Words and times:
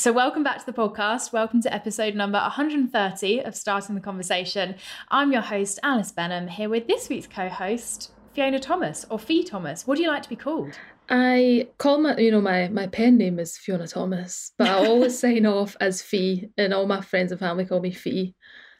So, 0.00 0.14
welcome 0.14 0.42
back 0.42 0.58
to 0.60 0.64
the 0.64 0.72
podcast. 0.72 1.30
Welcome 1.30 1.60
to 1.60 1.74
episode 1.74 2.14
number 2.14 2.38
130 2.38 3.40
of 3.40 3.54
Starting 3.54 3.94
the 3.94 4.00
Conversation. 4.00 4.76
I'm 5.10 5.30
your 5.30 5.42
host, 5.42 5.78
Alice 5.82 6.10
Benham, 6.10 6.48
here 6.48 6.70
with 6.70 6.86
this 6.86 7.10
week's 7.10 7.26
co 7.26 7.50
host, 7.50 8.10
Fiona 8.32 8.58
Thomas, 8.58 9.04
or 9.10 9.18
Fee 9.18 9.44
Thomas. 9.44 9.86
What 9.86 9.96
do 9.98 10.02
you 10.02 10.08
like 10.08 10.22
to 10.22 10.30
be 10.30 10.36
called? 10.36 10.72
I 11.10 11.68
call 11.76 11.98
my, 11.98 12.16
you 12.16 12.30
know, 12.30 12.40
my 12.40 12.68
my 12.68 12.86
pen 12.86 13.18
name 13.18 13.38
is 13.38 13.58
Fiona 13.58 13.86
Thomas, 13.86 14.52
but 14.56 14.68
I 14.68 14.86
always 14.86 15.18
sign 15.20 15.44
off 15.44 15.76
as 15.82 16.00
Fee, 16.00 16.48
and 16.56 16.72
all 16.72 16.86
my 16.86 17.02
friends 17.02 17.30
and 17.30 17.38
family 17.38 17.66
call 17.66 17.80
me 17.80 17.92
Fee. 17.92 18.34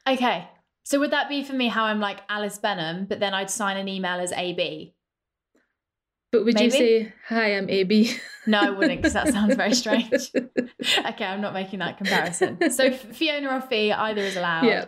Okay. 0.09 0.49
So, 0.85 1.01
would 1.01 1.11
that 1.11 1.29
be 1.29 1.45
for 1.45 1.53
me 1.53 1.69
how 1.69 1.85
I'm 1.85 2.01
like 2.01 2.21
Alice 2.31 2.57
Benham, 2.57 3.05
but 3.05 3.21
then 3.21 3.35
I'd 3.35 3.51
sign 3.51 3.77
an 3.77 3.89
email 3.89 4.21
as 4.21 4.33
AB? 4.33 4.95
But 6.33 6.45
would 6.45 6.55
Maybe? 6.55 6.65
you 6.65 6.71
say, 6.71 7.13
Hi, 7.29 7.57
I'm 7.57 7.69
AB? 7.69 8.13
No, 8.47 8.61
I 8.61 8.71
wouldn't, 8.71 9.03
because 9.03 9.13
that 9.15 9.29
sounds 9.33 9.57
very 9.57 9.75
strange. 9.83 10.31
okay, 10.35 11.25
I'm 11.25 11.41
not 11.41 11.53
making 11.53 11.81
that 11.81 11.99
comparison. 11.99 12.71
So, 12.71 12.91
Fiona 12.93 13.49
or 13.57 13.61
Fee, 13.61 13.93
either 13.93 14.23
is 14.23 14.37
allowed. 14.37 14.65
yeah. 14.65 14.85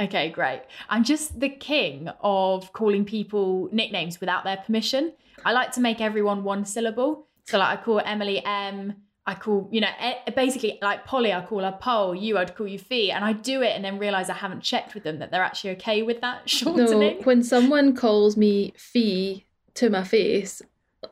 Okay, 0.00 0.30
great. 0.30 0.62
I'm 0.88 1.04
just 1.04 1.38
the 1.38 1.48
king 1.48 2.08
of 2.20 2.72
calling 2.72 3.04
people 3.04 3.68
nicknames 3.72 4.18
without 4.20 4.42
their 4.44 4.56
permission. 4.56 5.12
I 5.44 5.52
like 5.52 5.72
to 5.72 5.80
make 5.80 6.00
everyone 6.00 6.42
one 6.42 6.64
syllable. 6.64 7.28
So, 7.46 7.58
like, 7.58 7.78
I 7.78 7.82
call 7.82 8.00
Emily 8.04 8.44
M. 8.44 8.94
I 9.24 9.34
call, 9.36 9.68
you 9.70 9.80
know, 9.80 9.88
e- 10.04 10.30
basically 10.34 10.80
like 10.82 11.04
Polly, 11.06 11.32
I 11.32 11.42
call 11.42 11.60
her 11.60 11.78
Pole. 11.80 12.12
You, 12.14 12.38
I'd 12.38 12.56
call 12.56 12.66
you 12.66 12.78
Fee. 12.78 13.12
And 13.12 13.24
I 13.24 13.32
do 13.32 13.62
it 13.62 13.70
and 13.76 13.84
then 13.84 13.98
realize 13.98 14.28
I 14.28 14.34
haven't 14.34 14.62
checked 14.62 14.94
with 14.94 15.04
them 15.04 15.20
that 15.20 15.30
they're 15.30 15.42
actually 15.44 15.70
okay 15.72 16.02
with 16.02 16.20
that 16.22 16.50
shortening. 16.50 17.18
No, 17.18 17.22
when 17.22 17.44
someone 17.44 17.94
calls 17.94 18.36
me 18.36 18.72
Fee 18.76 19.46
to 19.74 19.88
my 19.90 20.02
face, 20.02 20.60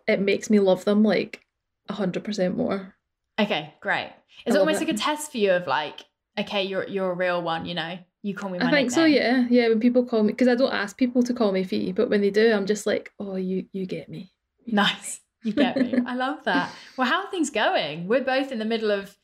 it 0.06 0.20
makes 0.20 0.50
me 0.50 0.60
love 0.60 0.84
them 0.84 1.02
like 1.02 1.44
a 1.88 1.92
hundred 1.92 2.24
percent 2.24 2.56
more. 2.56 2.94
Okay, 3.38 3.74
great. 3.80 4.12
It's 4.46 4.56
almost 4.56 4.80
it. 4.80 4.86
like 4.86 4.94
a 4.94 4.98
test 4.98 5.32
for 5.32 5.38
you 5.38 5.52
of 5.52 5.66
like, 5.66 6.00
okay, 6.38 6.62
you're 6.64 6.86
you're 6.86 7.10
a 7.10 7.14
real 7.14 7.42
one, 7.42 7.66
you 7.66 7.74
know. 7.74 7.98
You 8.22 8.34
call 8.34 8.50
me 8.50 8.58
my 8.58 8.66
I 8.66 8.70
think 8.70 8.90
so, 8.90 9.06
yeah. 9.06 9.46
Yeah, 9.48 9.68
when 9.68 9.80
people 9.80 10.04
call 10.04 10.22
me 10.22 10.32
because 10.32 10.48
I 10.48 10.54
don't 10.54 10.72
ask 10.72 10.96
people 10.96 11.22
to 11.22 11.32
call 11.32 11.52
me 11.52 11.64
Fee, 11.64 11.92
but 11.92 12.10
when 12.10 12.20
they 12.20 12.30
do, 12.30 12.52
I'm 12.52 12.66
just 12.66 12.86
like, 12.86 13.12
Oh, 13.18 13.36
you 13.36 13.66
you 13.72 13.86
get 13.86 14.08
me. 14.08 14.32
You 14.64 14.72
get 14.72 14.74
me." 14.74 14.82
Nice. 14.82 15.20
You 15.42 15.52
get 15.54 15.76
me. 15.76 15.94
I 16.06 16.14
love 16.14 16.44
that. 16.44 16.70
Well, 16.96 17.08
how 17.08 17.24
are 17.24 17.30
things 17.30 17.48
going? 17.48 18.06
We're 18.06 18.24
both 18.24 18.52
in 18.52 18.58
the 18.58 18.64
middle 18.66 18.90
of 18.90 19.16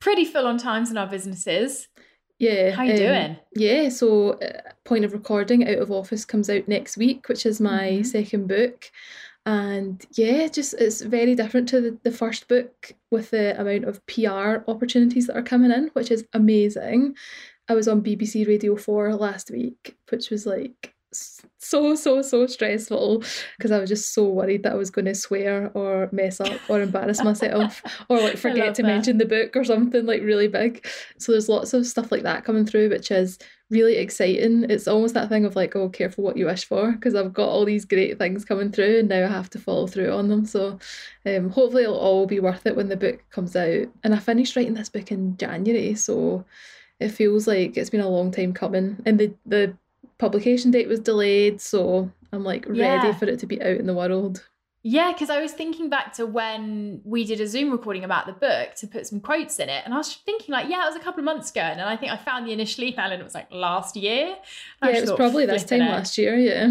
pretty 0.00 0.24
full 0.26 0.46
on 0.46 0.58
times 0.58 0.90
in 0.90 0.98
our 0.98 1.06
businesses. 1.06 1.88
Yeah. 2.38 2.72
How 2.72 2.82
you 2.82 2.92
um, 2.92 2.98
doing? 2.98 3.36
Yeah, 3.54 3.88
so 3.88 4.32
uh, 4.32 4.60
point 4.84 5.04
of 5.04 5.12
recording, 5.12 5.66
Out 5.66 5.78
of 5.78 5.90
Office 5.90 6.24
comes 6.24 6.50
out 6.50 6.66
next 6.68 6.96
week, 6.96 7.28
which 7.28 7.46
is 7.46 7.60
my 7.60 8.00
Mhm. 8.00 8.06
second 8.06 8.48
book. 8.48 8.90
And 9.44 10.04
yeah, 10.12 10.46
just 10.46 10.74
it's 10.74 11.02
very 11.02 11.34
different 11.34 11.68
to 11.70 11.80
the, 11.80 11.98
the 12.04 12.12
first 12.12 12.46
book 12.46 12.92
with 13.10 13.30
the 13.30 13.60
amount 13.60 13.84
of 13.84 14.04
PR 14.06 14.70
opportunities 14.70 15.26
that 15.26 15.36
are 15.36 15.42
coming 15.42 15.72
in, 15.72 15.90
which 15.94 16.10
is 16.10 16.24
amazing. 16.32 17.16
I 17.68 17.74
was 17.74 17.88
on 17.88 18.02
BBC 18.02 18.46
Radio 18.46 18.76
4 18.76 19.14
last 19.14 19.50
week, 19.50 19.96
which 20.10 20.30
was 20.30 20.46
like 20.46 20.94
so, 21.12 21.94
so, 21.94 22.22
so 22.22 22.46
stressful 22.46 23.22
because 23.56 23.70
I 23.70 23.78
was 23.78 23.88
just 23.88 24.14
so 24.14 24.28
worried 24.28 24.62
that 24.62 24.72
I 24.72 24.76
was 24.76 24.90
going 24.90 25.04
to 25.04 25.14
swear 25.14 25.70
or 25.74 26.08
mess 26.12 26.40
up 26.40 26.58
or 26.68 26.80
embarrass 26.80 27.22
myself 27.22 27.82
or 28.08 28.20
like 28.20 28.36
forget 28.38 28.74
to 28.76 28.82
that. 28.82 28.88
mention 28.88 29.18
the 29.18 29.26
book 29.26 29.56
or 29.56 29.64
something 29.64 30.06
like 30.06 30.22
really 30.22 30.48
big. 30.48 30.86
So 31.18 31.32
there's 31.32 31.48
lots 31.48 31.74
of 31.74 31.86
stuff 31.86 32.10
like 32.10 32.22
that 32.22 32.44
coming 32.44 32.66
through, 32.66 32.90
which 32.90 33.10
is 33.10 33.38
really 33.70 33.96
exciting. 33.96 34.66
It's 34.68 34.86
almost 34.88 35.14
that 35.14 35.28
thing 35.28 35.44
of 35.44 35.56
like, 35.56 35.74
oh, 35.74 35.88
careful 35.88 36.24
what 36.24 36.36
you 36.36 36.46
wish 36.46 36.64
for, 36.64 36.92
because 36.92 37.14
I've 37.14 37.32
got 37.32 37.48
all 37.48 37.64
these 37.64 37.84
great 37.84 38.18
things 38.18 38.44
coming 38.44 38.70
through 38.70 39.00
and 39.00 39.08
now 39.08 39.24
I 39.24 39.28
have 39.28 39.50
to 39.50 39.58
follow 39.58 39.86
through 39.86 40.12
on 40.12 40.28
them. 40.28 40.44
So 40.44 40.78
um, 41.26 41.50
hopefully 41.50 41.84
it'll 41.84 41.96
all 41.96 42.26
be 42.26 42.40
worth 42.40 42.66
it 42.66 42.76
when 42.76 42.88
the 42.88 42.96
book 42.96 43.24
comes 43.30 43.56
out. 43.56 43.86
And 44.04 44.14
I 44.14 44.18
finished 44.18 44.56
writing 44.56 44.74
this 44.74 44.90
book 44.90 45.10
in 45.10 45.36
January, 45.36 45.94
so 45.94 46.44
it 47.00 47.08
feels 47.08 47.46
like 47.46 47.76
it's 47.76 47.90
been 47.90 48.00
a 48.00 48.08
long 48.08 48.30
time 48.30 48.52
coming. 48.52 49.02
And 49.06 49.18
the, 49.18 49.34
the 49.46 49.76
publication 50.22 50.70
date 50.70 50.86
was 50.86 51.00
delayed, 51.00 51.60
so 51.60 52.08
I'm 52.32 52.44
like 52.44 52.64
ready 52.66 52.78
Yeah. 52.78 53.12
for 53.14 53.26
it 53.26 53.40
to 53.40 53.46
be 53.46 53.60
out 53.60 53.76
in 53.76 53.86
the 53.86 53.94
world. 53.94 54.46
Yeah, 54.84 55.12
because 55.12 55.30
I 55.30 55.40
was 55.40 55.52
thinking 55.52 55.88
back 55.90 56.12
to 56.14 56.26
when 56.26 57.00
we 57.04 57.24
did 57.24 57.40
a 57.40 57.46
Zoom 57.46 57.70
recording 57.70 58.04
about 58.04 58.26
the 58.26 58.32
book 58.32 58.74
to 58.76 58.86
put 58.86 59.06
some 59.06 59.20
quotes 59.20 59.58
in 59.58 59.68
it. 59.68 59.82
And 59.84 59.94
I 59.94 59.96
was 59.96 60.12
thinking, 60.14 60.52
like, 60.52 60.68
yeah, 60.68 60.82
it 60.84 60.86
was 60.92 60.96
a 60.96 61.00
couple 61.00 61.20
of 61.20 61.24
months 61.24 61.50
ago. 61.50 61.60
And 61.60 61.78
then 61.78 61.86
I 61.86 61.96
think 61.96 62.10
I 62.12 62.16
found 62.16 62.46
the 62.46 62.52
initial 62.52 62.84
email 62.84 63.06
and 63.10 63.20
it 63.20 63.24
was 63.24 63.34
like 63.34 63.48
last 63.52 63.96
year. 63.96 64.36
Yeah, 64.82 64.90
just 64.92 64.98
it 64.98 65.00
was 65.02 65.16
probably 65.16 65.46
this 65.46 65.64
time 65.64 65.82
it. 65.82 65.90
last 65.90 66.18
year, 66.18 66.36
yeah. 66.36 66.68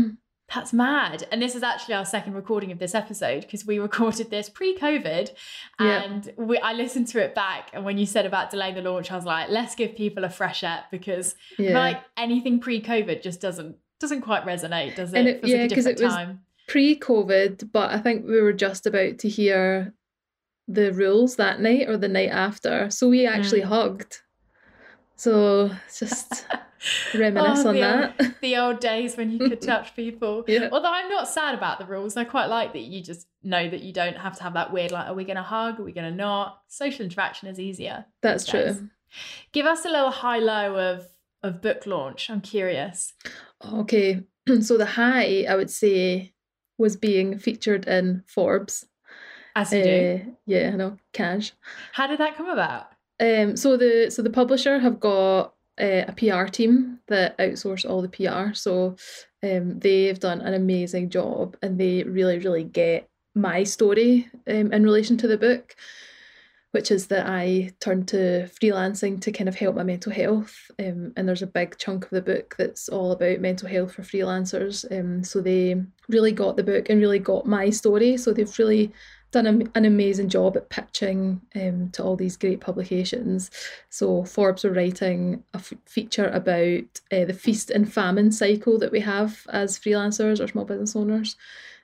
That's 0.54 0.74
mad. 0.74 1.28
And 1.32 1.42
this 1.42 1.56
is 1.56 1.64
actually 1.64 1.94
our 1.96 2.06
second 2.06 2.34
recording 2.34 2.72
of 2.72 2.80
this 2.80 2.94
episode 2.94 3.42
because 3.42 3.66
we 3.66 3.80
recorded 3.90 4.30
this 4.30 4.50
pre 4.50 4.78
COVID 4.78 5.32
Yeah. 5.80 6.04
and 6.04 6.34
we, 6.38 6.58
I 6.60 6.74
listened 6.74 7.08
to 7.10 7.24
it 7.24 7.34
back. 7.34 7.70
And 7.74 7.86
when 7.86 7.98
you 7.98 8.06
said 8.06 8.26
about 8.26 8.52
delaying 8.52 8.76
the 8.76 8.82
launch, 8.82 9.12
I 9.12 9.16
was 9.16 9.26
like, 9.26 9.50
let's 9.50 9.76
give 9.76 9.96
people 9.96 10.24
a 10.26 10.30
fresh 10.30 10.64
ep 10.64 10.92
because 10.92 11.36
Yeah. 11.58 11.80
like 11.80 12.02
anything 12.18 12.60
pre 12.60 12.82
COVID 12.82 13.22
just 13.24 13.40
doesn't 13.42 13.78
doesn't 14.00 14.22
quite 14.22 14.44
resonate, 14.46 14.96
does 14.96 15.14
it? 15.14 15.18
And 15.20 15.28
it- 15.28 15.40
yeah, 15.44 15.62
like 15.62 15.72
a 15.72 15.76
'cause 15.76 15.86
it 15.86 16.00
was- 16.02 16.14
time. 16.14 16.42
pre-COVID, 16.68 17.72
but 17.72 17.92
I 17.92 18.00
think 18.00 18.26
we 18.26 18.42
were 18.42 18.54
just 18.54 18.88
about 18.88 19.20
to 19.20 19.30
hear 19.30 19.94
the 20.68 20.92
rules 20.94 21.36
that 21.36 21.60
night 21.60 21.88
or 21.90 21.98
the 21.98 22.08
night 22.08 22.30
after. 22.32 22.90
So 22.90 23.10
we 23.10 23.28
actually 23.28 23.62
Mm. 23.62 23.66
hugged. 23.66 24.22
So 25.22 25.70
just 26.00 26.48
reminisce 27.14 27.64
Oh, 27.64 27.70
on 27.70 27.76
that. 27.76 28.16
Old, 28.20 28.34
the 28.42 28.58
old 28.58 28.80
days 28.80 29.16
when 29.16 29.30
you 29.30 29.38
could 29.38 29.62
touch 29.72 29.96
people. 29.96 30.44
Yeah. 30.48 30.70
Although 30.72 30.92
I'm 30.92 31.10
not 31.10 31.28
sad 31.28 31.54
about 31.54 31.78
the 31.78 31.86
rules. 31.86 32.18
I 32.18 32.24
quite 32.24 32.48
like 32.48 32.74
that 32.74 32.80
you 32.80 33.04
just 33.04 33.28
know 33.44 33.70
that 33.70 33.82
you 33.82 33.94
don't 33.94 34.18
have 34.18 34.36
to 34.38 34.44
have 34.44 34.56
that 34.56 34.74
weird, 34.74 34.90
like, 34.90 35.06
are 35.06 35.14
we 35.14 35.24
going 35.24 35.36
to 35.36 35.44
hug? 35.44 35.80
Are 35.80 35.84
we 35.84 35.92
going 35.92 36.10
to 36.10 36.18
not? 36.18 36.64
Social 36.70 37.06
interaction 37.06 37.48
is 37.50 37.60
easier. 37.60 38.06
That's 38.24 38.46
days. 38.46 38.78
true. 38.78 38.90
Give 39.52 39.68
us 39.68 39.86
a 39.86 39.90
little 39.90 40.10
high 40.10 40.40
low 40.40 40.76
of 40.76 41.06
of 41.44 41.62
book 41.62 41.86
launch. 41.86 42.28
I'm 42.32 42.42
curious. 42.42 43.14
Okay. 43.64 44.24
So 44.62 44.76
the 44.76 44.88
high, 44.88 45.46
I 45.48 45.56
would 45.56 45.70
say, 45.70 46.34
was 46.80 46.98
being 46.98 47.38
featured 47.38 47.86
in 47.88 48.24
Forbes. 48.26 48.88
As 49.56 49.72
you 49.72 49.84
do. 49.84 50.22
Uh, 50.26 50.32
yeah, 50.48 50.72
I 50.74 50.76
know, 50.78 50.98
cash. 51.14 51.54
How 51.94 52.08
did 52.08 52.20
that 52.20 52.36
come 52.36 52.50
about? 52.50 52.88
Um, 53.22 53.56
so 53.56 53.78
the 53.78 54.10
so 54.10 54.22
the 54.24 54.32
publisher 54.32 54.80
have 54.80 55.00
got 55.00 55.54
uh, 55.80 56.06
a 56.08 56.14
PR 56.18 56.46
team 56.46 57.00
that 57.08 57.38
outsource 57.38 57.88
all 57.88 58.02
the 58.02 58.10
PR. 58.10 58.54
So 58.54 58.96
um, 59.44 59.80
they've 59.80 60.20
done 60.20 60.42
an 60.42 60.56
amazing 60.56 61.10
job, 61.10 61.56
and 61.62 61.80
they 61.80 62.04
really 62.04 62.40
really 62.40 62.64
get 62.64 63.08
my 63.36 63.64
story 63.64 64.30
um, 64.48 64.74
in 64.74 64.84
relation 64.84 65.18
to 65.18 65.28
the 65.28 65.38
book, 65.38 65.76
which 66.72 66.90
is 66.90 67.08
that 67.08 67.28
I 67.28 67.72
turned 67.80 68.08
to 68.10 68.50
freelancing 68.62 69.22
to 69.22 69.32
kind 69.32 69.48
of 69.48 69.56
help 69.56 69.76
my 69.76 69.84
mental 69.84 70.12
health. 70.12 70.72
Um, 70.80 71.14
and 71.16 71.28
there's 71.28 71.44
a 71.44 71.48
big 71.48 71.78
chunk 71.78 72.06
of 72.06 72.10
the 72.10 72.22
book 72.22 72.56
that's 72.58 72.90
all 72.90 73.12
about 73.12 73.40
mental 73.40 73.70
health 73.70 73.94
for 73.94 74.02
freelancers. 74.02 74.84
Um, 74.92 75.24
so 75.24 75.42
they 75.42 75.82
really 76.10 76.32
got 76.32 76.58
the 76.58 76.64
book 76.64 76.90
and 76.90 77.00
really 77.00 77.20
got 77.20 77.46
my 77.46 77.70
story. 77.70 78.18
So 78.18 78.34
they've 78.34 78.60
really 78.60 78.92
done 79.32 79.48
a, 79.48 79.78
an 79.78 79.86
amazing 79.86 80.30
job 80.30 80.58
at 80.58 80.70
pitching 80.70 81.42
um, 81.56 81.90
to 81.92 82.04
all 82.04 82.16
these 82.16 82.38
great 82.38 82.60
publications. 82.60 83.50
So 83.90 84.24
Forbes 84.24 84.64
were 84.64 84.72
writing 84.72 85.44
a 85.54 85.58
f- 85.58 85.74
feature 85.86 86.28
about 86.28 86.84
uh, 87.12 87.26
the 87.26 87.34
feast 87.34 87.70
and 87.70 87.92
famine 87.92 88.32
cycle 88.32 88.78
that 88.80 88.92
we 88.92 89.00
have 89.00 89.46
as 89.50 89.80
freelancers 89.80 90.44
or 90.44 90.48
small 90.48 90.66
business 90.66 90.96
owners. 90.96 91.36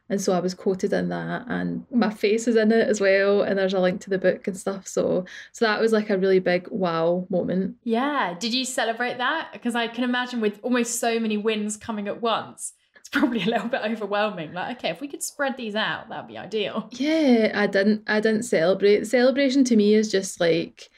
And 0.10 0.22
so 0.22 0.32
I 0.32 0.40
was 0.40 0.54
quoted 0.54 0.94
in 0.94 1.10
that, 1.10 1.46
and 1.50 1.86
my 1.92 2.10
face 2.10 2.48
is 2.48 2.56
in 2.56 2.72
it 2.72 2.88
as 2.88 3.02
well. 3.02 3.42
And 3.42 3.60
there's 3.60 3.74
a 3.74 3.80
link 3.80 4.00
to 4.02 4.10
the 4.10 4.18
book 4.18 4.48
and 4.48 4.56
stuff. 4.56 4.88
So, 4.88 5.26
so 5.52 5.66
that 5.66 5.82
was 5.82 5.92
like 5.92 6.10
a 6.10 6.18
really 6.18 6.40
big 6.40 6.70
wow 6.72 7.28
moment. 7.30 7.76
Yeah. 7.84 8.36
Did 8.40 8.54
you 8.54 8.64
celebrate 8.64 9.18
that? 9.18 9.50
Because 9.52 9.76
I 9.76 9.90
can 9.90 10.06
imagine 10.06 10.40
with 10.40 10.60
almost 10.64 11.02
so 11.02 11.20
many 11.20 11.36
wins 11.36 11.76
coming 11.76 12.08
at 12.08 12.22
once, 12.22 12.72
it's 13.08 13.18
probably 13.18 13.42
a 13.42 13.46
little 13.46 13.70
bit 13.70 13.82
overwhelming. 13.86 14.52
Like, 14.52 14.78
okay, 14.78 14.90
if 14.90 15.00
we 15.00 15.08
could 15.08 15.24
spread 15.24 15.56
these 15.56 15.76
out, 15.76 16.10
that'd 16.10 16.28
be 16.28 16.38
ideal. 16.38 16.90
Yeah, 16.92 17.54
I 17.56 17.66
didn't. 17.66 18.04
I 18.08 18.20
didn't 18.20 18.44
celebrate. 18.44 19.08
Celebration 19.08 19.64
to 19.66 19.78
me 19.78 19.94
is 19.94 20.12
just 20.12 20.42
like 20.42 20.90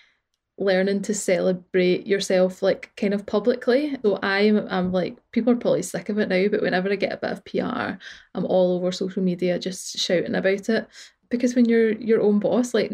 learning 0.57 1.03
to 1.03 1.13
celebrate 1.13 2.07
yourself, 2.07 2.63
like 2.63 2.91
kind 2.97 3.13
of 3.13 3.27
publicly. 3.27 3.95
So 4.01 4.17
I'm, 4.23 4.67
I'm 4.69 4.91
like, 4.91 5.17
people 5.31 5.53
are 5.53 5.57
probably 5.57 5.83
sick 5.83 6.09
of 6.09 6.17
it 6.17 6.29
now, 6.29 6.47
but 6.49 6.63
whenever 6.63 6.91
I 6.91 6.95
get 6.95 7.13
a 7.13 7.17
bit 7.17 7.31
of 7.31 7.45
PR, 7.45 8.01
I'm 8.33 8.45
all 8.45 8.75
over 8.75 8.91
social 8.91 9.21
media 9.21 9.59
just 9.59 9.97
shouting 9.97 10.35
about 10.35 10.67
it. 10.67 10.87
Because 11.29 11.53
when 11.53 11.65
you're 11.65 11.91
your 11.91 12.21
own 12.21 12.39
boss, 12.39 12.73
like 12.73 12.91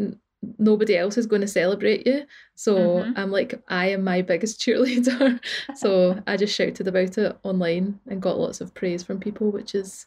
nobody 0.58 0.96
else 0.96 1.16
is 1.16 1.26
going 1.26 1.42
to 1.42 1.48
celebrate 1.48 2.06
you. 2.06 2.24
So 2.54 2.76
Mhm. 2.76 3.12
I'm 3.16 3.30
like, 3.30 3.60
I 3.68 3.86
am 3.90 4.04
my 4.04 4.22
biggest 4.22 4.60
cheerleader. 4.62 5.40
so 5.76 6.20
I 6.26 6.36
just 6.36 6.54
shouted 6.54 6.86
about 6.88 7.18
it 7.18 7.36
online 7.42 8.00
and 8.08 8.20
got 8.22 8.38
lots 8.38 8.60
of 8.60 8.74
praise 8.74 9.02
from 9.02 9.20
people, 9.20 9.50
which 9.50 9.74
is 9.74 10.06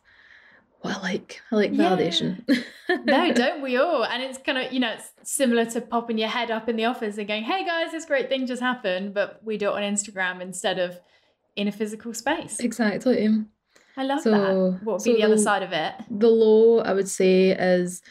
what 0.82 0.98
I 0.98 1.02
like. 1.02 1.42
I 1.52 1.56
like 1.56 1.72
Yeah. 1.74 1.90
validation. 1.96 2.48
no, 3.06 3.34
don't 3.44 3.62
we 3.62 3.78
all? 3.78 4.04
And 4.06 4.24
it's 4.24 4.38
kind 4.38 4.58
of, 4.58 4.72
you 4.72 4.80
know, 4.80 4.94
it's 4.94 5.12
similar 5.24 5.66
to 5.66 5.82
popping 5.82 6.18
your 6.18 6.30
head 6.30 6.52
up 6.52 6.70
in 6.70 6.76
the 6.78 6.86
office 6.86 7.18
and 7.18 7.28
going, 7.28 7.44
hey 7.44 7.66
guys, 7.66 7.92
this 7.92 8.06
great 8.06 8.30
thing 8.30 8.48
just 8.48 8.62
happened, 8.62 9.14
but 9.14 9.42
we 9.44 9.58
do 9.58 9.68
it 9.70 9.74
on 9.74 9.82
Instagram 9.82 10.42
instead 10.42 10.80
of 10.80 11.00
in 11.56 11.68
a 11.68 11.72
physical 11.72 12.14
space. 12.14 12.60
Exactly. 12.62 13.28
I 13.98 14.04
love 14.06 14.22
So- 14.22 14.32
that. 14.32 14.86
What 14.86 14.94
would 15.00 15.04
be 15.04 15.12
so 15.12 15.18
the 15.18 15.24
other 15.24 15.38
side 15.38 15.64
of 15.64 15.74
it? 15.74 15.94
The 16.10 16.30
low, 16.30 16.80
I 16.80 16.94
would 16.94 17.10
say, 17.10 17.50
is 17.50 18.02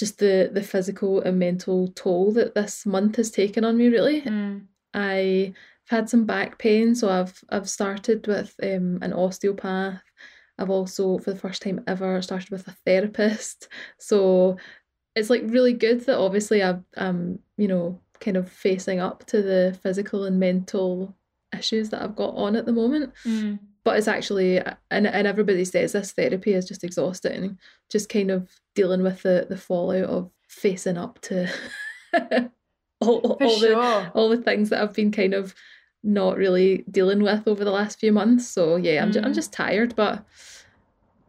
just 0.00 0.18
the 0.18 0.50
the 0.52 0.62
physical 0.62 1.20
and 1.20 1.38
mental 1.38 1.88
toll 1.88 2.32
that 2.32 2.54
this 2.54 2.84
month 2.86 3.16
has 3.16 3.30
taken 3.30 3.64
on 3.64 3.76
me 3.76 3.88
really. 3.88 4.22
Mm. 4.22 4.66
I've 4.94 5.54
had 5.88 6.08
some 6.08 6.24
back 6.24 6.58
pain, 6.58 6.94
so 6.96 7.08
I've 7.08 7.44
I've 7.50 7.68
started 7.68 8.26
with 8.26 8.54
um, 8.62 8.98
an 9.02 9.12
osteopath. 9.12 10.02
I've 10.58 10.70
also, 10.70 11.18
for 11.18 11.32
the 11.32 11.38
first 11.38 11.62
time 11.62 11.82
ever, 11.86 12.20
started 12.20 12.50
with 12.50 12.66
a 12.66 12.76
therapist. 12.84 13.68
So 13.98 14.56
it's 15.14 15.30
like 15.30 15.42
really 15.44 15.74
good 15.74 16.00
that 16.06 16.18
obviously 16.18 16.62
I've 16.62 16.82
um 16.96 17.40
you 17.56 17.68
know 17.68 18.00
kind 18.20 18.36
of 18.36 18.50
facing 18.50 19.00
up 19.00 19.26
to 19.26 19.42
the 19.42 19.78
physical 19.82 20.24
and 20.24 20.40
mental 20.40 21.14
issues 21.56 21.90
that 21.90 22.02
I've 22.02 22.16
got 22.16 22.34
on 22.36 22.56
at 22.56 22.64
the 22.64 22.72
moment. 22.72 23.12
Mm. 23.24 23.58
But 23.84 23.96
it's 23.98 24.08
actually 24.08 24.58
and 24.90 25.06
and 25.06 25.26
everybody 25.26 25.64
says 25.64 25.92
this 25.92 26.12
therapy 26.12 26.52
is 26.52 26.66
just 26.68 26.84
exhausting. 26.84 27.58
Just 27.90 28.08
kind 28.08 28.30
of 28.30 28.48
dealing 28.74 29.02
with 29.02 29.22
the 29.22 29.46
the 29.48 29.56
fallout 29.56 30.08
of 30.10 30.30
facing 30.48 30.98
up 30.98 31.20
to 31.22 31.48
all, 33.00 33.20
For 33.20 33.44
all 33.44 33.60
the 33.60 34.10
all 34.14 34.28
the 34.28 34.36
things 34.42 34.70
that 34.70 34.82
I've 34.82 34.94
been 34.94 35.10
kind 35.12 35.34
of 35.34 35.54
not 36.02 36.36
really 36.36 36.84
dealing 36.90 37.22
with 37.22 37.46
over 37.46 37.64
the 37.64 37.70
last 37.70 37.98
few 38.00 38.12
months. 38.12 38.48
So 38.48 38.76
yeah, 38.76 39.02
I'm, 39.02 39.12
ju- 39.12 39.20
I'm 39.22 39.32
Mm. 39.32 39.34
just 39.34 39.52
tired, 39.52 39.94
but 39.96 40.24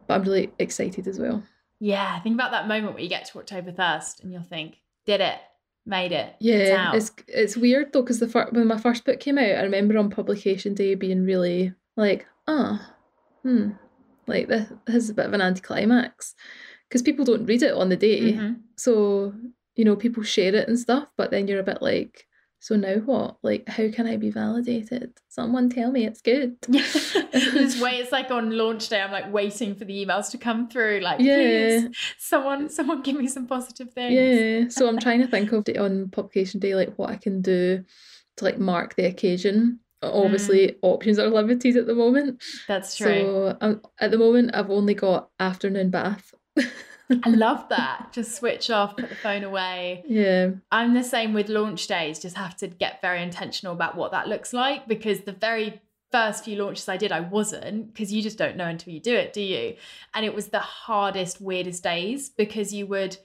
but 0.06 0.14
I'm 0.14 0.22
really 0.22 0.52
excited 0.58 1.06
as 1.06 1.18
well. 1.18 1.42
Yeah, 1.80 2.18
think 2.20 2.34
about 2.34 2.52
that 2.52 2.68
moment 2.68 2.94
where 2.94 3.02
you 3.02 3.08
get 3.08 3.24
to 3.26 3.38
October 3.38 3.72
first 3.72 4.20
and 4.22 4.32
you'll 4.32 4.42
think, 4.42 4.80
did 5.04 5.20
it, 5.20 5.38
made 5.84 6.12
it, 6.12 6.34
it's 6.40 6.70
Yeah, 6.70 6.88
out. 6.88 6.94
it's 6.94 7.10
it's 7.28 7.56
weird 7.56 7.92
though 7.92 8.02
because 8.02 8.20
the 8.20 8.28
fir- 8.28 8.48
when 8.52 8.66
my 8.66 8.78
first 8.78 9.04
book 9.04 9.20
came 9.20 9.38
out, 9.38 9.44
I 9.44 9.62
remember 9.62 9.98
on 9.98 10.10
publication 10.10 10.74
day 10.74 10.94
being 10.94 11.24
really 11.24 11.72
like, 11.96 12.26
ah, 12.52 12.94
hmm, 13.42 13.70
like 14.26 14.48
this, 14.48 14.68
this 14.86 14.96
is 15.04 15.10
a 15.10 15.14
bit 15.14 15.26
of 15.26 15.32
an 15.32 15.40
anticlimax 15.40 16.34
because 16.88 17.02
people 17.02 17.24
don't 17.24 17.46
read 17.46 17.62
it 17.62 17.72
on 17.74 17.88
the 17.88 17.96
day, 17.96 18.34
Mhm. 18.34 18.60
so 18.76 19.32
you 19.76 19.84
know 19.84 19.96
people 19.96 20.22
share 20.22 20.54
it 20.54 20.68
and 20.68 20.78
stuff, 20.78 21.08
but 21.16 21.30
then 21.30 21.48
you're 21.48 21.60
a 21.60 21.64
bit 21.72 21.80
like, 21.80 22.26
so 22.60 22.76
now 22.76 22.96
what? 22.96 23.38
Like, 23.42 23.68
how 23.68 23.88
can 23.90 24.06
I 24.06 24.16
be 24.18 24.30
validated? 24.30 25.14
Someone 25.28 25.68
tell 25.70 25.90
me 25.90 26.04
it's 26.06 26.20
good. 26.20 26.56
Just 26.70 27.80
way 27.82 27.96
It's 27.96 28.12
like 28.12 28.30
on 28.30 28.50
launch 28.56 28.88
day. 28.88 29.00
I'm 29.00 29.10
like 29.10 29.32
waiting 29.32 29.74
for 29.74 29.84
the 29.84 30.04
emails 30.04 30.30
to 30.30 30.38
come 30.38 30.68
through. 30.68 31.00
Like, 31.00 31.18
Yeah. 31.20 31.36
please, 31.36 31.96
someone, 32.18 32.68
someone, 32.68 33.02
give 33.02 33.16
me 33.16 33.26
some 33.26 33.46
positive 33.48 33.90
things. 33.92 34.14
Yeah, 34.14 34.68
so 34.68 34.86
I'm 34.88 34.98
trying 35.06 35.22
to 35.22 35.26
think 35.26 35.50
of 35.52 35.64
the, 35.64 35.78
on 35.78 36.10
publication 36.10 36.60
day 36.60 36.74
like 36.76 36.94
what 36.98 37.10
I 37.10 37.16
can 37.16 37.40
do 37.42 37.82
to 38.36 38.44
like 38.44 38.58
mark 38.58 38.94
the 38.94 39.06
occasion. 39.06 39.80
Obviously, 40.02 40.76
options 40.82 41.18
are 41.18 41.28
limited 41.28 41.76
at 41.76 41.86
the 41.86 41.94
moment. 41.94 42.42
That's 42.68 42.96
true. 42.96 43.06
So 43.06 43.56
um, 43.60 43.82
at 44.00 44.10
the 44.10 44.18
moment, 44.18 44.50
I've 44.54 44.70
only 44.70 44.94
got 44.94 45.30
afternoon 45.38 45.90
bath. 45.90 46.34
I 46.58 46.64
love 47.28 47.68
that. 47.68 48.12
Just 48.12 48.36
switch 48.36 48.70
off, 48.70 48.96
put 48.96 49.08
the 49.08 49.14
phone 49.16 49.44
away. 49.44 50.04
yeah, 50.06 50.50
I'm 50.70 50.94
the 50.94 51.04
same 51.04 51.34
with 51.34 51.48
launch 51.48 51.86
days. 51.86 52.18
Just 52.18 52.36
have 52.36 52.56
to 52.58 52.68
get 52.68 53.00
very 53.00 53.22
intentional 53.22 53.74
about 53.74 53.96
what 53.96 54.12
that 54.12 54.28
looks 54.28 54.52
like 54.52 54.88
because 54.88 55.20
the 55.20 55.32
very 55.32 55.80
first 56.10 56.44
few 56.44 56.62
launches 56.62 56.88
I 56.88 56.96
did, 56.98 57.10
I 57.10 57.20
wasn't 57.20 57.92
because 57.92 58.12
you 58.12 58.22
just 58.22 58.38
don't 58.38 58.56
know 58.56 58.66
until 58.66 58.92
you 58.92 59.00
do 59.00 59.14
it, 59.14 59.32
do 59.32 59.40
you? 59.40 59.76
And 60.14 60.24
it 60.24 60.34
was 60.34 60.48
the 60.48 60.60
hardest, 60.60 61.40
weirdest 61.40 61.82
days 61.82 62.28
because 62.28 62.72
you 62.72 62.86
would 62.86 63.16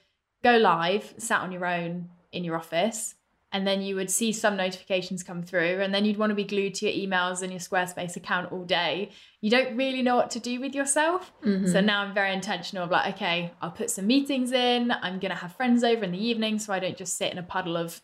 go 0.44 0.58
live, 0.58 1.14
sat 1.18 1.42
on 1.42 1.52
your 1.52 1.66
own 1.66 2.10
in 2.32 2.44
your 2.44 2.56
office, 2.56 3.16
and 3.58 3.66
then 3.66 3.82
you 3.82 3.96
would 3.96 4.12
see 4.12 4.32
some 4.32 4.56
notifications 4.56 5.24
come 5.24 5.42
through, 5.42 5.82
and 5.82 5.92
then 5.94 6.06
you'd 6.06 6.18
want 6.18 6.30
to 6.30 6.36
be 6.36 6.44
glued 6.44 6.76
to 6.76 6.86
your 6.90 6.96
emails 7.10 7.42
and 7.42 7.52
your 7.52 7.60
Squarespace 7.60 8.16
account 8.16 8.52
all 8.52 8.64
day. 8.64 9.10
You 9.42 9.50
don't 9.50 9.76
really 9.76 10.04
know 10.04 10.16
what 10.16 10.30
to 10.32 10.40
do 10.40 10.60
with 10.60 10.76
yourself. 10.76 11.34
mhm. 11.44 11.68
So 11.72 11.82
now 11.82 12.02
I'm 12.04 12.14
very 12.14 12.32
intentional 12.34 12.84
of 12.86 12.92
like, 12.92 13.16
okay, 13.16 13.52
I'll 13.62 13.72
put 13.72 13.90
some 13.90 14.06
meetings 14.06 14.52
in. 14.52 14.92
I'm 14.92 15.18
gonna 15.18 15.36
have 15.44 15.56
friends 15.56 15.84
over 15.84 16.04
in 16.04 16.12
the 16.12 16.24
evening, 16.32 16.60
so 16.60 16.72
I 16.72 16.80
don't 16.80 16.96
just 16.98 17.18
sit 17.18 17.32
in 17.32 17.40
a 17.40 17.44
puddle 17.56 17.76
of, 17.78 18.00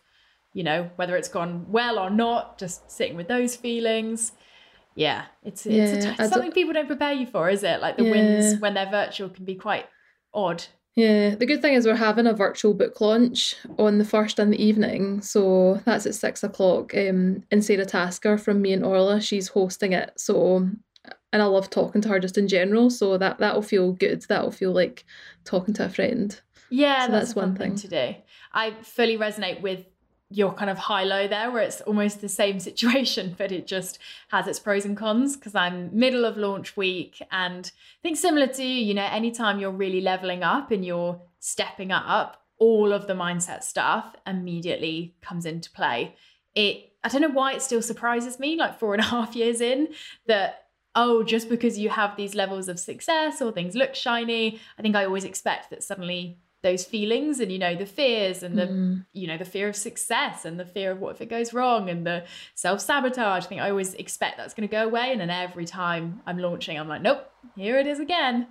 you 0.52 0.64
know, 0.64 0.90
whether 0.96 1.16
it's 1.16 1.28
gone 1.28 1.66
well 1.70 1.98
or 2.00 2.10
not, 2.10 2.58
just 2.58 2.90
sitting 2.90 3.16
with 3.16 3.28
those 3.28 3.54
feelings. 3.54 4.32
Yeah, 4.96 5.22
it's 5.44 5.66
it's, 5.66 5.92
a 5.92 5.94
Yeah, 5.96 6.00
t- 6.00 6.08
I 6.08 6.14
don't- 6.16 6.30
something 6.32 6.52
people 6.52 6.72
don't 6.72 6.86
prepare 6.94 7.12
you 7.12 7.26
for, 7.26 7.48
is 7.48 7.62
it? 7.64 7.80
Like 7.80 7.96
the 7.96 8.04
Yeah. 8.04 8.10
wins 8.10 8.60
when 8.60 8.74
they're 8.74 8.90
virtual 8.90 9.28
can 9.28 9.44
be 9.44 9.54
quite 9.56 9.86
odd. 10.32 10.64
Yeah. 10.96 11.34
The 11.34 11.46
good 11.46 11.60
thing 11.62 11.74
is 11.74 11.86
we're 11.86 11.96
having 11.96 12.26
a 12.26 12.32
virtual 12.34 12.74
book 12.74 13.00
launch 13.00 13.56
on 13.78 13.98
the 13.98 14.04
first 14.04 14.38
in 14.38 14.50
the 14.50 14.62
evening, 14.62 15.20
so 15.22 15.80
that's 15.84 16.06
at 16.06 16.14
six 16.14 16.42
o'clock. 16.42 16.94
Um, 16.94 17.42
and 17.50 17.64
Sarah 17.64 17.84
Tasker 17.84 18.38
from 18.38 18.62
Me 18.62 18.72
and 18.72 18.84
Orla, 18.84 19.20
she's 19.20 19.48
hosting 19.48 19.92
it. 19.92 20.12
So, 20.16 20.68
and 21.32 21.42
I 21.42 21.44
love 21.46 21.68
talking 21.70 22.00
to 22.02 22.08
her 22.10 22.20
just 22.20 22.38
in 22.38 22.46
general. 22.48 22.90
So 22.90 23.18
that 23.18 23.38
that'll 23.38 23.62
feel 23.62 23.92
good. 23.92 24.22
That'll 24.28 24.50
feel 24.50 24.72
like 24.72 25.04
talking 25.44 25.74
to 25.74 25.86
a 25.86 25.88
friend. 25.88 26.40
Yeah, 26.70 27.06
So 27.06 27.12
that's, 27.12 27.26
that's 27.26 27.36
one 27.36 27.54
thing 27.56 27.76
thing. 27.76 27.90
to 27.90 28.14
do. 28.14 28.14
I 28.52 28.74
fully 28.82 29.16
resonate 29.16 29.60
with 29.62 29.84
your 30.34 30.52
kind 30.52 30.70
of 30.70 30.76
high 30.76 31.04
low 31.04 31.28
there, 31.28 31.50
where 31.50 31.62
it's 31.62 31.80
almost 31.82 32.20
the 32.20 32.28
same 32.28 32.58
situation, 32.58 33.34
but 33.38 33.52
it 33.52 33.66
just 33.66 33.98
has 34.28 34.46
its 34.46 34.58
pros 34.58 34.84
and 34.84 34.96
cons. 34.96 35.36
Because 35.36 35.54
I'm 35.54 35.90
middle 35.96 36.24
of 36.24 36.36
launch 36.36 36.76
week, 36.76 37.22
and 37.30 37.70
I 37.74 38.00
think 38.02 38.16
similar 38.16 38.46
to 38.48 38.64
you, 38.64 38.84
you 38.84 38.94
know, 38.94 39.06
anytime 39.10 39.58
you're 39.58 39.70
really 39.70 40.00
leveling 40.00 40.42
up 40.42 40.70
and 40.70 40.84
you're 40.84 41.20
stepping 41.38 41.92
up, 41.92 42.42
all 42.58 42.92
of 42.92 43.06
the 43.06 43.14
mindset 43.14 43.62
stuff 43.62 44.14
immediately 44.26 45.14
comes 45.20 45.46
into 45.46 45.70
play. 45.70 46.14
It, 46.54 46.92
I 47.02 47.08
don't 47.08 47.20
know 47.20 47.28
why 47.28 47.52
it 47.52 47.62
still 47.62 47.82
surprises 47.82 48.38
me, 48.38 48.56
like 48.56 48.78
four 48.78 48.94
and 48.94 49.02
a 49.02 49.06
half 49.16 49.36
years 49.36 49.60
in, 49.60 49.88
that 50.26 50.60
oh, 50.96 51.24
just 51.24 51.48
because 51.48 51.76
you 51.76 51.88
have 51.90 52.16
these 52.16 52.36
levels 52.36 52.68
of 52.68 52.78
success 52.78 53.42
or 53.42 53.50
things 53.50 53.74
look 53.74 53.96
shiny, 53.96 54.60
I 54.78 54.82
think 54.82 54.94
I 54.94 55.04
always 55.04 55.24
expect 55.24 55.70
that 55.70 55.82
suddenly 55.82 56.38
those 56.64 56.84
feelings 56.84 57.38
and 57.38 57.52
you 57.52 57.58
know 57.58 57.76
the 57.76 57.86
fears 57.86 58.42
and 58.42 58.58
the 58.58 58.66
Mm. 58.66 59.06
you 59.12 59.28
know 59.28 59.38
the 59.38 59.44
fear 59.44 59.68
of 59.68 59.76
success 59.76 60.44
and 60.44 60.58
the 60.58 60.64
fear 60.64 60.90
of 60.90 60.98
what 60.98 61.14
if 61.14 61.20
it 61.20 61.28
goes 61.30 61.52
wrong 61.54 61.88
and 61.88 62.04
the 62.04 62.24
self-sabotage 62.56 63.44
I 63.44 63.46
think 63.46 63.60
I 63.60 63.70
always 63.70 63.94
expect 63.94 64.38
that's 64.38 64.54
going 64.54 64.68
to 64.68 64.72
go 64.72 64.84
away 64.84 65.12
and 65.12 65.20
then 65.20 65.30
every 65.30 65.66
time 65.66 66.20
I'm 66.26 66.38
launching 66.38 66.76
I'm 66.80 66.88
like 66.88 67.02
nope 67.02 67.30
here 67.54 67.78
it 67.78 67.86
is 67.86 68.00
again 68.00 68.48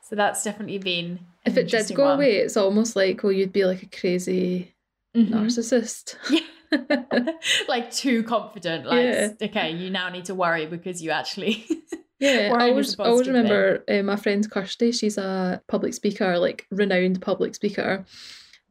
so 0.00 0.16
that's 0.16 0.42
definitely 0.44 0.78
been 0.78 1.18
If 1.44 1.56
it 1.58 1.68
did 1.68 1.94
go 1.94 2.04
one. 2.04 2.14
away, 2.14 2.36
it's 2.36 2.56
almost 2.56 2.94
like, 2.96 3.22
well, 3.22 3.32
you'd 3.32 3.52
be 3.52 3.64
like 3.64 3.82
a 3.82 3.86
crazy 4.00 4.72
Mhm. 5.16 5.30
narcissist. 5.30 6.14
like 7.68 7.90
too 7.90 8.22
confident 8.24 8.86
like 8.86 9.04
Yeah. 9.04 9.28
okay 9.42 9.70
you 9.72 9.90
now 9.90 10.08
need 10.08 10.24
to 10.26 10.34
worry 10.34 10.66
because 10.66 11.02
you 11.02 11.10
actually 11.10 11.64
Yeah, 12.18 12.54
I 12.56 12.68
always, 12.70 12.98
I 12.98 13.04
always 13.04 13.26
remember 13.28 13.84
uh, 13.88 14.02
my 14.02 14.16
friend 14.16 14.48
Kirsty. 14.50 14.92
She's 14.92 15.18
a 15.18 15.62
public 15.68 15.94
speaker, 15.94 16.38
like 16.38 16.66
renowned 16.70 17.20
public 17.20 17.54
speaker, 17.54 18.04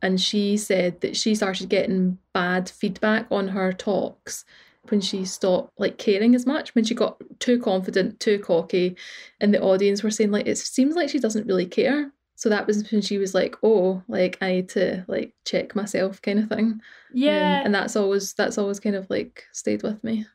and 0.02 0.20
she 0.20 0.58
said 0.58 1.02
that 1.02 1.16
she 1.16 1.36
started 1.36 1.70
getting 1.70 2.18
bad 2.34 2.70
feedback 2.70 3.28
on 3.32 3.50
her 3.50 3.72
talks 3.72 4.46
when 4.90 5.02
she 5.02 5.26
stopped 5.26 5.72
like 5.80 5.98
caring 5.98 6.36
as 6.36 6.46
much. 6.46 6.74
When 6.76 6.84
she 6.86 6.96
got 6.96 7.22
too 7.40 7.60
confident, 7.60 8.20
too 8.20 8.40
cocky, 8.40 8.96
and 9.40 9.54
the 9.54 9.62
audience 9.62 10.02
were 10.04 10.12
saying 10.12 10.32
like, 10.32 10.48
"It 10.48 10.58
seems 10.58 10.96
like 10.96 11.10
she 11.10 11.20
doesn't 11.20 11.48
really 11.48 11.68
care." 11.68 12.12
So 12.38 12.50
that 12.50 12.68
was 12.68 12.92
when 12.92 13.02
she 13.02 13.18
was 13.18 13.34
like, 13.34 13.56
"Oh, 13.64 14.04
like 14.08 14.38
I 14.42 14.54
need 14.54 14.70
to 14.70 15.06
like 15.08 15.34
check 15.46 15.76
myself," 15.76 16.22
kind 16.22 16.40
of 16.40 16.50
thing. 16.50 16.66
Um, 16.66 16.82
yeah 17.14 17.62
and 17.64 17.74
that's 17.74 17.96
always 17.96 18.34
that's 18.34 18.58
always 18.58 18.80
kind 18.80 18.96
of 18.96 19.10
like 19.10 19.44
stayed 19.54 19.84
with 19.84 20.04
me. 20.04 20.26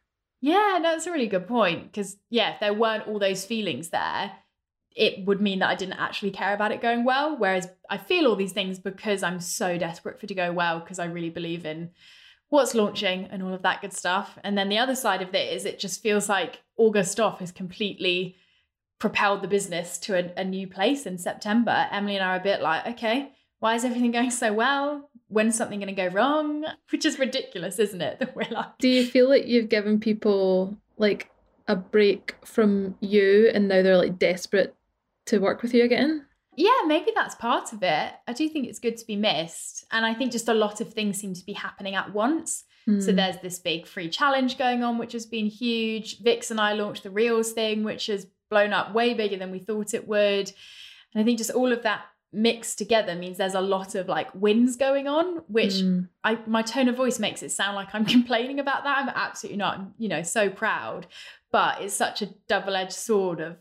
Yeah, 0.41 0.79
that's 0.83 1.07
a 1.07 1.13
really 1.13 1.27
good 1.27 1.47
point. 1.47 1.85
Because, 1.85 2.17
yeah, 2.31 2.55
if 2.55 2.61
there 2.61 2.75
weren't 2.75 3.07
all 3.07 3.19
those 3.19 3.45
feelings 3.45 3.91
there, 3.91 4.33
it 4.97 5.27
would 5.27 5.41
mean 5.41 5.61
that 5.61 5.69
I 5.69 5.75
didn't 5.75 6.01
actually 6.01 6.31
care 6.31 6.55
about 6.55 6.73
it 6.73 6.81
going 6.81 7.05
well. 7.05 7.37
Whereas 7.39 7.69
I 7.89 7.99
feel 7.99 8.27
all 8.27 8.37
these 8.37 8.53
things 8.53 8.79
because 8.79 9.23
I'm 9.23 9.41
so 9.41 9.79
desperate 9.79 10.19
for 10.19 10.27
it 10.27 10.29
to 10.29 10.35
go 10.35 10.53
well, 10.53 10.81
because 10.81 10.99
I 10.99 11.05
really 11.05 11.31
believe 11.31 11.65
in 11.67 11.91
what's 12.49 12.75
launching 12.75 13.27
and 13.27 13.43
all 13.43 13.55
of 13.55 13.63
that 13.63 13.81
good 13.81 13.93
stuff. 13.93 14.39
And 14.43 14.59
then 14.59 14.69
the 14.69 14.79
other 14.79 14.97
side 14.97 15.23
of 15.23 15.35
it 15.35 15.53
is 15.53 15.65
it 15.65 15.79
just 15.79 16.03
feels 16.03 16.29
like 16.29 16.61
August 16.77 17.21
off 17.21 17.39
has 17.39 17.53
completely 17.53 18.37
propelled 18.99 19.43
the 19.43 19.49
business 19.49 19.99
to 19.99 20.19
a, 20.19 20.33
a 20.41 20.45
new 20.45 20.67
place 20.67 21.07
in 21.07 21.17
September. 21.17 21.87
Emily 21.91 22.17
and 22.17 22.25
I 22.25 22.35
are 22.35 22.41
a 22.41 22.43
bit 22.43 22.61
like, 22.61 22.87
okay, 22.87 23.33
why 23.61 23.75
is 23.77 23.85
everything 23.85 24.11
going 24.11 24.31
so 24.31 24.53
well? 24.53 25.09
When's 25.29 25.55
something 25.57 25.79
going 25.81 25.95
to 25.95 26.09
go 26.09 26.09
wrong? 26.09 26.65
Which 26.91 27.05
is 27.05 27.19
ridiculous, 27.19 27.79
isn't 27.79 28.01
it? 28.03 28.19
That 28.21 28.35
we're 28.35 28.49
like, 28.51 28.79
Do 28.79 28.89
you 28.89 29.07
feel 29.07 29.29
like 29.29 29.47
you've 29.47 29.69
given 29.69 30.01
people 30.01 30.77
like 30.99 31.31
a 31.69 31.77
break 31.77 32.35
from 32.45 32.97
you 33.01 33.51
and 33.55 33.69
now 33.69 33.83
they're 33.83 33.97
like 33.97 34.19
desperate 34.19 34.75
to 35.27 35.39
work 35.39 35.63
with 35.63 35.73
you 35.73 35.85
again? 35.85 36.27
Yeah, 36.57 36.83
maybe 36.87 37.13
that's 37.15 37.37
part 37.37 37.73
of 37.73 37.83
it. 37.83 38.13
I 38.27 38.33
do 38.33 38.49
think 38.49 38.67
it's 38.67 38.81
good 38.81 38.97
to 38.97 39.07
be 39.07 39.17
missed. 39.17 39.85
And 39.93 40.05
I 40.05 40.13
think 40.15 40.33
just 40.33 40.49
a 40.49 40.53
lot 40.55 40.81
of 40.81 40.93
things 40.93 41.19
seem 41.19 41.33
to 41.35 41.45
be 41.47 41.53
happening 41.53 41.95
at 41.95 42.13
once. 42.13 42.65
So 42.87 42.93
Mm. 43.13 43.17
there's 43.17 43.37
this 43.41 43.59
big 43.59 43.87
free 43.87 44.09
challenge 44.09 44.59
going 44.59 44.83
on, 44.83 44.99
which 44.99 45.13
has 45.13 45.27
been 45.27 45.47
huge. 45.47 46.19
Vix 46.21 46.51
and 46.51 46.59
I 46.61 46.73
launched 46.73 47.03
the 47.05 47.11
Reels 47.11 47.53
thing, 47.53 47.85
which 47.85 48.07
has 48.07 48.27
blown 48.51 48.73
up 48.73 48.93
way 48.95 49.15
bigger 49.15 49.37
than 49.37 49.51
we 49.53 49.59
thought 49.61 49.95
it 49.95 50.09
would. 50.09 50.51
And 51.15 51.23
I 51.23 51.25
think 51.25 51.39
just 51.39 51.51
all 51.53 51.73
of 51.73 51.83
that 51.83 52.01
mixed 52.33 52.79
together 52.79 53.15
means 53.15 53.39
there's 53.39 53.55
a 53.55 53.61
lot 53.61 53.95
of 53.95 54.09
like 54.09 54.29
wins 54.35 54.77
going 54.77 55.09
on, 55.09 55.43
which 55.49 55.75
Mm. 55.75 56.09
I 56.23 56.39
my 56.47 56.63
tone 56.63 56.89
of 56.89 56.97
voice 56.97 57.19
makes 57.19 57.43
it 57.43 57.51
sound 57.51 57.77
like 57.77 57.95
I'm 57.95 58.05
complaining 58.17 58.61
about 58.61 58.85
that. 58.85 58.99
I'm 58.99 59.09
absolutely 59.09 59.59
not. 59.59 59.79
I'm, 59.79 59.95
you 59.99 60.09
know, 60.09 60.23
so 60.23 60.49
proud. 60.51 61.07
But 61.53 61.81
it's 61.83 61.95
such 61.95 62.23
a 62.23 62.27
double-edged 62.47 62.93
sword 62.93 63.41
of 63.41 63.57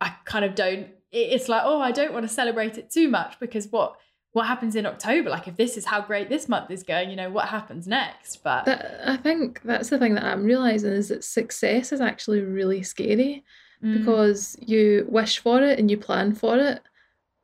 I 0.00 0.14
kind 0.24 0.44
of 0.44 0.54
don't 0.54 0.88
it's 1.12 1.48
like, 1.48 1.62
oh, 1.64 1.80
I 1.80 1.90
don't 1.90 2.12
want 2.12 2.26
to 2.26 2.32
celebrate 2.32 2.78
it 2.78 2.90
too 2.90 3.08
much 3.08 3.38
because 3.40 3.68
what 3.68 3.96
what 4.32 4.46
happens 4.46 4.76
in 4.76 4.86
October? 4.86 5.28
Like, 5.28 5.48
if 5.48 5.56
this 5.56 5.76
is 5.76 5.84
how 5.84 6.00
great 6.00 6.28
this 6.28 6.48
month 6.48 6.70
is 6.70 6.84
going, 6.84 7.10
you 7.10 7.16
know, 7.16 7.30
what 7.30 7.48
happens 7.48 7.88
next? 7.88 8.44
But 8.44 8.64
that, 8.66 9.00
I 9.04 9.16
think 9.16 9.60
that's 9.64 9.90
the 9.90 9.98
thing 9.98 10.14
that 10.14 10.24
I'm 10.24 10.44
realizing 10.44 10.92
is 10.92 11.08
that 11.08 11.24
success 11.24 11.92
is 11.92 12.00
actually 12.00 12.42
really 12.42 12.84
scary 12.84 13.44
mm. 13.82 13.98
because 13.98 14.56
you 14.60 15.04
wish 15.08 15.40
for 15.40 15.60
it 15.62 15.80
and 15.80 15.90
you 15.90 15.96
plan 15.96 16.32
for 16.32 16.56
it. 16.58 16.80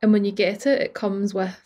And 0.01 0.13
when 0.13 0.25
you 0.25 0.31
get 0.31 0.65
it, 0.65 0.81
it 0.81 0.93
comes 0.93 1.33
with 1.33 1.57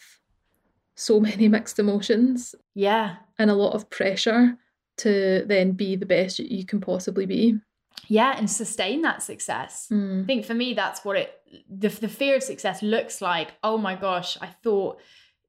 so 0.96 1.20
many 1.30 1.48
mixed 1.48 1.80
emotions. 1.80 2.56
Yeah. 2.74 3.18
And 3.38 3.50
a 3.50 3.56
lot 3.56 3.74
of 3.74 3.90
pressure 3.90 4.58
to 4.98 5.44
then 5.48 5.72
be 5.72 5.96
the 5.96 6.06
best 6.06 6.40
you 6.40 6.66
can 6.66 6.80
possibly 6.80 7.26
be. 7.26 7.60
Yeah, 8.08 8.36
and 8.38 8.50
sustain 8.50 9.02
that 9.04 9.22
success. 9.22 9.88
Mm. 9.92 10.24
I 10.24 10.26
think 10.26 10.46
for 10.46 10.54
me, 10.54 10.74
that's 10.74 11.06
what 11.06 11.18
it, 11.18 11.34
the, 11.70 11.90
the 11.90 12.08
fear 12.08 12.36
of 12.36 12.44
success 12.44 12.82
looks 12.82 13.22
like. 13.22 13.54
Oh 13.64 13.78
my 13.78 13.96
gosh, 13.96 14.38
I 14.42 14.48
thought, 14.48 15.00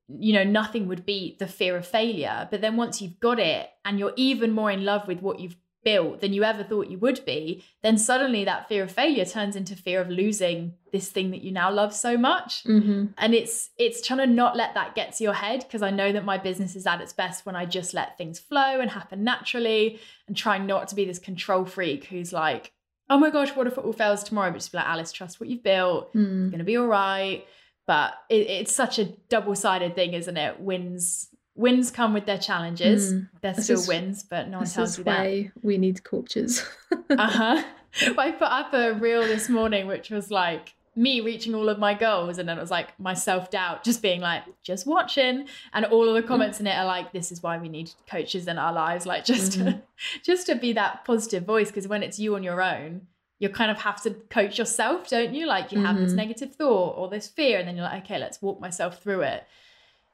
you 0.08 0.32
know, 0.32 0.44
nothing 0.44 0.86
would 0.88 1.06
beat 1.06 1.38
the 1.38 1.46
fear 1.46 1.76
of 1.76 1.86
failure. 1.86 2.48
But 2.50 2.60
then 2.60 2.76
once 2.76 3.00
you've 3.00 3.20
got 3.20 3.38
it 3.38 3.68
and 3.84 3.98
you're 3.98 4.12
even 4.16 4.52
more 4.52 4.70
in 4.70 4.84
love 4.84 5.06
with 5.08 5.20
what 5.20 5.40
you've 5.40 5.56
built 5.84 6.20
than 6.20 6.32
you 6.32 6.44
ever 6.44 6.62
thought 6.62 6.88
you 6.88 6.98
would 6.98 7.24
be, 7.24 7.64
then 7.82 7.98
suddenly 7.98 8.44
that 8.44 8.68
fear 8.68 8.84
of 8.84 8.92
failure 8.92 9.24
turns 9.24 9.56
into 9.56 9.74
fear 9.74 10.00
of 10.00 10.08
losing 10.08 10.74
this 10.92 11.10
thing 11.10 11.30
that 11.30 11.42
you 11.42 11.52
now 11.52 11.70
love 11.70 11.94
so 11.94 12.16
much. 12.16 12.64
Mm-hmm. 12.64 13.06
And 13.18 13.34
it's 13.34 13.70
it's 13.78 14.06
trying 14.06 14.20
to 14.20 14.26
not 14.26 14.56
let 14.56 14.74
that 14.74 14.94
get 14.94 15.14
to 15.14 15.24
your 15.24 15.32
head 15.32 15.60
because 15.60 15.82
I 15.82 15.90
know 15.90 16.12
that 16.12 16.24
my 16.24 16.38
business 16.38 16.76
is 16.76 16.86
at 16.86 17.00
its 17.00 17.12
best 17.12 17.44
when 17.46 17.56
I 17.56 17.66
just 17.66 17.94
let 17.94 18.16
things 18.18 18.38
flow 18.38 18.80
and 18.80 18.90
happen 18.90 19.24
naturally 19.24 19.98
and 20.28 20.36
trying 20.36 20.66
not 20.66 20.88
to 20.88 20.94
be 20.94 21.04
this 21.04 21.18
control 21.18 21.64
freak 21.64 22.04
who's 22.04 22.32
like, 22.32 22.72
oh 23.10 23.18
my 23.18 23.30
gosh, 23.30 23.54
what 23.56 23.66
if 23.66 23.78
it 23.78 23.84
all 23.84 23.92
fails 23.92 24.22
tomorrow? 24.22 24.50
But 24.50 24.58
just 24.58 24.72
be 24.72 24.78
like, 24.78 24.86
Alice, 24.86 25.12
trust 25.12 25.40
what 25.40 25.48
you've 25.48 25.62
built. 25.62 26.14
Mm. 26.14 26.44
It's 26.44 26.50
gonna 26.52 26.64
be 26.64 26.76
all 26.76 26.86
right. 26.86 27.44
But 27.84 28.14
it, 28.30 28.48
it's 28.48 28.74
such 28.74 29.00
a 29.00 29.06
double-sided 29.28 29.96
thing, 29.96 30.14
isn't 30.14 30.36
it? 30.36 30.60
Wins 30.60 31.28
wins 31.54 31.90
come 31.90 32.14
with 32.14 32.26
their 32.26 32.38
challenges. 32.38 33.12
Mm. 33.12 33.28
They're 33.40 33.52
this 33.52 33.64
still 33.64 33.80
is, 33.80 33.88
wins, 33.88 34.22
but 34.22 34.48
no 34.48 34.58
one 34.58 34.66
tells 34.66 34.98
you 34.98 35.04
that. 35.04 35.18
why 35.18 35.52
we 35.62 35.78
need 35.78 36.02
coaches. 36.04 36.64
uh-huh. 37.10 37.62
I 38.18 38.30
put 38.30 38.48
up 38.48 38.72
a 38.72 38.94
reel 38.94 39.22
this 39.22 39.48
morning 39.48 39.86
which 39.86 40.10
was 40.10 40.30
like 40.30 40.74
me 40.94 41.20
reaching 41.20 41.54
all 41.54 41.68
of 41.68 41.78
my 41.78 41.94
goals 41.94 42.38
and 42.38 42.48
then 42.48 42.58
it 42.58 42.60
was 42.60 42.70
like 42.70 42.98
my 42.98 43.14
self-doubt 43.14 43.82
just 43.82 44.02
being 44.02 44.20
like 44.20 44.42
just 44.62 44.86
watching 44.86 45.46
and 45.72 45.84
all 45.86 46.06
of 46.08 46.14
the 46.14 46.22
comments 46.22 46.60
in 46.60 46.66
it 46.66 46.76
are 46.76 46.84
like 46.84 47.12
this 47.12 47.32
is 47.32 47.42
why 47.42 47.56
we 47.56 47.68
need 47.68 47.90
coaches 48.06 48.46
in 48.46 48.58
our 48.58 48.72
lives 48.72 49.06
like 49.06 49.24
just 49.24 49.52
mm-hmm. 49.52 49.70
to, 49.70 49.82
just 50.22 50.46
to 50.46 50.54
be 50.54 50.72
that 50.74 51.04
positive 51.04 51.44
voice 51.44 51.68
because 51.68 51.88
when 51.88 52.02
it's 52.02 52.18
you 52.18 52.34
on 52.34 52.42
your 52.42 52.60
own 52.60 53.06
you 53.38 53.48
kind 53.48 53.70
of 53.70 53.78
have 53.78 54.02
to 54.02 54.10
coach 54.28 54.58
yourself 54.58 55.08
don't 55.08 55.34
you 55.34 55.46
like 55.46 55.72
you 55.72 55.80
have 55.80 55.96
mm-hmm. 55.96 56.04
this 56.04 56.12
negative 56.12 56.54
thought 56.54 56.94
or 56.98 57.08
this 57.08 57.26
fear 57.26 57.58
and 57.58 57.66
then 57.66 57.74
you're 57.74 57.86
like 57.86 58.04
okay 58.04 58.18
let's 58.18 58.42
walk 58.42 58.60
myself 58.60 59.02
through 59.02 59.22
it 59.22 59.44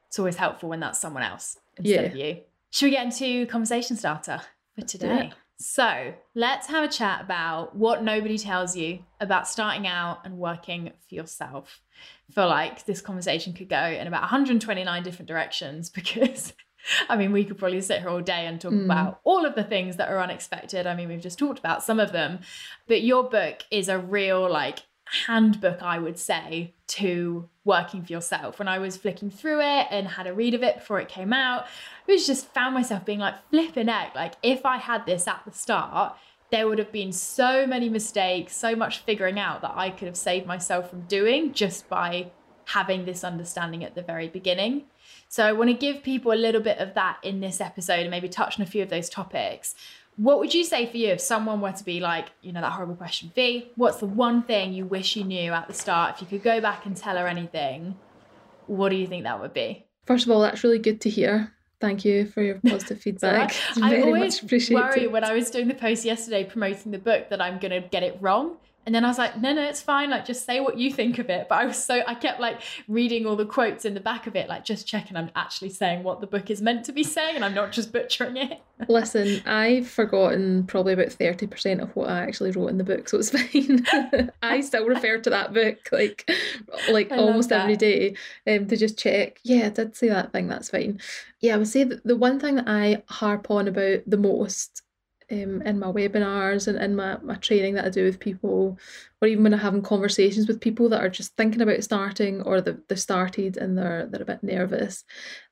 it's 0.08 0.18
always 0.18 0.36
helpful 0.36 0.68
when 0.68 0.80
that's 0.80 0.98
someone 0.98 1.22
else 1.22 1.58
instead 1.76 2.02
yeah. 2.04 2.08
of 2.08 2.16
you. 2.16 2.40
Should 2.70 2.86
we 2.86 2.90
get 2.90 3.04
into 3.04 3.46
conversation 3.46 3.96
starter 3.96 4.40
for 4.74 4.82
today? 4.82 5.32
So 5.60 6.14
let's 6.34 6.68
have 6.68 6.84
a 6.84 6.92
chat 6.92 7.20
about 7.20 7.74
what 7.74 8.04
nobody 8.04 8.38
tells 8.38 8.76
you 8.76 9.00
about 9.20 9.48
starting 9.48 9.86
out 9.86 10.20
and 10.24 10.38
working 10.38 10.92
for 11.08 11.14
yourself. 11.14 11.80
I 12.30 12.32
feel 12.32 12.48
like 12.48 12.84
this 12.84 13.00
conversation 13.00 13.52
could 13.54 13.68
go 13.68 13.84
in 13.84 14.06
about 14.06 14.22
129 14.22 15.02
different 15.02 15.28
directions 15.28 15.90
because 15.94 16.52
I 17.08 17.16
mean, 17.16 17.32
we 17.32 17.44
could 17.44 17.58
probably 17.58 17.80
sit 17.80 18.00
here 18.00 18.08
all 18.08 18.20
day 18.20 18.46
and 18.46 18.60
talk 18.60 18.72
mm. 18.72 18.84
about 18.84 19.20
all 19.24 19.44
of 19.44 19.54
the 19.54 19.64
things 19.64 19.96
that 19.96 20.08
are 20.08 20.20
unexpected. 20.20 20.86
I 20.86 20.94
mean, 20.94 21.08
we've 21.08 21.20
just 21.20 21.38
talked 21.38 21.58
about 21.58 21.82
some 21.82 21.98
of 21.98 22.12
them, 22.12 22.38
but 22.86 23.02
your 23.02 23.28
book 23.28 23.64
is 23.70 23.88
a 23.88 23.98
real 23.98 24.48
like 24.50 24.78
handbook, 25.26 25.82
I 25.82 25.98
would 25.98 26.18
say, 26.18 26.74
to 26.88 27.48
working 27.64 28.04
for 28.04 28.12
yourself. 28.12 28.58
When 28.58 28.68
I 28.68 28.78
was 28.78 28.96
flicking 28.96 29.30
through 29.30 29.60
it 29.60 29.86
and 29.90 30.08
had 30.08 30.26
a 30.26 30.32
read 30.32 30.54
of 30.54 30.62
it 30.62 30.76
before 30.76 31.00
it 31.00 31.08
came 31.08 31.32
out, 31.32 31.64
I 32.08 32.12
was 32.12 32.26
just 32.26 32.52
found 32.52 32.74
myself 32.74 33.04
being 33.04 33.18
like 33.18 33.34
flipping 33.50 33.88
egg. 33.88 34.10
Like 34.14 34.34
if 34.42 34.64
I 34.64 34.78
had 34.78 35.06
this 35.06 35.26
at 35.26 35.42
the 35.44 35.52
start, 35.52 36.16
there 36.50 36.66
would 36.66 36.78
have 36.78 36.92
been 36.92 37.12
so 37.12 37.66
many 37.66 37.88
mistakes, 37.88 38.56
so 38.56 38.74
much 38.74 38.98
figuring 38.98 39.38
out 39.38 39.60
that 39.62 39.74
I 39.76 39.90
could 39.90 40.06
have 40.06 40.16
saved 40.16 40.46
myself 40.46 40.88
from 40.90 41.02
doing 41.02 41.52
just 41.52 41.88
by 41.88 42.30
having 42.66 43.04
this 43.04 43.24
understanding 43.24 43.84
at 43.84 43.94
the 43.94 44.02
very 44.02 44.28
beginning. 44.28 44.84
So 45.28 45.44
I 45.44 45.52
want 45.52 45.68
to 45.70 45.74
give 45.74 46.02
people 46.02 46.32
a 46.32 46.34
little 46.34 46.60
bit 46.60 46.78
of 46.78 46.94
that 46.94 47.18
in 47.22 47.40
this 47.40 47.60
episode 47.60 48.00
and 48.00 48.10
maybe 48.10 48.28
touch 48.28 48.58
on 48.58 48.62
a 48.62 48.68
few 48.68 48.82
of 48.82 48.88
those 48.88 49.08
topics. 49.08 49.74
What 50.18 50.40
would 50.40 50.52
you 50.52 50.64
say 50.64 50.84
for 50.90 50.96
you 50.96 51.10
if 51.10 51.20
someone 51.20 51.60
were 51.60 51.70
to 51.70 51.84
be 51.84 52.00
like, 52.00 52.26
you 52.42 52.52
know, 52.52 52.60
that 52.60 52.72
horrible 52.72 52.96
question, 52.96 53.30
Fee, 53.36 53.70
what's 53.76 53.98
the 53.98 54.06
one 54.06 54.42
thing 54.42 54.72
you 54.72 54.84
wish 54.84 55.14
you 55.14 55.22
knew 55.22 55.52
at 55.52 55.68
the 55.68 55.74
start? 55.74 56.20
If 56.20 56.32
you 56.32 56.38
could 56.38 56.42
go 56.42 56.60
back 56.60 56.86
and 56.86 56.96
tell 56.96 57.16
her 57.16 57.28
anything, 57.28 57.96
what 58.66 58.88
do 58.88 58.96
you 58.96 59.06
think 59.06 59.22
that 59.22 59.40
would 59.40 59.54
be? 59.54 59.86
First 60.06 60.26
of 60.26 60.32
all, 60.32 60.40
that's 60.40 60.64
really 60.64 60.80
good 60.80 61.00
to 61.02 61.10
hear. 61.10 61.52
Thank 61.80 62.04
you 62.04 62.26
for 62.26 62.42
your 62.42 62.58
positive 62.66 63.00
feedback. 63.02 63.54
I 63.80 64.02
always 64.02 64.42
worry 64.68 65.06
when 65.06 65.22
I 65.22 65.32
was 65.34 65.50
doing 65.50 65.68
the 65.68 65.74
post 65.74 66.04
yesterday 66.04 66.42
promoting 66.42 66.90
the 66.90 66.98
book 66.98 67.28
that 67.30 67.40
I'm 67.40 67.60
going 67.60 67.80
to 67.80 67.88
get 67.88 68.02
it 68.02 68.18
wrong. 68.20 68.56
And 68.88 68.94
then 68.94 69.04
I 69.04 69.08
was 69.08 69.18
like, 69.18 69.38
no, 69.38 69.52
no, 69.52 69.64
it's 69.64 69.82
fine. 69.82 70.08
Like, 70.08 70.24
just 70.24 70.46
say 70.46 70.60
what 70.60 70.78
you 70.78 70.90
think 70.90 71.18
of 71.18 71.28
it. 71.28 71.46
But 71.50 71.58
I 71.58 71.66
was 71.66 71.76
so, 71.76 72.02
I 72.06 72.14
kept 72.14 72.40
like 72.40 72.62
reading 72.88 73.26
all 73.26 73.36
the 73.36 73.44
quotes 73.44 73.84
in 73.84 73.92
the 73.92 74.00
back 74.00 74.26
of 74.26 74.34
it, 74.34 74.48
like 74.48 74.64
just 74.64 74.86
checking 74.86 75.14
I'm 75.14 75.30
actually 75.36 75.68
saying 75.68 76.04
what 76.04 76.22
the 76.22 76.26
book 76.26 76.48
is 76.48 76.62
meant 76.62 76.86
to 76.86 76.92
be 76.92 77.04
saying 77.04 77.36
and 77.36 77.44
I'm 77.44 77.52
not 77.52 77.70
just 77.70 77.92
butchering 77.92 78.38
it. 78.38 78.62
Listen, 78.88 79.42
I've 79.44 79.86
forgotten 79.86 80.64
probably 80.64 80.94
about 80.94 81.08
30% 81.08 81.82
of 81.82 81.94
what 81.96 82.08
I 82.08 82.20
actually 82.20 82.50
wrote 82.52 82.68
in 82.68 82.78
the 82.78 82.84
book, 82.84 83.10
so 83.10 83.18
it's 83.18 83.28
fine. 84.10 84.32
I 84.42 84.62
still 84.62 84.86
refer 84.86 85.18
to 85.18 85.28
that 85.28 85.52
book 85.52 85.76
like 85.92 86.26
like 86.90 87.10
almost 87.10 87.52
every 87.52 87.76
day 87.76 88.16
um, 88.46 88.68
to 88.68 88.76
just 88.78 88.98
check. 88.98 89.38
Yeah, 89.42 89.66
I 89.66 89.68
did 89.68 89.96
say 89.96 90.08
that 90.08 90.32
thing, 90.32 90.48
that's 90.48 90.70
fine. 90.70 90.98
Yeah, 91.40 91.56
I 91.56 91.58
would 91.58 91.68
say 91.68 91.84
that 91.84 92.06
the 92.06 92.16
one 92.16 92.40
thing 92.40 92.54
that 92.54 92.68
I 92.68 93.02
harp 93.08 93.50
on 93.50 93.68
about 93.68 94.00
the 94.06 94.16
most 94.16 94.80
um, 95.30 95.62
in 95.62 95.78
my 95.78 95.88
webinars 95.88 96.68
and 96.68 96.78
in 96.78 96.96
my, 96.96 97.18
my 97.22 97.34
training 97.36 97.74
that 97.74 97.84
I 97.84 97.90
do 97.90 98.04
with 98.04 98.20
people, 98.20 98.78
or 99.20 99.28
even 99.28 99.44
when 99.44 99.54
I'm 99.54 99.60
having 99.60 99.82
conversations 99.82 100.48
with 100.48 100.60
people 100.60 100.88
that 100.88 101.02
are 101.02 101.08
just 101.08 101.36
thinking 101.36 101.60
about 101.60 101.82
starting 101.84 102.42
or 102.42 102.60
they've, 102.60 102.80
they've 102.88 103.00
started 103.00 103.56
and 103.56 103.76
they're, 103.76 104.06
they're 104.06 104.22
a 104.22 104.26
bit 104.26 104.42
nervous, 104.42 105.04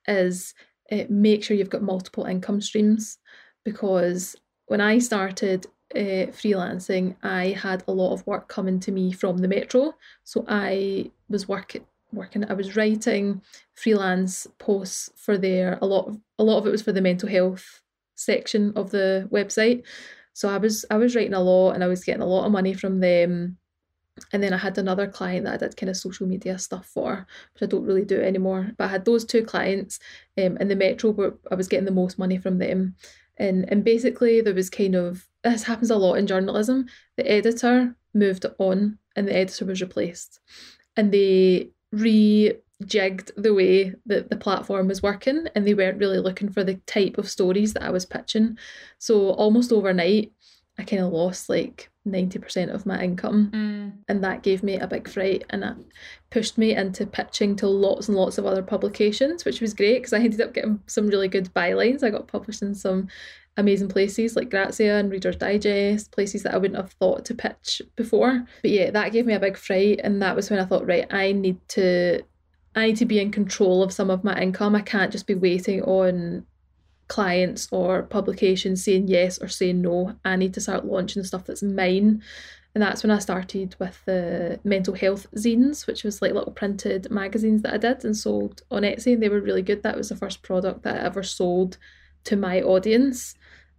is 0.07 0.53
uh, 0.91 1.03
make 1.09 1.43
sure 1.43 1.55
you've 1.55 1.69
got 1.69 1.81
multiple 1.81 2.25
income 2.25 2.61
streams. 2.61 3.17
Because 3.63 4.35
when 4.67 4.81
I 4.81 4.99
started 4.99 5.65
uh, 5.95 6.31
freelancing, 6.33 7.15
I 7.21 7.49
had 7.49 7.83
a 7.87 7.91
lot 7.91 8.13
of 8.13 8.25
work 8.25 8.47
coming 8.47 8.79
to 8.81 8.91
me 8.91 9.11
from 9.11 9.37
the 9.37 9.47
Metro. 9.47 9.93
So 10.23 10.45
I 10.47 11.11
was 11.29 11.47
working 11.47 11.85
working 12.13 12.49
i 12.49 12.53
was 12.53 12.77
writing 12.77 13.41
freelance 13.75 14.47
posts 14.59 15.11
for 15.17 15.37
there 15.37 15.77
a 15.81 15.85
lot 15.85 16.07
of 16.07 16.17
a 16.39 16.43
lot 16.43 16.57
of 16.57 16.65
it 16.65 16.71
was 16.71 16.81
for 16.81 16.93
the 16.93 17.01
mental 17.01 17.27
health 17.27 17.81
section 18.17 18.73
of 18.75 18.91
the 18.91 19.29
website. 19.31 19.83
So 20.33 20.49
I 20.49 20.57
was 20.57 20.85
I 20.91 20.97
was 20.97 21.15
writing 21.15 21.33
a 21.33 21.39
lot 21.39 21.71
and 21.71 21.83
I 21.83 21.87
was 21.87 22.03
getting 22.03 22.21
a 22.21 22.27
lot 22.27 22.45
of 22.45 22.51
money 22.51 22.73
from 22.73 22.99
them. 22.99 23.57
And 24.33 24.41
then 24.41 24.51
I 24.51 24.57
had 24.57 24.77
another 24.77 25.07
client 25.07 25.45
that 25.45 25.53
I 25.53 25.57
did 25.57 25.77
kind 25.77 25.91
of 25.91 25.95
social 25.95 26.27
media 26.27 26.57
stuff 26.57 26.87
for, 26.87 27.27
which 27.53 27.63
I 27.63 27.67
don't 27.67 27.85
really 27.85 28.03
do 28.03 28.19
anymore. 28.19 28.71
But 28.75 28.85
I 28.85 28.87
had 28.87 29.05
those 29.05 29.23
two 29.23 29.43
clients, 29.43 29.99
um, 30.39 30.57
and 30.59 30.71
the 30.71 30.75
Metro 30.75 31.11
where 31.11 31.33
I 31.51 31.55
was 31.55 31.67
getting 31.67 31.85
the 31.85 31.91
most 31.91 32.17
money 32.17 32.37
from 32.37 32.57
them. 32.57 32.95
And 33.37 33.65
and 33.71 33.83
basically 33.83 34.41
there 34.41 34.55
was 34.55 34.69
kind 34.69 34.95
of 34.95 35.27
this 35.43 35.63
happens 35.63 35.91
a 35.91 35.95
lot 35.95 36.15
in 36.15 36.27
journalism. 36.27 36.87
The 37.15 37.31
editor 37.31 37.95
moved 38.13 38.45
on 38.57 38.97
and 39.15 39.27
the 39.27 39.35
editor 39.35 39.65
was 39.65 39.81
replaced. 39.81 40.39
And 40.95 41.11
they 41.11 41.69
re 41.91 42.53
jigged 42.85 43.31
the 43.35 43.53
way 43.53 43.93
that 44.05 44.29
the 44.29 44.35
platform 44.35 44.87
was 44.87 45.01
working 45.01 45.47
and 45.55 45.65
they 45.65 45.73
weren't 45.73 45.99
really 45.99 46.19
looking 46.19 46.49
for 46.49 46.63
the 46.63 46.75
type 46.85 47.17
of 47.17 47.29
stories 47.29 47.73
that 47.73 47.83
I 47.83 47.89
was 47.89 48.05
pitching. 48.05 48.57
So 48.99 49.31
almost 49.31 49.71
overnight, 49.71 50.31
I 50.77 50.83
kind 50.83 51.01
of 51.01 51.11
lost 51.11 51.49
like 51.49 51.89
90% 52.07 52.73
of 52.73 52.85
my 52.85 53.01
income. 53.01 53.51
Mm. 53.51 54.03
And 54.07 54.23
that 54.23 54.43
gave 54.43 54.61
me 54.61 54.75
a 54.75 54.87
big 54.87 55.09
fright 55.09 55.43
and 55.49 55.63
that 55.63 55.75
pushed 56.29 56.57
me 56.57 56.75
into 56.75 57.07
pitching 57.07 57.55
to 57.57 57.67
lots 57.67 58.07
and 58.07 58.17
lots 58.17 58.37
of 58.37 58.45
other 58.45 58.61
publications, 58.61 59.43
which 59.43 59.59
was 59.59 59.73
great 59.73 59.99
because 59.99 60.13
I 60.13 60.19
ended 60.19 60.41
up 60.41 60.53
getting 60.53 60.79
some 60.85 61.07
really 61.07 61.27
good 61.27 61.51
bylines. 61.55 62.03
I 62.03 62.11
got 62.11 62.27
published 62.27 62.61
in 62.61 62.75
some 62.75 63.07
amazing 63.57 63.87
places 63.87 64.35
like 64.35 64.51
Grazia 64.51 64.99
and 64.99 65.11
Reader's 65.11 65.35
Digest, 65.35 66.11
places 66.11 66.43
that 66.43 66.53
I 66.53 66.57
wouldn't 66.57 66.79
have 66.79 66.93
thought 66.93 67.25
to 67.25 67.33
pitch 67.33 67.81
before. 67.95 68.45
But 68.61 68.71
yeah, 68.71 68.91
that 68.91 69.11
gave 69.11 69.25
me 69.25 69.33
a 69.33 69.39
big 69.39 69.57
fright. 69.57 69.99
And 70.03 70.21
that 70.21 70.35
was 70.35 70.51
when 70.51 70.59
I 70.59 70.65
thought, 70.65 70.85
right, 70.85 71.11
I 71.11 71.31
need 71.31 71.57
to 71.69 72.21
I 72.77 72.85
need 72.85 72.97
to 72.97 73.05
be 73.05 73.19
in 73.19 73.31
control 73.31 73.81
of 73.81 73.91
some 73.91 74.11
of 74.11 74.23
my 74.23 74.39
income. 74.39 74.75
I 74.75 74.81
can't 74.81 75.11
just 75.11 75.25
be 75.25 75.33
waiting 75.33 75.81
on 75.81 76.45
clients 77.07 77.67
or 77.71 78.03
publications 78.03 78.83
saying 78.83 79.07
yes 79.07 79.39
or 79.41 79.47
saying 79.47 79.81
no. 79.81 80.15
I 80.23 80.35
need 80.35 80.53
to 80.53 80.61
start 80.61 80.85
launching 80.85 81.23
stuff 81.23 81.45
that's 81.45 81.63
mine. 81.63 82.21
And 82.75 82.81
that's 82.83 83.01
when 83.01 83.09
I 83.09 83.17
started 83.17 83.75
with 83.79 83.99
the 84.05 84.59
mental 84.63 84.93
health 84.93 85.25
zines, 85.35 85.87
which 85.87 86.03
was 86.03 86.21
like 86.21 86.33
little 86.33 86.51
printed 86.51 87.09
magazines 87.09 87.63
that 87.63 87.73
I 87.73 87.77
did 87.77 88.05
and 88.05 88.15
sold 88.15 88.61
on 88.69 88.83
Etsy. 88.83 89.13
And 89.13 89.23
they 89.23 89.29
were 89.29 89.41
really 89.41 89.63
good. 89.63 89.81
That 89.81 89.97
was 89.97 90.09
the 90.09 90.15
first 90.15 90.43
product 90.43 90.83
that 90.83 90.97
I 90.97 91.05
ever 91.05 91.23
sold 91.23 91.79
to 92.25 92.35
my 92.35 92.61
audience. 92.61 93.33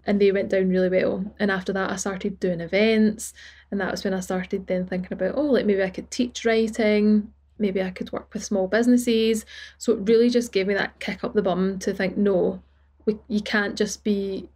And 0.06 0.20
they 0.20 0.32
went 0.32 0.48
down 0.48 0.70
really 0.70 0.88
well. 0.88 1.24
And 1.38 1.52
after 1.52 1.72
that, 1.72 1.92
I 1.92 1.94
started 1.94 2.40
doing 2.40 2.60
events. 2.60 3.32
And 3.70 3.80
that 3.80 3.92
was 3.92 4.02
when 4.02 4.14
I 4.14 4.20
started 4.20 4.66
then 4.66 4.88
thinking 4.88 5.12
about, 5.12 5.36
oh, 5.36 5.42
like 5.42 5.66
maybe 5.66 5.84
I 5.84 5.90
could 5.90 6.10
teach 6.10 6.44
writing 6.44 7.32
maybe 7.58 7.82
I 7.82 7.90
could 7.90 8.12
work 8.12 8.32
with 8.32 8.44
small 8.44 8.68
businesses. 8.68 9.44
So 9.78 9.92
it 9.92 10.08
really 10.08 10.30
just 10.30 10.52
gave 10.52 10.66
me 10.66 10.74
that 10.74 11.00
kick 11.00 11.24
up 11.24 11.34
the 11.34 11.42
bum 11.42 11.78
to 11.80 11.92
think, 11.92 12.16
no, 12.16 12.62
we, 13.04 13.18
you 13.28 13.40
can't 13.40 13.76
just 13.76 14.04
be 14.04 14.48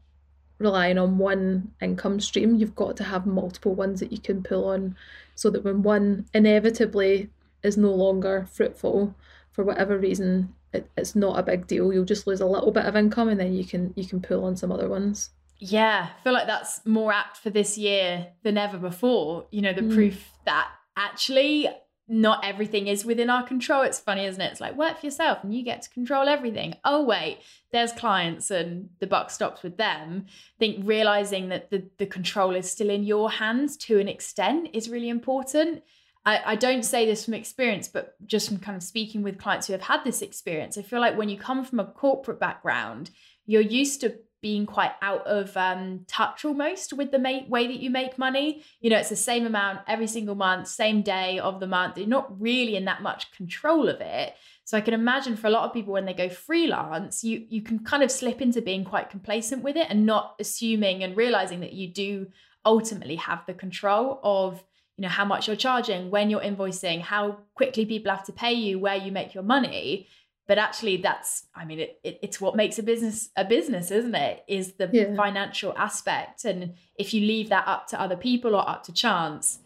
relying 0.59 0.99
on 0.99 1.19
one 1.19 1.73
income 1.81 2.21
stream. 2.21 2.55
You've 2.55 2.77
got 2.77 2.97
to 2.99 3.05
have 3.05 3.27
multiple 3.27 3.75
ones 3.75 4.01
that 4.01 4.13
you 4.13 4.19
can 4.19 4.43
pull 4.43 4.67
on 4.67 4.97
so 5.35 5.51
that 5.51 5.65
when 5.65 5.83
one 5.83 6.27
inevitably 6.33 7.31
is 7.63 7.77
no 7.77 7.91
longer 7.91 8.47
fruitful 8.51 9.15
for 9.51 9.65
whatever 9.65 9.99
reason, 9.99 10.55
it, 10.73 10.89
it's 10.97 11.15
not 11.15 11.39
a 11.39 11.43
big 11.43 11.67
deal. 11.67 11.93
You'll 11.93 12.05
just 12.05 12.27
lose 12.27 12.41
a 12.41 12.47
little 12.47 12.73
bit 12.73 12.87
of 12.87 12.97
income 12.97 13.29
and 13.29 13.39
then 13.39 13.53
you 13.53 13.65
can 13.65 13.93
you 13.97 14.07
can 14.07 14.21
pull 14.21 14.45
on 14.45 14.57
some 14.57 14.73
other 14.73 14.89
ones. 14.89 15.31
Yeah, 15.59 16.09
I 16.19 16.23
feel 16.23 16.33
like 16.33 16.47
that's 16.47 16.85
more 16.85 17.13
apt 17.13 17.37
for 17.37 17.51
this 17.51 17.79
year 17.79 18.29
than 18.43 18.59
ever 18.59 18.79
before. 18.79 19.47
You 19.51 19.63
know, 19.63 19.73
the 19.73 19.83
mm. 19.83 19.95
proof 19.95 20.31
that 20.45 20.69
actually 20.97 21.69
not 22.13 22.45
everything 22.45 22.89
is 22.89 23.07
within 23.07 23.31
our 23.31 23.43
control. 23.43 23.81
It's 23.83 23.99
funny, 23.99 24.27
isn't 24.27 24.41
it? 24.41 24.53
It's 24.53 24.61
like 24.61 24.77
work 24.77 25.01
for 25.01 25.07
yourself 25.07 25.39
and 25.43 25.55
you 25.55 25.65
get 25.65 25.81
to 25.81 25.91
control 25.91 26.29
everything. 26.29 26.75
Oh, 26.85 27.03
wait, 27.03 27.39
there's 27.73 27.91
clients 27.91 28.51
and 28.51 28.91
the 29.01 29.07
buck 29.07 29.31
stops 29.31 29.63
with 29.63 29.79
them. 29.79 30.27
I 30.29 30.59
think 30.59 30.87
realizing 30.87 31.49
that 31.49 31.71
the, 31.71 31.89
the 31.97 32.05
control 32.05 32.55
is 32.55 32.71
still 32.71 32.91
in 32.91 33.05
your 33.05 33.31
hands 33.31 33.79
to 33.79 33.99
an 33.99 34.09
extent 34.09 34.69
is 34.75 34.91
really 34.91 35.09
important. 35.09 35.85
I, 36.27 36.43
I 36.45 36.57
don't 36.57 36.85
say 36.85 37.07
this 37.07 37.25
from 37.25 37.33
experience, 37.33 37.89
but 37.89 38.15
just 38.27 38.49
from 38.49 38.59
kind 38.59 38.77
of 38.77 38.83
speaking 38.83 39.23
with 39.23 39.39
clients 39.39 39.67
who 39.67 39.73
have 39.73 39.81
had 39.81 40.05
this 40.05 40.21
experience, 40.21 40.77
I 40.77 40.83
feel 40.83 41.01
like 41.01 41.17
when 41.17 41.31
you 41.31 41.39
come 41.39 41.65
from 41.65 41.81
a 41.81 41.87
corporate 41.87 42.39
background, 42.39 43.11
you're 43.47 43.63
used 43.63 44.03
to 44.03 44.17
being 44.43 44.67
quite 44.67 44.91
out 45.01 45.25
of 45.27 45.57
um, 45.57 46.05
touch 46.09 46.45
almost 46.45 46.93
with 46.93 47.13
the 47.13 47.45
way 47.49 47.67
that 47.69 47.81
you 47.81 47.91
make 47.91 48.19
money. 48.19 48.65
You 48.81 48.91
know, 48.91 48.99
it's 48.99 49.09
the 49.09 49.17
same 49.17 49.47
amount 49.47 49.81
every 49.87 50.09
single 50.09 50.35
month, 50.35 50.67
same 50.67 51.03
day 51.03 51.39
of 51.39 51.61
the 51.61 51.69
month. 51.69 51.97
You're 51.97 52.09
not 52.09 52.41
really 52.41 52.77
in 52.77 52.85
that 52.87 53.03
much 53.03 53.31
control 53.31 53.89
of 53.89 54.01
it. 54.01 54.35
So 54.65 54.77
I 54.77 54.81
can 54.81 54.95
imagine 54.95 55.37
for 55.37 55.47
a 55.47 55.51
lot 55.51 55.65
of 55.65 55.73
people 55.73 55.93
when 55.93 56.07
they 56.07 56.13
go 56.13 56.29
freelance, 56.29 57.23
you 57.23 57.47
you 57.49 57.63
can 57.63 57.79
kind 57.81 58.03
of 58.03 58.11
slip 58.11 58.41
into 58.43 58.61
being 58.61 58.85
quite 58.85 59.11
complacent 59.11 59.63
with 59.63 59.77
it 59.77 59.87
and 59.89 60.07
not 60.07 60.35
assuming 60.41 61.05
and 61.05 61.17
realizing 61.17 61.61
that 61.61 61.73
you 61.73 61.89
do 61.89 62.27
ultimately 62.65 63.17
have 63.17 63.45
the 63.47 63.55
control 63.55 64.21
of 64.23 64.63
you 64.97 65.03
know 65.03 65.09
how 65.09 65.25
much 65.25 65.47
you're 65.47 65.57
charging 65.57 66.11
when 66.11 66.31
you're 66.31 66.41
invoicing 66.41 67.01
how 67.01 67.39
quickly 67.55 67.85
people 67.85 68.15
have 68.15 68.25
to 68.25 68.33
pay 68.33 68.53
you 68.53 68.79
where 68.79 68.97
you 68.97 69.11
make 69.11 69.35
your 69.35 69.43
money 69.43 70.07
but 70.49 70.59
actually 70.59 70.97
that's 70.97 71.45
i 71.55 71.65
mean 71.65 71.79
it, 71.79 72.01
it, 72.03 72.19
it's 72.23 72.41
what 72.41 72.57
makes 72.57 72.79
a 72.79 72.83
business 72.83 73.31
a 73.37 73.45
business 73.45 73.91
isn't 73.91 74.15
it? 74.15 74.45
Is 74.49 74.75
the 74.75 74.91
yeah. 74.93 75.15
financial 75.15 75.75
aspect. 75.77 76.45
And 76.45 76.75
if 76.97 77.15
you 77.15 77.21
leave 77.21 77.49
that 77.49 77.67
up 77.67 77.87
to 77.89 78.01
other 78.01 78.17
people 78.17 78.55
or 78.55 78.69
up 78.69 78.83
to 78.85 78.93
chance 78.93 79.59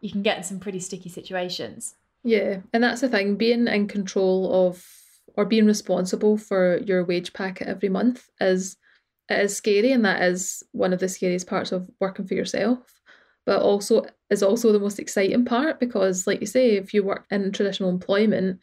you 0.00 0.10
can 0.10 0.22
get 0.22 0.38
in 0.38 0.44
some 0.44 0.60
pretty 0.60 0.80
sticky 0.80 1.08
situations. 1.08 1.94
Yeah 2.24 2.58
and 2.72 2.82
that's 2.82 3.00
the 3.00 3.08
thing 3.08 3.36
being 3.36 3.66
in 3.66 3.88
control 3.88 4.66
of 4.66 4.84
or 5.36 5.44
being 5.44 5.66
responsible 5.66 6.36
for 6.36 6.78
your 6.78 7.04
wage 7.04 7.32
packet 7.32 7.68
every 7.68 7.88
month 7.88 8.28
is 8.40 8.76
it 9.28 9.38
is 9.38 9.56
scary 9.56 9.92
and 9.92 10.04
that 10.04 10.22
is 10.22 10.62
one 10.72 10.92
of 10.92 11.00
the 11.00 11.08
scariest 11.08 11.46
parts 11.46 11.70
of 11.70 11.88
working 12.00 12.26
for 12.26 12.34
yourself. 12.34 12.78
But 13.44 13.62
also 13.62 14.04
is 14.30 14.42
also 14.42 14.72
the 14.72 14.80
most 14.80 14.98
exciting 14.98 15.44
part 15.44 15.80
because 15.80 16.26
like 16.26 16.40
you 16.40 16.46
say 16.46 16.72
if 16.72 16.92
you 16.92 17.02
work 17.02 17.24
in 17.30 17.50
traditional 17.52 17.88
employment 17.88 18.60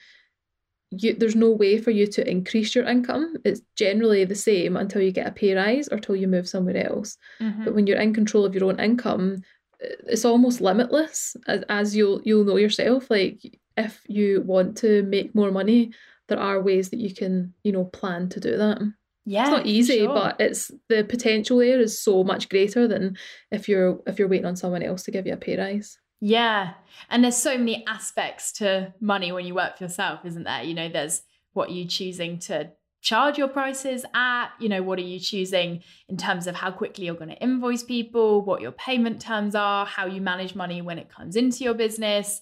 you, 0.97 1.13
there's 1.15 1.35
no 1.35 1.51
way 1.51 1.77
for 1.77 1.91
you 1.91 2.07
to 2.07 2.29
increase 2.29 2.75
your 2.75 2.85
income. 2.85 3.35
It's 3.43 3.61
generally 3.75 4.25
the 4.25 4.35
same 4.35 4.77
until 4.77 5.01
you 5.01 5.11
get 5.11 5.27
a 5.27 5.31
pay 5.31 5.53
rise 5.55 5.87
or 5.87 5.99
till 5.99 6.15
you 6.15 6.27
move 6.27 6.47
somewhere 6.47 6.87
else. 6.87 7.17
Mm-hmm. 7.41 7.63
But 7.63 7.75
when 7.75 7.87
you're 7.87 7.99
in 7.99 8.13
control 8.13 8.45
of 8.45 8.53
your 8.53 8.65
own 8.65 8.79
income, 8.79 9.41
it's 9.79 10.25
almost 10.25 10.61
limitless 10.61 11.35
as, 11.47 11.63
as 11.69 11.95
you'll 11.95 12.21
you'll 12.23 12.45
know 12.45 12.57
yourself. 12.57 13.09
Like 13.09 13.39
if 13.77 14.01
you 14.07 14.41
want 14.41 14.77
to 14.77 15.03
make 15.03 15.35
more 15.35 15.51
money, 15.51 15.91
there 16.27 16.39
are 16.39 16.61
ways 16.61 16.89
that 16.89 16.99
you 16.99 17.13
can, 17.13 17.53
you 17.63 17.71
know, 17.71 17.85
plan 17.85 18.29
to 18.29 18.39
do 18.39 18.57
that. 18.57 18.81
Yeah, 19.25 19.41
it's 19.41 19.51
not 19.51 19.65
easy, 19.65 19.99
sure. 19.99 20.13
but 20.13 20.35
it's 20.39 20.71
the 20.87 21.03
potential 21.03 21.57
there 21.57 21.79
is 21.79 21.99
so 21.99 22.23
much 22.23 22.47
greater 22.47 22.87
than 22.87 23.17
if 23.51 23.67
you're 23.67 23.99
if 24.05 24.19
you're 24.19 24.27
waiting 24.27 24.45
on 24.45 24.55
someone 24.55 24.83
else 24.83 25.03
to 25.03 25.11
give 25.11 25.25
you 25.25 25.33
a 25.33 25.37
pay 25.37 25.57
rise. 25.57 25.97
Yeah. 26.21 26.73
And 27.09 27.23
there's 27.23 27.37
so 27.37 27.57
many 27.57 27.85
aspects 27.87 28.51
to 28.53 28.93
money 28.99 29.31
when 29.31 29.45
you 29.45 29.53
work 29.53 29.77
for 29.77 29.83
yourself, 29.83 30.25
isn't 30.25 30.43
there? 30.43 30.63
You 30.63 30.73
know, 30.73 30.89
there's 30.89 31.21
what 31.53 31.71
you 31.71 31.85
choosing 31.85 32.39
to 32.39 32.71
charge 33.01 33.37
your 33.37 33.47
prices 33.47 34.03
at, 34.15 34.49
you 34.59 34.67
know, 34.67 34.81
what 34.81 34.97
are 34.97 35.03
you 35.03 35.19
choosing 35.19 35.83
in 36.09 36.17
terms 36.17 36.47
of 36.47 36.55
how 36.55 36.71
quickly 36.71 37.05
you're 37.05 37.13
going 37.13 37.29
to 37.29 37.41
invoice 37.41 37.83
people, 37.83 38.41
what 38.41 38.61
your 38.61 38.71
payment 38.71 39.21
terms 39.21 39.53
are, 39.53 39.85
how 39.85 40.07
you 40.07 40.19
manage 40.19 40.55
money 40.55 40.81
when 40.81 40.97
it 40.97 41.09
comes 41.09 41.35
into 41.35 41.63
your 41.63 41.75
business. 41.75 42.41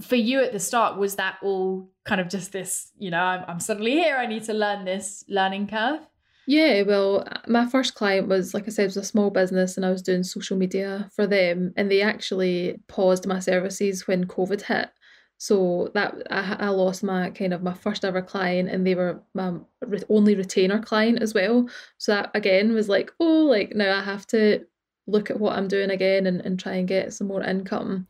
For 0.00 0.14
you 0.14 0.42
at 0.42 0.52
the 0.52 0.60
start, 0.60 0.96
was 0.96 1.16
that 1.16 1.38
all 1.42 1.90
kind 2.04 2.20
of 2.20 2.28
just 2.28 2.52
this, 2.52 2.92
you 2.98 3.10
know, 3.10 3.20
I'm, 3.20 3.44
I'm 3.48 3.60
suddenly 3.60 3.92
here, 3.92 4.16
I 4.16 4.26
need 4.26 4.44
to 4.44 4.52
learn 4.52 4.84
this 4.84 5.24
learning 5.26 5.66
curve? 5.66 6.00
Yeah, 6.46 6.82
well, 6.82 7.26
my 7.48 7.66
first 7.66 7.94
client 7.94 8.28
was, 8.28 8.54
like 8.54 8.68
I 8.68 8.70
said, 8.70 8.84
was 8.84 8.96
a 8.96 9.02
small 9.04 9.30
business 9.30 9.76
and 9.76 9.84
I 9.84 9.90
was 9.90 10.02
doing 10.02 10.22
social 10.22 10.56
media 10.56 11.10
for 11.14 11.26
them. 11.26 11.72
And 11.76 11.90
they 11.90 12.02
actually 12.02 12.80
paused 12.86 13.26
my 13.26 13.40
services 13.40 14.06
when 14.06 14.26
COVID 14.26 14.62
hit. 14.62 14.90
So 15.38 15.90
that 15.94 16.14
I, 16.30 16.56
I 16.60 16.68
lost 16.68 17.02
my 17.02 17.30
kind 17.30 17.52
of 17.52 17.62
my 17.62 17.74
first 17.74 18.04
ever 18.04 18.22
client 18.22 18.70
and 18.70 18.86
they 18.86 18.94
were 18.94 19.20
my 19.34 19.54
only 20.08 20.34
retainer 20.34 20.80
client 20.80 21.20
as 21.20 21.34
well. 21.34 21.68
So 21.98 22.12
that 22.12 22.30
again 22.34 22.72
was 22.72 22.88
like, 22.88 23.10
oh, 23.20 23.44
like 23.44 23.74
now 23.74 23.98
I 23.98 24.02
have 24.02 24.26
to 24.28 24.64
look 25.06 25.30
at 25.30 25.38
what 25.38 25.56
I'm 25.56 25.68
doing 25.68 25.90
again 25.90 26.26
and, 26.26 26.40
and 26.40 26.58
try 26.58 26.76
and 26.76 26.88
get 26.88 27.12
some 27.12 27.26
more 27.26 27.42
income. 27.42 28.06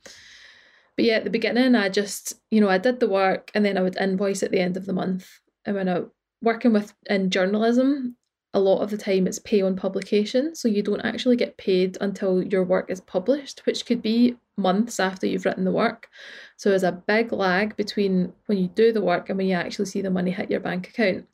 But 0.97 1.05
yeah, 1.07 1.15
at 1.15 1.25
the 1.25 1.31
beginning, 1.31 1.75
I 1.75 1.89
just, 1.89 2.35
you 2.51 2.61
know, 2.61 2.69
I 2.69 2.79
did 2.79 3.01
the 3.01 3.09
work 3.09 3.51
and 3.55 3.65
then 3.65 3.77
I 3.77 3.83
would 3.83 3.97
invoice 3.97 4.43
at 4.43 4.51
the 4.51 4.61
end 4.61 4.77
of 4.77 4.87
the 4.87 4.93
month. 4.93 5.29
And 5.65 5.75
when 5.75 5.89
I 5.89 6.03
working 6.43 6.73
with 6.73 6.95
in 7.11 7.31
journalism, 7.31 8.17
a 8.55 8.61
lot 8.61 8.81
of 8.81 8.91
the 8.91 8.97
time 8.97 9.27
it's 9.27 9.39
pay 9.39 9.61
on 9.61 9.77
publication, 9.77 10.55
so 10.55 10.69
you 10.69 10.83
don't 10.83 11.05
actually 11.05 11.37
get 11.37 11.59
paid 11.59 11.99
until 12.01 12.43
your 12.43 12.65
work 12.65 12.91
is 12.91 13.01
published, 13.01 13.67
which 13.67 13.85
could 13.85 14.01
be 14.01 14.37
months 14.57 14.99
after 14.99 15.27
you've 15.27 15.45
written 15.45 15.65
the 15.65 15.73
work. 15.73 16.09
So 16.57 16.71
there's 16.71 16.83
a 16.83 16.93
big 16.93 17.33
lag 17.33 17.77
between 17.77 18.33
when 18.47 18.59
you 18.59 18.69
do 18.69 18.93
the 18.93 19.03
work 19.03 19.29
and 19.29 19.37
when 19.37 19.47
you 19.47 19.55
actually 19.55 19.87
see 19.87 20.01
the 20.01 20.11
money 20.11 20.31
hit 20.31 20.51
your 20.51 20.61
bank 20.61 20.89
account. 20.89 21.27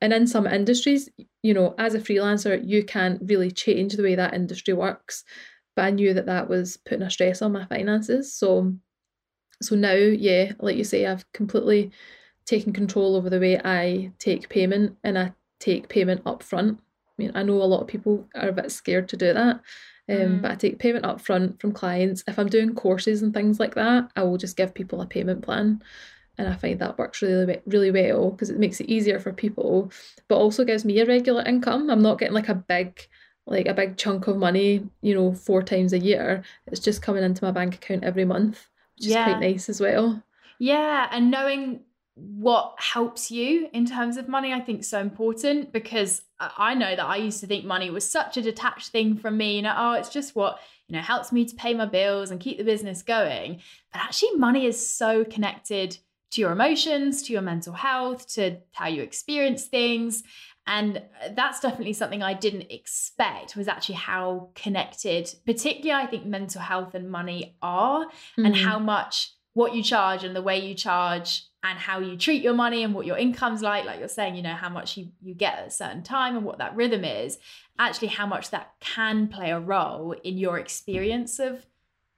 And 0.00 0.12
in 0.12 0.26
some 0.26 0.46
industries, 0.46 1.08
you 1.42 1.54
know, 1.54 1.74
as 1.78 1.94
a 1.94 2.00
freelancer, 2.00 2.60
you 2.62 2.84
can't 2.84 3.20
really 3.24 3.50
change 3.50 3.94
the 3.94 4.02
way 4.02 4.14
that 4.14 4.34
industry 4.34 4.74
works. 4.74 5.24
But 5.74 5.86
I 5.86 5.90
knew 5.90 6.12
that 6.14 6.26
that 6.26 6.48
was 6.48 6.76
putting 6.76 7.02
a 7.02 7.10
stress 7.10 7.40
on 7.40 7.52
my 7.52 7.64
finances. 7.64 8.34
So, 8.34 8.74
so 9.62 9.74
now, 9.74 9.94
yeah, 9.94 10.52
like 10.60 10.76
you 10.76 10.84
say, 10.84 11.06
I've 11.06 11.30
completely 11.32 11.90
taken 12.44 12.72
control 12.72 13.16
over 13.16 13.30
the 13.30 13.40
way 13.40 13.60
I 13.64 14.12
take 14.18 14.48
payment, 14.48 14.96
and 15.04 15.18
I 15.18 15.32
take 15.58 15.88
payment 15.88 16.22
up 16.26 16.42
front. 16.42 16.78
I 16.80 17.22
mean, 17.22 17.32
I 17.34 17.42
know 17.42 17.54
a 17.54 17.64
lot 17.64 17.80
of 17.80 17.88
people 17.88 18.28
are 18.34 18.48
a 18.48 18.52
bit 18.52 18.70
scared 18.70 19.08
to 19.08 19.16
do 19.16 19.32
that, 19.32 19.60
um, 20.08 20.16
mm. 20.16 20.42
but 20.42 20.52
I 20.52 20.54
take 20.54 20.78
payment 20.78 21.04
up 21.04 21.20
front 21.20 21.60
from 21.60 21.72
clients. 21.72 22.22
If 22.26 22.38
I'm 22.38 22.48
doing 22.48 22.74
courses 22.74 23.22
and 23.22 23.34
things 23.34 23.58
like 23.58 23.74
that, 23.74 24.10
I 24.16 24.22
will 24.22 24.38
just 24.38 24.56
give 24.56 24.74
people 24.74 25.00
a 25.00 25.06
payment 25.06 25.42
plan. 25.42 25.82
And 26.38 26.46
I 26.46 26.54
find 26.54 26.78
that 26.78 26.98
works 26.98 27.20
really, 27.20 27.60
really 27.66 27.90
well 27.90 28.30
because 28.30 28.48
it 28.48 28.60
makes 28.60 28.80
it 28.80 28.88
easier 28.88 29.18
for 29.18 29.32
people, 29.32 29.90
but 30.28 30.36
also 30.36 30.64
gives 30.64 30.84
me 30.84 31.00
a 31.00 31.06
regular 31.06 31.42
income. 31.42 31.90
I'm 31.90 32.02
not 32.02 32.20
getting 32.20 32.34
like 32.34 32.48
a 32.48 32.54
big, 32.54 33.08
like 33.46 33.66
a 33.66 33.74
big 33.74 33.96
chunk 33.96 34.28
of 34.28 34.36
money, 34.36 34.88
you 35.02 35.14
know, 35.14 35.34
four 35.34 35.62
times 35.64 35.92
a 35.92 35.98
year. 35.98 36.44
It's 36.68 36.78
just 36.78 37.02
coming 37.02 37.24
into 37.24 37.44
my 37.44 37.50
bank 37.50 37.74
account 37.74 38.04
every 38.04 38.24
month, 38.24 38.68
which 38.96 39.08
yeah. 39.08 39.26
is 39.26 39.32
quite 39.32 39.40
nice 39.40 39.68
as 39.68 39.80
well. 39.80 40.22
Yeah, 40.60 41.08
and 41.10 41.30
knowing 41.30 41.80
what 42.18 42.74
helps 42.78 43.30
you 43.30 43.68
in 43.72 43.86
terms 43.86 44.16
of 44.16 44.28
money 44.28 44.52
i 44.52 44.60
think 44.60 44.84
so 44.84 45.00
important 45.00 45.72
because 45.72 46.22
i 46.40 46.74
know 46.74 46.96
that 46.96 47.04
i 47.04 47.16
used 47.16 47.40
to 47.40 47.46
think 47.46 47.64
money 47.64 47.90
was 47.90 48.08
such 48.08 48.36
a 48.36 48.42
detached 48.42 48.88
thing 48.88 49.16
from 49.16 49.36
me 49.36 49.56
you 49.56 49.62
know 49.62 49.74
oh 49.76 49.92
it's 49.92 50.08
just 50.08 50.34
what 50.34 50.58
you 50.88 50.96
know 50.96 51.02
helps 51.02 51.32
me 51.32 51.44
to 51.44 51.54
pay 51.54 51.74
my 51.74 51.86
bills 51.86 52.30
and 52.30 52.40
keep 52.40 52.58
the 52.58 52.64
business 52.64 53.02
going 53.02 53.60
but 53.92 54.02
actually 54.02 54.34
money 54.36 54.66
is 54.66 54.88
so 54.88 55.24
connected 55.24 55.98
to 56.30 56.40
your 56.40 56.52
emotions 56.52 57.22
to 57.22 57.32
your 57.32 57.42
mental 57.42 57.72
health 57.72 58.26
to 58.26 58.56
how 58.72 58.88
you 58.88 59.02
experience 59.02 59.64
things 59.64 60.22
and 60.66 61.02
that's 61.32 61.60
definitely 61.60 61.92
something 61.92 62.22
i 62.22 62.34
didn't 62.34 62.70
expect 62.70 63.56
was 63.56 63.68
actually 63.68 63.94
how 63.94 64.48
connected 64.54 65.32
particularly 65.46 65.92
i 65.92 66.06
think 66.06 66.26
mental 66.26 66.60
health 66.60 66.94
and 66.94 67.10
money 67.10 67.56
are 67.62 68.04
mm-hmm. 68.06 68.44
and 68.44 68.56
how 68.56 68.78
much 68.78 69.32
what 69.54 69.74
you 69.74 69.82
charge 69.82 70.22
and 70.22 70.36
the 70.36 70.42
way 70.42 70.58
you 70.58 70.74
charge 70.74 71.47
and 71.62 71.78
how 71.78 71.98
you 71.98 72.16
treat 72.16 72.42
your 72.42 72.54
money 72.54 72.84
and 72.84 72.94
what 72.94 73.06
your 73.06 73.16
income's 73.16 73.62
like 73.62 73.84
like 73.84 73.98
you're 73.98 74.08
saying 74.08 74.34
you 74.34 74.42
know 74.42 74.54
how 74.54 74.68
much 74.68 74.96
you, 74.96 75.08
you 75.22 75.34
get 75.34 75.58
at 75.58 75.66
a 75.66 75.70
certain 75.70 76.02
time 76.02 76.36
and 76.36 76.44
what 76.44 76.58
that 76.58 76.74
rhythm 76.76 77.04
is 77.04 77.38
actually 77.78 78.08
how 78.08 78.26
much 78.26 78.50
that 78.50 78.72
can 78.80 79.28
play 79.28 79.50
a 79.50 79.58
role 79.58 80.12
in 80.22 80.38
your 80.38 80.58
experience 80.58 81.38
of 81.38 81.66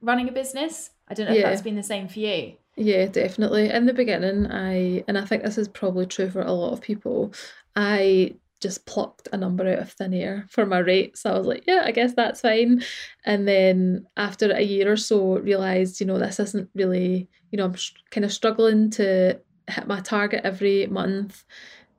running 0.00 0.28
a 0.28 0.32
business 0.32 0.90
i 1.08 1.14
don't 1.14 1.26
know 1.26 1.32
yeah. 1.32 1.40
if 1.40 1.44
that's 1.46 1.62
been 1.62 1.76
the 1.76 1.82
same 1.82 2.08
for 2.08 2.20
you 2.20 2.52
yeah 2.76 3.06
definitely 3.06 3.70
in 3.70 3.86
the 3.86 3.94
beginning 3.94 4.46
i 4.50 5.02
and 5.08 5.16
i 5.16 5.24
think 5.24 5.42
this 5.42 5.58
is 5.58 5.68
probably 5.68 6.06
true 6.06 6.30
for 6.30 6.42
a 6.42 6.52
lot 6.52 6.72
of 6.72 6.80
people 6.80 7.32
i 7.76 8.34
just 8.60 8.84
plucked 8.84 9.28
a 9.32 9.36
number 9.36 9.66
out 9.66 9.78
of 9.78 9.90
thin 9.90 10.12
air 10.12 10.44
for 10.48 10.66
my 10.66 10.78
rate. 10.78 11.16
So 11.16 11.32
I 11.32 11.38
was 11.38 11.46
like, 11.46 11.64
yeah, 11.66 11.82
I 11.84 11.92
guess 11.92 12.14
that's 12.14 12.42
fine. 12.42 12.82
And 13.24 13.48
then 13.48 14.06
after 14.16 14.50
a 14.50 14.60
year 14.60 14.92
or 14.92 14.96
so, 14.96 15.38
realized, 15.38 16.00
you 16.00 16.06
know, 16.06 16.18
this 16.18 16.38
isn't 16.38 16.68
really, 16.74 17.28
you 17.50 17.56
know, 17.56 17.64
I'm 17.64 17.74
kind 18.10 18.24
of 18.24 18.32
struggling 18.32 18.90
to 18.90 19.40
hit 19.68 19.86
my 19.86 20.00
target 20.00 20.42
every 20.44 20.86
month 20.86 21.44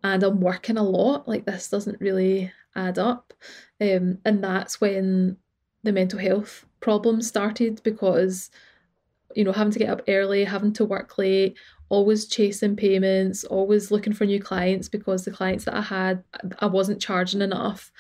and 0.04 0.24
I'm 0.24 0.42
working 0.42 0.78
a 0.78 0.84
lot. 0.84 1.28
Like 1.28 1.46
this 1.46 1.70
doesn't 1.70 2.02
really 2.02 2.52
add 2.76 2.98
up. 2.98 3.34
Um, 3.80 4.20
and 4.26 4.44
that's 4.44 4.80
when 4.80 5.38
the 5.84 5.92
mental 5.92 6.20
health 6.20 6.66
problems 6.80 7.28
started 7.28 7.82
because, 7.84 8.50
you 9.36 9.44
know, 9.44 9.52
having 9.52 9.74
to 9.74 9.80
get 9.80 9.90
up 9.90 10.02
early, 10.08 10.44
having 10.44 10.74
to 10.74 10.86
work 10.86 11.18
late, 11.18 11.58
always 11.90 12.26
chasing 12.26 12.76
payments, 12.76 13.44
always 13.44 13.92
looking 13.92 14.14
for 14.14 14.26
new 14.26 14.42
clients 14.42 14.88
because 14.88 15.26
the 15.26 15.32
clients 15.32 15.66
that 15.66 15.76
I 15.76 15.82
had, 15.82 16.24
I 16.60 16.68
wasn't 16.68 17.02
charging 17.02 17.42
enough. 17.42 17.92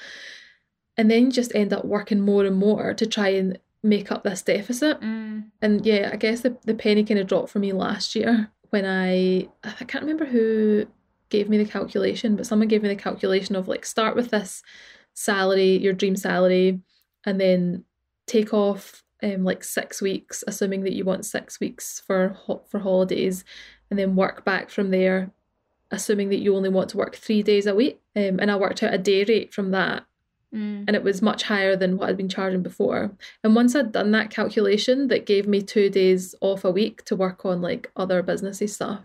And 0.98 1.10
then 1.10 1.32
just 1.32 1.56
end 1.56 1.74
up 1.74 1.86
working 1.86 2.22
more 2.22 2.46
and 2.46 2.56
more 2.56 2.94
to 2.94 3.06
try 3.06 3.30
and 3.30 3.58
make 3.84 4.12
up 4.12 4.24
this 4.24 4.42
deficit. 4.42 5.00
Mm. 5.02 5.46
And 5.62 5.86
yeah, 5.86 6.10
I 6.14 6.16
guess 6.16 6.42
the, 6.42 6.58
the 6.66 6.74
penny 6.74 7.04
kind 7.04 7.20
of 7.20 7.28
dropped 7.28 7.50
for 7.50 7.60
me 7.60 7.74
last 7.74 8.16
year 8.16 8.52
when 8.70 8.86
I, 8.86 9.48
I 9.64 9.84
can't 9.86 10.04
remember 10.04 10.26
who 10.26 10.86
gave 11.30 11.50
me 11.50 11.58
the 11.58 11.66
calculation, 11.66 12.36
but 12.36 12.46
someone 12.46 12.68
gave 12.68 12.84
me 12.84 12.90
the 12.90 12.96
calculation 12.96 13.56
of 13.56 13.68
like 13.68 13.86
start 13.86 14.16
with 14.16 14.30
this 14.30 14.64
salary, 15.14 15.78
your 15.78 15.94
dream 15.94 16.16
salary, 16.16 16.80
and 17.26 17.40
then 17.40 17.84
take 18.28 18.54
off 18.54 19.04
um, 19.24 19.44
like 19.44 19.64
six 19.64 20.02
weeks, 20.02 20.44
assuming 20.48 20.84
that 20.84 20.94
you 20.94 21.06
want 21.06 21.26
six 21.26 21.60
weeks 21.60 22.02
for 22.06 22.36
for 22.70 22.80
holidays, 22.80 23.44
and 23.90 24.00
then 24.00 24.16
work 24.16 24.46
back 24.46 24.70
from 24.70 24.90
there, 24.92 25.32
assuming 25.92 26.30
that 26.30 26.40
you 26.40 26.56
only 26.56 26.70
want 26.70 26.90
to 26.90 26.98
work 26.98 27.16
three 27.16 27.44
days 27.44 27.66
a 27.68 27.76
week. 27.76 28.02
Um, 28.16 28.40
and 28.40 28.50
I 28.52 28.56
worked 28.56 28.84
out 28.84 28.94
a 28.94 28.98
day 28.98 29.24
rate 29.24 29.54
from 29.54 29.72
that. 29.72 30.06
Mm. 30.54 30.86
And 30.88 30.96
it 30.96 31.04
was 31.04 31.22
much 31.22 31.44
higher 31.44 31.76
than 31.76 31.98
what 31.98 32.10
I'd 32.10 32.18
been 32.18 32.30
charging 32.30 32.62
before. 32.62 33.12
And 33.44 33.56
once 33.56 33.76
I'd 33.76 33.92
done 33.92 34.12
that 34.12 34.30
calculation, 34.30 35.08
that 35.08 35.26
gave 35.26 35.48
me 35.48 35.62
two 35.62 35.90
days 35.90 36.36
off 36.42 36.66
a 36.66 36.72
week 36.72 37.06
to 37.06 37.16
work 37.16 37.46
on 37.46 37.62
like 37.62 37.90
other 37.96 38.22
businessy 38.22 38.70
stuff. 38.70 39.02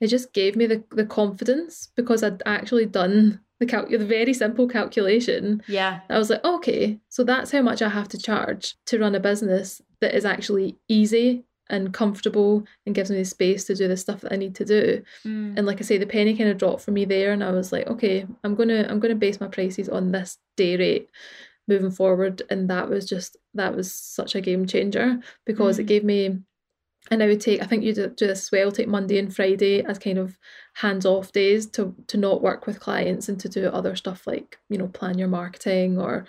It 0.00 0.08
just 0.08 0.32
gave 0.32 0.56
me 0.56 0.66
the, 0.66 0.82
the 0.90 1.04
confidence 1.04 1.90
because 1.94 2.22
I'd 2.22 2.42
actually 2.46 2.86
done 2.86 3.40
the 3.60 3.66
cal- 3.66 3.88
the 3.88 3.98
very 3.98 4.34
simple 4.34 4.66
calculation. 4.66 5.62
Yeah. 5.68 6.00
I 6.10 6.18
was 6.18 6.30
like, 6.30 6.44
okay, 6.44 6.98
so 7.08 7.22
that's 7.22 7.52
how 7.52 7.62
much 7.62 7.82
I 7.82 7.88
have 7.88 8.08
to 8.08 8.18
charge 8.18 8.74
to 8.86 8.98
run 8.98 9.14
a 9.14 9.20
business 9.20 9.80
that 10.00 10.14
is 10.14 10.24
actually 10.24 10.78
easy 10.88 11.44
and 11.72 11.92
comfortable 11.92 12.64
and 12.86 12.94
gives 12.94 13.10
me 13.10 13.16
the 13.16 13.24
space 13.24 13.64
to 13.64 13.74
do 13.74 13.88
the 13.88 13.96
stuff 13.96 14.20
that 14.20 14.32
I 14.32 14.36
need 14.36 14.54
to 14.56 14.64
do. 14.64 15.02
Mm. 15.26 15.56
And 15.56 15.66
like 15.66 15.80
I 15.80 15.84
say, 15.84 15.98
the 15.98 16.06
penny 16.06 16.36
kind 16.36 16.50
of 16.50 16.58
dropped 16.58 16.82
for 16.82 16.92
me 16.92 17.04
there, 17.04 17.32
and 17.32 17.42
I 17.42 17.50
was 17.50 17.72
like, 17.72 17.88
okay, 17.88 18.26
I'm 18.44 18.54
gonna 18.54 18.86
I'm 18.88 19.00
gonna 19.00 19.16
base 19.16 19.40
my 19.40 19.48
prices 19.48 19.88
on 19.88 20.12
this 20.12 20.38
day 20.56 20.76
rate 20.76 21.08
moving 21.66 21.90
forward. 21.90 22.42
And 22.50 22.68
that 22.70 22.88
was 22.88 23.08
just 23.08 23.36
that 23.54 23.74
was 23.74 23.92
such 23.92 24.34
a 24.34 24.40
game 24.40 24.66
changer 24.66 25.18
because 25.46 25.78
it 25.78 25.84
Mm. 25.84 25.88
gave 25.88 26.04
me. 26.04 26.38
And 27.10 27.20
I 27.20 27.26
would 27.26 27.40
take, 27.40 27.60
I 27.60 27.66
think 27.66 27.82
you 27.82 27.92
do, 27.92 28.06
do 28.08 28.28
this 28.28 28.42
as 28.44 28.52
well, 28.52 28.70
take 28.70 28.86
Monday 28.86 29.18
and 29.18 29.34
Friday 29.34 29.82
as 29.84 29.98
kind 29.98 30.18
of 30.18 30.38
hands 30.74 31.04
off 31.04 31.32
days 31.32 31.66
to 31.70 31.94
to 32.06 32.16
not 32.16 32.42
work 32.42 32.66
with 32.66 32.78
clients 32.78 33.28
and 33.28 33.40
to 33.40 33.48
do 33.48 33.66
other 33.66 33.96
stuff 33.96 34.24
like, 34.26 34.58
you 34.70 34.78
know, 34.78 34.86
plan 34.86 35.18
your 35.18 35.28
marketing 35.28 35.98
or 35.98 36.26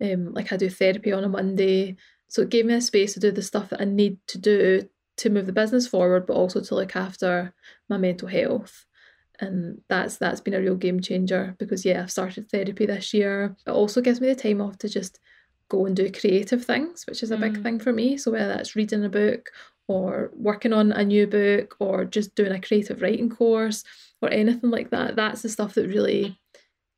um, 0.00 0.32
like 0.32 0.50
I 0.52 0.56
do 0.56 0.70
therapy 0.70 1.12
on 1.12 1.24
a 1.24 1.28
Monday. 1.28 1.96
So 2.28 2.42
it 2.42 2.50
gave 2.50 2.66
me 2.66 2.74
a 2.74 2.80
space 2.80 3.14
to 3.14 3.20
do 3.20 3.30
the 3.30 3.42
stuff 3.42 3.70
that 3.70 3.80
I 3.80 3.84
need 3.84 4.18
to 4.28 4.38
do 4.38 4.88
to 5.16 5.30
move 5.30 5.46
the 5.46 5.52
business 5.52 5.86
forward, 5.86 6.26
but 6.26 6.34
also 6.34 6.60
to 6.60 6.74
look 6.74 6.96
after 6.96 7.54
my 7.88 7.96
mental 7.96 8.28
health. 8.28 8.86
And 9.40 9.80
that's 9.88 10.16
that's 10.16 10.40
been 10.40 10.54
a 10.54 10.60
real 10.60 10.76
game 10.76 11.00
changer 11.00 11.54
because 11.58 11.84
yeah, 11.84 12.02
I've 12.02 12.10
started 12.10 12.50
therapy 12.50 12.86
this 12.86 13.12
year. 13.14 13.56
It 13.66 13.70
also 13.70 14.00
gives 14.00 14.20
me 14.20 14.28
the 14.28 14.34
time 14.34 14.60
off 14.60 14.78
to 14.78 14.88
just 14.88 15.18
go 15.68 15.86
and 15.86 15.96
do 15.96 16.10
creative 16.10 16.64
things, 16.64 17.04
which 17.06 17.22
is 17.22 17.30
a 17.30 17.36
big 17.36 17.54
Mm. 17.54 17.62
thing 17.62 17.80
for 17.80 17.92
me. 17.92 18.16
So 18.16 18.30
whether 18.30 18.48
that's 18.48 18.76
reading 18.76 19.04
a 19.04 19.08
book 19.08 19.50
or 19.88 20.30
working 20.34 20.72
on 20.72 20.92
a 20.92 21.04
new 21.04 21.26
book 21.26 21.76
or 21.80 22.04
just 22.04 22.34
doing 22.34 22.52
a 22.52 22.60
creative 22.60 23.02
writing 23.02 23.28
course 23.28 23.84
or 24.22 24.30
anything 24.30 24.70
like 24.70 24.90
that, 24.90 25.16
that's 25.16 25.42
the 25.42 25.48
stuff 25.48 25.74
that 25.74 25.88
really 25.88 26.38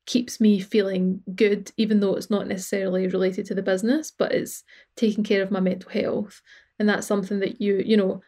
keeps 0.07 0.41
me 0.41 0.61
feeling 0.61 1.23
good, 1.35 1.71
even 1.77 2.01
though 2.01 2.15
it's 2.15 2.31
not 2.31 2.47
necessarily 2.47 3.09
related 3.09 3.45
to 3.47 3.55
the 3.55 3.63
business, 3.63 4.11
but 4.11 4.33
it's 4.33 4.65
taking 4.97 5.25
care 5.25 5.43
of 5.43 5.51
my 5.51 5.61
mental 5.61 5.91
health. 5.91 6.41
And 6.79 6.89
that's 6.89 7.07
something 7.07 7.41
that 7.41 7.61
you, 7.61 7.83
you 7.85 7.97
know, 7.97 8.23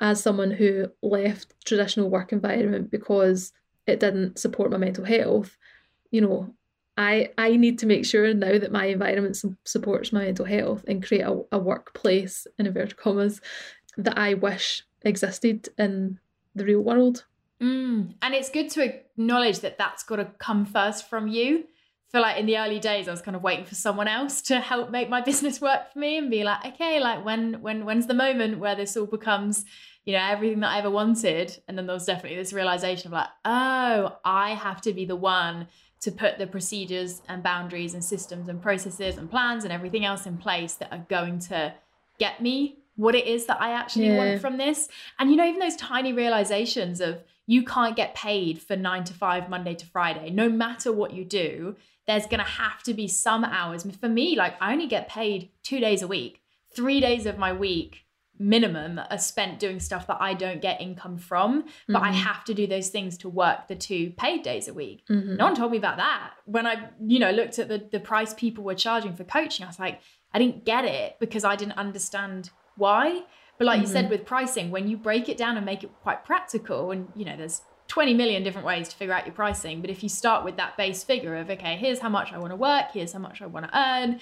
as 0.00 0.22
someone 0.22 0.50
who 0.50 0.86
left 1.02 1.54
traditional 1.64 2.08
work 2.10 2.32
environment 2.32 2.90
because 2.90 3.52
it 3.86 4.00
didn't 4.00 4.38
support 4.38 4.70
my 4.70 4.76
mental 4.78 5.04
health, 5.04 5.56
you 6.10 6.20
know, 6.20 6.54
I 6.96 7.30
I 7.38 7.56
need 7.56 7.78
to 7.80 7.86
make 7.86 8.04
sure 8.04 8.32
now 8.34 8.58
that 8.58 8.72
my 8.72 8.86
environment 8.86 9.36
su- 9.36 9.56
supports 9.64 10.12
my 10.12 10.24
mental 10.24 10.44
health 10.44 10.84
and 10.88 11.04
create 11.04 11.22
a, 11.22 11.40
a 11.52 11.58
workplace 11.58 12.46
in 12.58 12.66
inverted 12.66 12.96
commas 12.96 13.40
that 13.96 14.18
I 14.18 14.34
wish 14.34 14.84
existed 15.02 15.68
in 15.78 16.18
the 16.54 16.64
real 16.64 16.80
world. 16.80 17.24
Mm. 17.62 18.14
And 18.22 18.34
it's 18.34 18.50
good 18.50 18.70
to 18.70 18.84
acknowledge 18.84 19.60
that 19.60 19.78
that's 19.78 20.02
got 20.02 20.16
to 20.16 20.26
come 20.38 20.64
first 20.64 21.08
from 21.08 21.28
you. 21.28 21.64
I 22.08 22.10
feel 22.10 22.22
like 22.22 22.38
in 22.38 22.46
the 22.46 22.58
early 22.58 22.78
days, 22.78 23.08
I 23.08 23.10
was 23.10 23.20
kind 23.20 23.36
of 23.36 23.42
waiting 23.42 23.64
for 23.64 23.74
someone 23.74 24.08
else 24.08 24.40
to 24.42 24.60
help 24.60 24.90
make 24.90 25.08
my 25.08 25.20
business 25.30 25.60
work 25.60 25.92
for 25.92 25.98
me 25.98 26.18
and 26.18 26.30
be 26.30 26.44
like, 26.44 26.64
okay, 26.74 27.00
like 27.00 27.24
when 27.24 27.60
when 27.60 27.84
when's 27.84 28.06
the 28.06 28.14
moment 28.14 28.58
where 28.58 28.74
this 28.74 28.96
all 28.96 29.06
becomes, 29.06 29.64
you 30.04 30.14
know, 30.14 30.24
everything 30.24 30.60
that 30.60 30.70
I 30.70 30.78
ever 30.78 30.90
wanted? 30.90 31.60
And 31.66 31.76
then 31.76 31.86
there 31.86 31.94
was 31.94 32.06
definitely 32.06 32.38
this 32.38 32.52
realization 32.52 33.08
of 33.08 33.12
like, 33.12 33.28
oh, 33.44 34.16
I 34.24 34.54
have 34.54 34.80
to 34.82 34.92
be 34.92 35.04
the 35.04 35.16
one 35.16 35.68
to 36.00 36.12
put 36.12 36.38
the 36.38 36.46
procedures 36.46 37.22
and 37.28 37.42
boundaries 37.42 37.92
and 37.92 38.04
systems 38.04 38.48
and 38.48 38.62
processes 38.62 39.18
and 39.18 39.28
plans 39.28 39.64
and 39.64 39.72
everything 39.72 40.04
else 40.04 40.26
in 40.26 40.38
place 40.38 40.74
that 40.74 40.92
are 40.92 41.04
going 41.08 41.40
to 41.40 41.74
get 42.18 42.40
me 42.40 42.78
what 42.98 43.14
it 43.14 43.26
is 43.26 43.46
that 43.46 43.60
I 43.62 43.70
actually 43.70 44.08
Yeah. 44.08 44.16
want 44.16 44.40
from 44.40 44.56
this. 44.58 44.88
And 45.18 45.30
you 45.30 45.36
know, 45.36 45.46
even 45.46 45.60
those 45.60 45.76
tiny 45.76 46.12
realizations 46.12 47.00
of 47.00 47.22
you 47.46 47.62
can't 47.64 47.94
get 47.96 48.14
paid 48.14 48.60
for 48.60 48.76
nine 48.76 49.04
to 49.04 49.14
five, 49.14 49.48
Monday 49.48 49.74
to 49.74 49.86
Friday, 49.86 50.30
no 50.30 50.48
matter 50.48 50.92
what 50.92 51.12
you 51.14 51.24
do, 51.24 51.76
there's 52.08 52.26
going 52.26 52.40
to 52.40 52.44
have 52.64 52.82
to 52.82 52.92
be 52.92 53.06
some 53.06 53.44
hours. 53.44 53.86
For 54.00 54.08
me, 54.08 54.34
like 54.36 54.54
I 54.60 54.72
only 54.72 54.86
get 54.88 55.08
paid 55.08 55.50
two 55.62 55.78
days 55.78 56.02
a 56.02 56.08
week, 56.08 56.42
three 56.74 57.00
days 57.00 57.24
of 57.24 57.38
my 57.38 57.52
week 57.52 58.04
minimum 58.40 59.00
are 59.10 59.18
spent 59.18 59.58
doing 59.58 59.80
stuff 59.80 60.06
that 60.06 60.18
I 60.20 60.32
don't 60.34 60.60
get 60.60 60.80
income 60.80 61.18
from, 61.18 61.64
but 61.88 62.02
I 62.02 62.10
Mhm. 62.10 62.22
have 62.22 62.44
to 62.44 62.54
do 62.54 62.66
those 62.68 62.88
things 62.88 63.16
to 63.18 63.28
work 63.28 63.66
the 63.68 63.74
two 63.74 64.10
paid 64.16 64.42
days 64.42 64.68
a 64.68 64.74
week. 64.74 65.04
Mhm. 65.08 65.36
No 65.36 65.44
one 65.46 65.56
told 65.56 65.72
me 65.72 65.78
about 65.78 65.96
that. 65.96 66.34
When 66.44 66.64
I, 66.66 66.88
you 67.04 67.18
know, 67.18 67.30
looked 67.32 67.58
at 67.58 67.68
the, 67.68 67.78
the 67.90 67.98
price 68.00 68.34
people 68.34 68.62
were 68.64 68.76
charging 68.76 69.14
for 69.14 69.24
coaching, 69.24 69.64
I 69.64 69.68
was 69.68 69.78
like, 69.80 70.00
I 70.32 70.38
didn't 70.38 70.64
get 70.64 70.84
it 70.84 71.16
because 71.18 71.44
I 71.44 71.56
didn't 71.56 71.78
understand 71.78 72.50
why. 72.78 73.22
But 73.58 73.66
like 73.66 73.80
you 73.80 73.86
said 73.86 74.04
mm-hmm. 74.04 74.12
with 74.12 74.24
pricing, 74.24 74.70
when 74.70 74.86
you 74.88 74.96
break 74.96 75.28
it 75.28 75.36
down 75.36 75.56
and 75.56 75.66
make 75.66 75.82
it 75.82 75.90
quite 76.02 76.24
practical, 76.24 76.92
and 76.92 77.08
you 77.16 77.24
know, 77.24 77.36
there's 77.36 77.62
20 77.88 78.14
million 78.14 78.44
different 78.44 78.66
ways 78.66 78.88
to 78.88 78.96
figure 78.96 79.12
out 79.12 79.26
your 79.26 79.34
pricing. 79.34 79.80
But 79.80 79.90
if 79.90 80.02
you 80.02 80.08
start 80.08 80.44
with 80.44 80.56
that 80.56 80.76
base 80.76 81.02
figure 81.02 81.34
of, 81.36 81.50
okay, 81.50 81.76
here's 81.76 81.98
how 81.98 82.08
much 82.08 82.32
I 82.32 82.38
want 82.38 82.52
to 82.52 82.56
work, 82.56 82.92
here's 82.92 83.12
how 83.12 83.18
much 83.18 83.42
I 83.42 83.46
want 83.46 83.66
to 83.66 83.78
earn, 83.78 84.20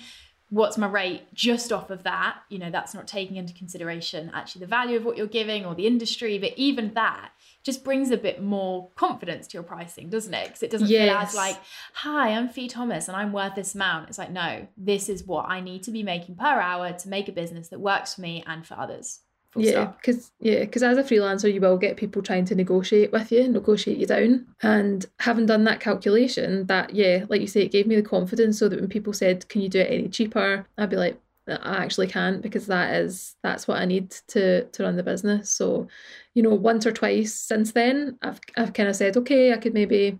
what's 0.48 0.78
my 0.78 0.86
rate 0.86 1.22
just 1.34 1.72
off 1.72 1.90
of 1.90 2.04
that, 2.04 2.38
you 2.48 2.58
know, 2.58 2.70
that's 2.70 2.94
not 2.94 3.08
taking 3.08 3.36
into 3.36 3.52
consideration 3.52 4.30
actually 4.32 4.60
the 4.60 4.66
value 4.66 4.96
of 4.96 5.04
what 5.04 5.16
you're 5.16 5.26
giving 5.26 5.66
or 5.66 5.74
the 5.74 5.86
industry, 5.86 6.38
but 6.38 6.52
even 6.56 6.94
that 6.94 7.30
just 7.64 7.82
brings 7.82 8.12
a 8.12 8.16
bit 8.16 8.40
more 8.40 8.88
confidence 8.94 9.48
to 9.48 9.54
your 9.54 9.64
pricing, 9.64 10.08
doesn't 10.08 10.32
it? 10.32 10.46
Because 10.46 10.62
it 10.62 10.70
doesn't 10.70 10.86
feel 10.86 11.10
as 11.10 11.34
like, 11.34 11.58
hi, 11.94 12.30
I'm 12.30 12.48
Fee 12.48 12.68
Thomas 12.68 13.08
and 13.08 13.16
I'm 13.16 13.32
worth 13.32 13.56
this 13.56 13.74
amount. 13.74 14.08
It's 14.08 14.18
like, 14.18 14.30
no, 14.30 14.68
this 14.76 15.08
is 15.08 15.24
what 15.24 15.48
I 15.48 15.60
need 15.60 15.82
to 15.82 15.90
be 15.90 16.04
making 16.04 16.36
per 16.36 16.60
hour 16.60 16.92
to 16.92 17.08
make 17.08 17.28
a 17.28 17.32
business 17.32 17.68
that 17.68 17.80
works 17.80 18.14
for 18.14 18.20
me 18.20 18.44
and 18.46 18.64
for 18.64 18.78
others. 18.78 19.20
Full 19.56 19.64
Yeah, 19.64 19.92
because 20.00 20.32
yeah, 20.40 20.60
because 20.60 20.82
as 20.82 20.98
a 20.98 21.02
freelancer, 21.02 21.52
you 21.52 21.60
will 21.60 21.78
get 21.78 21.96
people 21.96 22.22
trying 22.22 22.44
to 22.46 22.54
negotiate 22.54 23.12
with 23.12 23.30
you, 23.32 23.48
negotiate 23.48 23.98
you 23.98 24.06
down. 24.06 24.46
And 24.62 25.04
having 25.20 25.46
done 25.46 25.64
that 25.64 25.80
calculation, 25.80 26.66
that 26.66 26.94
yeah, 26.94 27.24
like 27.28 27.40
you 27.40 27.46
say, 27.46 27.62
it 27.62 27.72
gave 27.72 27.86
me 27.86 27.96
the 27.96 28.02
confidence 28.02 28.58
so 28.58 28.68
that 28.68 28.80
when 28.80 28.88
people 28.88 29.12
said, 29.12 29.48
"Can 29.48 29.62
you 29.62 29.68
do 29.68 29.80
it 29.80 29.90
any 29.90 30.08
cheaper?" 30.08 30.66
I'd 30.78 30.90
be 30.90 30.96
like, 30.96 31.20
"I 31.48 31.76
actually 31.76 32.06
can't 32.08 32.42
because 32.42 32.66
that 32.66 32.94
is 32.94 33.36
that's 33.42 33.66
what 33.68 33.78
I 33.78 33.84
need 33.84 34.10
to 34.28 34.64
to 34.64 34.82
run 34.82 34.96
the 34.96 35.02
business." 35.02 35.50
So, 35.50 35.88
you 36.34 36.42
know, 36.42 36.54
once 36.54 36.86
or 36.86 36.92
twice 36.92 37.34
since 37.34 37.72
then, 37.72 38.18
I've 38.22 38.40
I've 38.56 38.72
kind 38.72 38.88
of 38.88 38.96
said, 38.96 39.16
"Okay, 39.16 39.52
I 39.52 39.56
could 39.58 39.74
maybe 39.74 40.18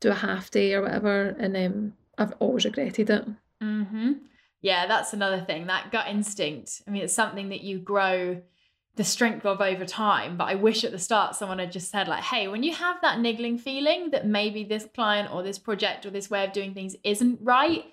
do 0.00 0.10
a 0.10 0.14
half 0.14 0.50
day 0.50 0.74
or 0.74 0.82
whatever," 0.82 1.34
and 1.38 1.56
um, 1.56 1.94
I've 2.18 2.34
always 2.38 2.64
regretted 2.64 3.10
it. 3.10 3.24
hmm 3.60 4.12
Yeah, 4.60 4.86
that's 4.86 5.12
another 5.12 5.40
thing. 5.40 5.66
That 5.66 5.90
gut 5.90 6.06
instinct. 6.08 6.82
I 6.86 6.90
mean, 6.90 7.02
it's 7.02 7.14
something 7.14 7.48
that 7.50 7.62
you 7.62 7.78
grow 7.78 8.42
the 8.96 9.04
strength 9.04 9.46
of 9.46 9.60
over 9.60 9.84
time. 9.86 10.36
But 10.36 10.44
I 10.48 10.54
wish 10.54 10.84
at 10.84 10.92
the 10.92 10.98
start 10.98 11.34
someone 11.34 11.58
had 11.58 11.72
just 11.72 11.90
said, 11.90 12.08
like, 12.08 12.22
hey, 12.24 12.48
when 12.48 12.62
you 12.62 12.74
have 12.74 13.00
that 13.02 13.20
niggling 13.20 13.56
feeling 13.58 14.10
that 14.10 14.26
maybe 14.26 14.64
this 14.64 14.86
client 14.94 15.32
or 15.32 15.42
this 15.42 15.58
project 15.58 16.04
or 16.04 16.10
this 16.10 16.28
way 16.30 16.44
of 16.44 16.52
doing 16.52 16.74
things 16.74 16.94
isn't 17.02 17.38
right, 17.42 17.84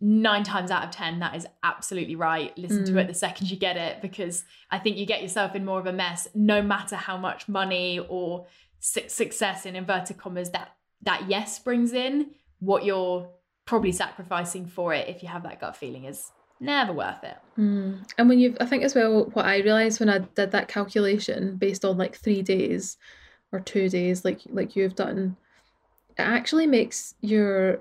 nine 0.00 0.44
times 0.44 0.70
out 0.70 0.84
of 0.84 0.90
10, 0.90 1.18
that 1.20 1.34
is 1.34 1.46
absolutely 1.64 2.14
right. 2.16 2.56
Listen 2.56 2.84
to 2.84 2.92
Mm. 2.92 3.00
it 3.02 3.06
the 3.08 3.14
second 3.14 3.50
you 3.50 3.56
get 3.56 3.76
it, 3.76 4.00
because 4.02 4.44
I 4.70 4.78
think 4.78 4.98
you 4.98 5.06
get 5.06 5.22
yourself 5.22 5.54
in 5.56 5.64
more 5.64 5.80
of 5.80 5.86
a 5.86 5.92
mess, 5.92 6.28
no 6.34 6.62
matter 6.62 6.96
how 6.96 7.16
much 7.16 7.48
money 7.48 7.98
or 8.08 8.46
su- 8.78 9.08
success 9.08 9.66
in 9.66 9.74
inverted 9.74 10.18
commas 10.18 10.50
that 10.50 10.72
that 11.02 11.28
yes 11.28 11.58
brings 11.58 11.92
in 11.92 12.30
what 12.60 12.84
you're 12.84 13.28
probably 13.64 13.92
sacrificing 13.92 14.66
for 14.66 14.94
it 14.94 15.08
if 15.08 15.22
you 15.22 15.28
have 15.28 15.42
that 15.42 15.60
gut 15.60 15.76
feeling 15.76 16.04
is 16.04 16.30
never 16.60 16.92
worth 16.92 17.22
it. 17.24 17.36
Mm. 17.58 18.08
And 18.18 18.28
when 18.28 18.38
you've, 18.38 18.56
I 18.60 18.66
think 18.66 18.82
as 18.82 18.94
well, 18.94 19.24
what 19.32 19.46
I 19.46 19.58
realized 19.58 20.00
when 20.00 20.10
I 20.10 20.18
did 20.18 20.50
that 20.52 20.68
calculation 20.68 21.56
based 21.56 21.84
on 21.84 21.98
like 21.98 22.16
three 22.16 22.42
days 22.42 22.96
or 23.52 23.60
two 23.60 23.88
days, 23.88 24.24
like 24.24 24.40
like 24.48 24.76
you've 24.76 24.94
done, 24.94 25.36
it 26.10 26.22
actually 26.22 26.66
makes 26.66 27.14
your 27.20 27.80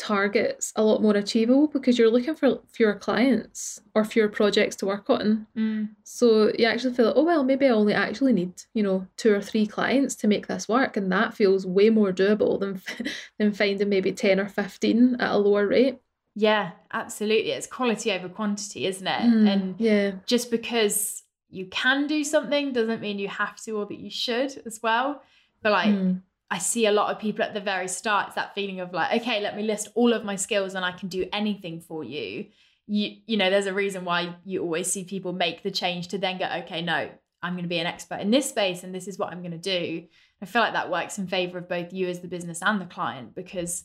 targets 0.00 0.72
a 0.76 0.82
lot 0.82 1.02
more 1.02 1.14
achievable 1.14 1.66
because 1.66 1.98
you're 1.98 2.10
looking 2.10 2.34
for 2.34 2.60
fewer 2.72 2.94
clients 2.94 3.82
or 3.94 4.02
fewer 4.02 4.28
projects 4.28 4.74
to 4.74 4.86
work 4.86 5.10
on. 5.10 5.46
Mm. 5.54 5.90
So 6.04 6.50
you 6.58 6.64
actually 6.64 6.94
feel, 6.94 7.06
like, 7.06 7.16
oh 7.16 7.22
well, 7.22 7.44
maybe 7.44 7.66
I 7.66 7.70
only 7.70 7.92
actually 7.92 8.32
need 8.32 8.54
you 8.72 8.82
know 8.82 9.06
two 9.16 9.34
or 9.34 9.42
three 9.42 9.66
clients 9.66 10.14
to 10.16 10.28
make 10.28 10.46
this 10.46 10.68
work, 10.68 10.96
and 10.96 11.12
that 11.12 11.34
feels 11.34 11.66
way 11.66 11.90
more 11.90 12.12
doable 12.12 12.58
than 12.58 12.80
than 13.38 13.52
finding 13.52 13.88
maybe 13.90 14.12
ten 14.12 14.40
or 14.40 14.48
fifteen 14.48 15.16
at 15.20 15.32
a 15.32 15.36
lower 15.36 15.66
rate. 15.66 15.98
Yeah, 16.34 16.72
absolutely. 16.92 17.50
It's 17.52 17.66
quality 17.66 18.12
over 18.12 18.28
quantity, 18.28 18.86
isn't 18.86 19.06
it? 19.06 19.20
Mm, 19.20 19.48
and 19.48 19.74
yeah, 19.78 20.12
just 20.26 20.50
because 20.50 21.22
you 21.48 21.66
can 21.66 22.06
do 22.06 22.22
something 22.22 22.72
doesn't 22.72 23.00
mean 23.00 23.18
you 23.18 23.28
have 23.28 23.56
to 23.62 23.72
or 23.72 23.86
that 23.86 23.98
you 23.98 24.10
should 24.10 24.62
as 24.64 24.80
well. 24.82 25.22
But 25.62 25.72
like 25.72 25.88
Mm. 25.88 26.22
I 26.52 26.58
see 26.58 26.86
a 26.86 26.92
lot 26.92 27.12
of 27.12 27.20
people 27.20 27.44
at 27.44 27.54
the 27.54 27.60
very 27.60 27.86
start, 27.86 28.26
it's 28.28 28.34
that 28.34 28.54
feeling 28.56 28.80
of 28.80 28.92
like, 28.92 29.20
okay, 29.20 29.40
let 29.40 29.56
me 29.56 29.62
list 29.62 29.88
all 29.94 30.12
of 30.12 30.24
my 30.24 30.34
skills 30.34 30.74
and 30.74 30.84
I 30.84 30.90
can 30.90 31.08
do 31.08 31.28
anything 31.32 31.80
for 31.80 32.02
you. 32.02 32.46
You 32.86 33.16
you 33.26 33.36
know, 33.36 33.50
there's 33.50 33.66
a 33.66 33.72
reason 33.74 34.04
why 34.04 34.34
you 34.44 34.62
always 34.62 34.90
see 34.90 35.04
people 35.04 35.32
make 35.32 35.62
the 35.62 35.70
change 35.70 36.08
to 36.08 36.18
then 36.18 36.38
go, 36.38 36.46
okay, 36.64 36.82
no, 36.82 37.08
I'm 37.42 37.52
going 37.54 37.64
to 37.64 37.68
be 37.68 37.78
an 37.78 37.86
expert 37.86 38.20
in 38.20 38.30
this 38.30 38.48
space 38.48 38.82
and 38.82 38.94
this 38.94 39.06
is 39.08 39.18
what 39.18 39.30
I'm 39.32 39.42
going 39.42 39.52
to 39.52 39.58
do. 39.58 40.06
I 40.42 40.46
feel 40.46 40.62
like 40.62 40.72
that 40.72 40.90
works 40.90 41.18
in 41.18 41.26
favor 41.26 41.58
of 41.58 41.68
both 41.68 41.92
you 41.92 42.08
as 42.08 42.20
the 42.20 42.28
business 42.28 42.62
and 42.62 42.80
the 42.80 42.86
client 42.86 43.34
because 43.34 43.84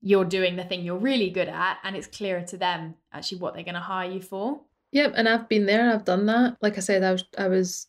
you're 0.00 0.24
doing 0.24 0.56
the 0.56 0.64
thing 0.64 0.84
you're 0.84 0.98
really 0.98 1.30
good 1.30 1.48
at 1.48 1.78
and 1.82 1.96
it's 1.96 2.06
clearer 2.06 2.42
to 2.42 2.56
them 2.56 2.94
actually 3.12 3.38
what 3.38 3.54
they're 3.54 3.64
going 3.64 3.74
to 3.74 3.80
hire 3.80 4.10
you 4.10 4.20
for. 4.20 4.60
Yep, 4.92 5.14
and 5.16 5.28
I've 5.28 5.48
been 5.48 5.66
there. 5.66 5.92
I've 5.92 6.04
done 6.04 6.26
that. 6.26 6.56
Like 6.62 6.78
I 6.78 6.80
said, 6.80 7.02
I 7.02 7.12
was 7.12 7.24
I 7.36 7.48
was 7.48 7.86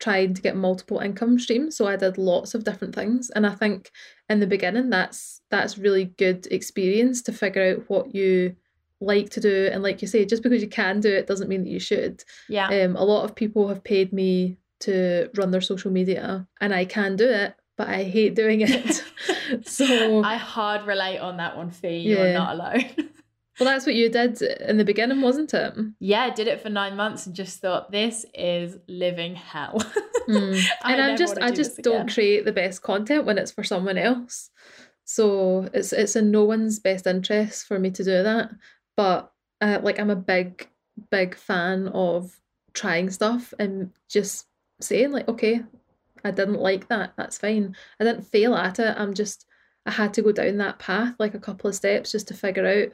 trying 0.00 0.34
to 0.34 0.42
get 0.42 0.56
multiple 0.56 0.98
income 0.98 1.38
streams, 1.38 1.76
so 1.76 1.86
I 1.86 1.96
did 1.96 2.18
lots 2.18 2.54
of 2.54 2.64
different 2.64 2.94
things. 2.94 3.30
And 3.30 3.46
I 3.46 3.54
think 3.54 3.90
in 4.28 4.40
the 4.40 4.46
beginning, 4.46 4.90
that's 4.90 5.40
that's 5.50 5.78
really 5.78 6.06
good 6.18 6.46
experience 6.50 7.22
to 7.22 7.32
figure 7.32 7.76
out 7.76 7.88
what 7.88 8.14
you 8.14 8.54
like 9.00 9.30
to 9.30 9.40
do. 9.40 9.70
And 9.72 9.82
like 9.82 10.02
you 10.02 10.08
say, 10.08 10.24
just 10.26 10.42
because 10.42 10.62
you 10.62 10.68
can 10.68 11.00
do 11.00 11.10
it 11.10 11.26
doesn't 11.26 11.48
mean 11.48 11.64
that 11.64 11.70
you 11.70 11.80
should. 11.80 12.22
Yeah. 12.48 12.68
Um, 12.68 12.96
a 12.96 13.04
lot 13.04 13.24
of 13.24 13.34
people 13.34 13.68
have 13.68 13.82
paid 13.82 14.12
me 14.12 14.58
to 14.80 15.30
run 15.36 15.52
their 15.52 15.60
social 15.60 15.90
media, 15.90 16.46
and 16.60 16.74
I 16.74 16.84
can 16.84 17.16
do 17.16 17.28
it, 17.28 17.54
but 17.76 17.88
I 17.88 18.04
hate 18.04 18.34
doing 18.34 18.60
it. 18.62 19.02
so 19.66 20.22
I 20.22 20.36
hard 20.36 20.86
relate 20.86 21.18
on 21.18 21.36
that 21.38 21.56
one, 21.56 21.70
Fee. 21.70 21.98
You're 21.98 22.26
Yeah. 22.26 22.32
not 22.34 22.54
alone. 22.54 22.84
well, 23.60 23.68
that's 23.68 23.86
what 23.86 23.94
you 23.94 24.08
did 24.08 24.40
in 24.42 24.76
the 24.76 24.84
beginning, 24.84 25.20
wasn't 25.20 25.52
it? 25.54 25.74
yeah, 26.00 26.22
I 26.22 26.30
did 26.30 26.48
it 26.48 26.60
for 26.60 26.68
nine 26.70 26.96
months 26.96 27.26
and 27.26 27.34
just 27.34 27.60
thought 27.60 27.90
this 27.90 28.24
is 28.34 28.76
living 28.88 29.34
hell. 29.34 29.78
Mm. 30.28 30.64
And 30.84 31.02
I'm 31.02 31.16
just 31.16 31.36
I 31.42 31.50
do 31.50 31.56
just 31.56 31.74
this 31.78 31.82
don't 31.82 32.08
create 32.08 32.44
the 32.44 32.52
best 32.52 32.80
content 32.80 33.24
when 33.24 33.38
it's 33.38 33.50
for 33.50 33.64
someone 33.64 33.98
else. 33.98 34.50
So 35.04 35.68
it's 35.74 35.92
it's 35.92 36.14
in 36.14 36.30
no 36.30 36.44
one's 36.44 36.78
best 36.78 37.08
interest 37.08 37.66
for 37.66 37.76
me 37.80 37.90
to 37.90 38.04
do 38.04 38.22
that. 38.22 38.50
But 38.96 39.32
uh, 39.60 39.80
like 39.82 39.98
I'm 39.98 40.10
a 40.10 40.14
big 40.16 40.68
big 41.10 41.34
fan 41.34 41.88
of 41.88 42.38
trying 42.72 43.10
stuff 43.10 43.52
and 43.58 43.90
just 44.08 44.46
saying 44.80 45.10
like 45.10 45.26
okay, 45.28 45.62
I 46.24 46.30
didn't 46.30 46.60
like 46.60 46.88
that. 46.88 47.12
That's 47.16 47.38
fine. 47.38 47.76
I 48.00 48.04
didn't 48.04 48.26
fail 48.26 48.54
at 48.54 48.78
it. 48.78 48.94
I'm 48.98 49.14
just 49.14 49.46
I 49.84 49.90
had 49.90 50.14
to 50.14 50.22
go 50.22 50.32
down 50.32 50.58
that 50.58 50.78
path 50.78 51.14
like 51.18 51.34
a 51.34 51.40
couple 51.40 51.68
of 51.68 51.74
steps 51.74 52.12
just 52.12 52.28
to 52.28 52.34
figure 52.34 52.66
out 52.66 52.92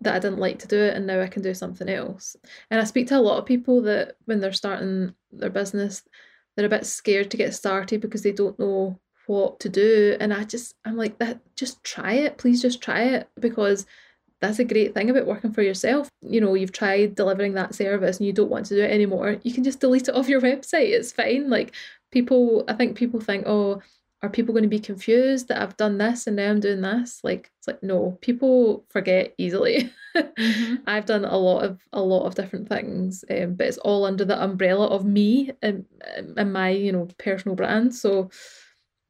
that 0.00 0.14
I 0.14 0.18
didn't 0.18 0.38
like 0.38 0.58
to 0.60 0.68
do 0.68 0.78
it 0.78 0.94
and 0.96 1.06
now 1.06 1.20
I 1.20 1.26
can 1.26 1.42
do 1.42 1.54
something 1.54 1.88
else. 1.88 2.36
And 2.70 2.80
I 2.80 2.84
speak 2.84 3.08
to 3.08 3.18
a 3.18 3.20
lot 3.20 3.38
of 3.38 3.46
people 3.46 3.82
that 3.82 4.16
when 4.24 4.40
they're 4.40 4.52
starting 4.52 5.14
their 5.32 5.50
business, 5.50 6.02
they're 6.56 6.66
a 6.66 6.70
bit 6.70 6.86
scared 6.86 7.30
to 7.30 7.36
get 7.36 7.54
started 7.54 8.00
because 8.00 8.22
they 8.22 8.32
don't 8.32 8.58
know 8.58 8.98
what 9.26 9.60
to 9.60 9.68
do. 9.68 10.16
And 10.20 10.32
I 10.32 10.44
just, 10.44 10.74
I'm 10.84 10.96
like, 10.96 11.18
that 11.18 11.40
just 11.56 11.82
try 11.84 12.14
it. 12.14 12.38
Please 12.38 12.62
just 12.62 12.82
try 12.82 13.04
it 13.04 13.28
because 13.40 13.86
that's 14.40 14.58
a 14.58 14.64
great 14.64 14.92
thing 14.92 15.08
about 15.08 15.26
working 15.26 15.52
for 15.52 15.62
yourself. 15.62 16.08
You 16.20 16.40
know, 16.40 16.54
you've 16.54 16.72
tried 16.72 17.14
delivering 17.14 17.54
that 17.54 17.74
service 17.74 18.18
and 18.18 18.26
you 18.26 18.32
don't 18.32 18.50
want 18.50 18.66
to 18.66 18.74
do 18.74 18.82
it 18.82 18.90
anymore. 18.90 19.38
You 19.42 19.52
can 19.52 19.64
just 19.64 19.80
delete 19.80 20.08
it 20.08 20.14
off 20.14 20.28
your 20.28 20.40
website. 20.42 20.90
It's 20.90 21.12
fine. 21.12 21.48
Like 21.48 21.74
people, 22.14 22.64
I 22.68 22.72
think 22.74 22.96
people 22.96 23.20
think, 23.20 23.44
oh, 23.46 23.82
are 24.22 24.30
people 24.30 24.54
going 24.54 24.62
to 24.62 24.68
be 24.70 24.80
confused 24.80 25.48
that 25.48 25.60
I've 25.60 25.76
done 25.76 25.98
this 25.98 26.26
and 26.26 26.36
now 26.36 26.48
I'm 26.48 26.60
doing 26.60 26.80
this? 26.80 27.20
Like, 27.22 27.50
it's 27.58 27.68
like, 27.68 27.82
no, 27.82 28.16
people 28.22 28.86
forget 28.88 29.34
easily. 29.36 29.92
Mhm. 30.38 30.78
I've 30.86 31.04
done 31.06 31.24
a 31.26 31.36
lot 31.36 31.64
of 31.64 31.80
a 31.92 32.00
lot 32.00 32.24
of 32.24 32.36
different 32.36 32.68
things, 32.68 33.24
um, 33.30 33.56
but 33.56 33.66
it's 33.66 33.78
all 33.78 34.04
under 34.06 34.24
the 34.24 34.42
umbrella 34.42 34.86
of 34.86 35.04
me 35.04 35.50
and, 35.60 35.84
and 36.36 36.52
my 36.52 36.70
you 36.70 36.92
know 36.92 37.08
personal 37.18 37.56
brand. 37.56 37.94
So 37.94 38.30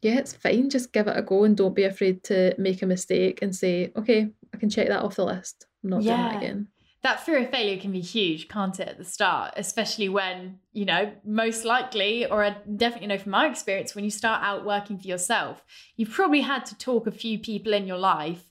yeah, 0.02 0.18
it's 0.18 0.34
fine. 0.34 0.70
Just 0.70 0.92
give 0.92 1.06
it 1.08 1.16
a 1.16 1.22
go 1.22 1.44
and 1.44 1.56
don't 1.56 1.74
be 1.76 1.84
afraid 1.84 2.24
to 2.24 2.54
make 2.58 2.82
a 2.82 2.86
mistake 2.86 3.40
and 3.42 3.54
say, 3.54 3.92
okay, 3.96 4.30
I 4.54 4.56
can 4.58 4.70
check 4.70 4.88
that 4.88 5.02
off 5.02 5.16
the 5.16 5.24
list. 5.26 5.66
I'm 5.82 5.90
not 5.90 6.06
doing 6.06 6.22
that 6.22 6.34
again. 6.34 6.68
That 7.04 7.20
fear 7.20 7.38
of 7.38 7.50
failure 7.50 7.78
can 7.80 7.92
be 7.92 8.00
huge, 8.00 8.48
can't 8.48 8.80
it, 8.80 8.88
at 8.88 8.98
the 8.98 9.04
start? 9.04 9.52
Especially 9.58 10.08
when, 10.08 10.58
you 10.72 10.86
know, 10.86 11.12
most 11.24 11.64
likely, 11.64 12.24
or 12.24 12.42
I 12.42 12.56
definitely 12.76 13.08
know 13.08 13.18
from 13.18 13.32
my 13.32 13.46
experience, 13.46 13.94
when 13.94 14.04
you 14.04 14.10
start 14.10 14.42
out 14.42 14.64
working 14.64 14.98
for 14.98 15.06
yourself, 15.06 15.62
you've 15.96 16.10
probably 16.10 16.40
had 16.40 16.64
to 16.66 16.78
talk 16.78 17.06
a 17.06 17.12
few 17.12 17.38
people 17.38 17.74
in 17.74 17.86
your 17.86 17.98
life 17.98 18.42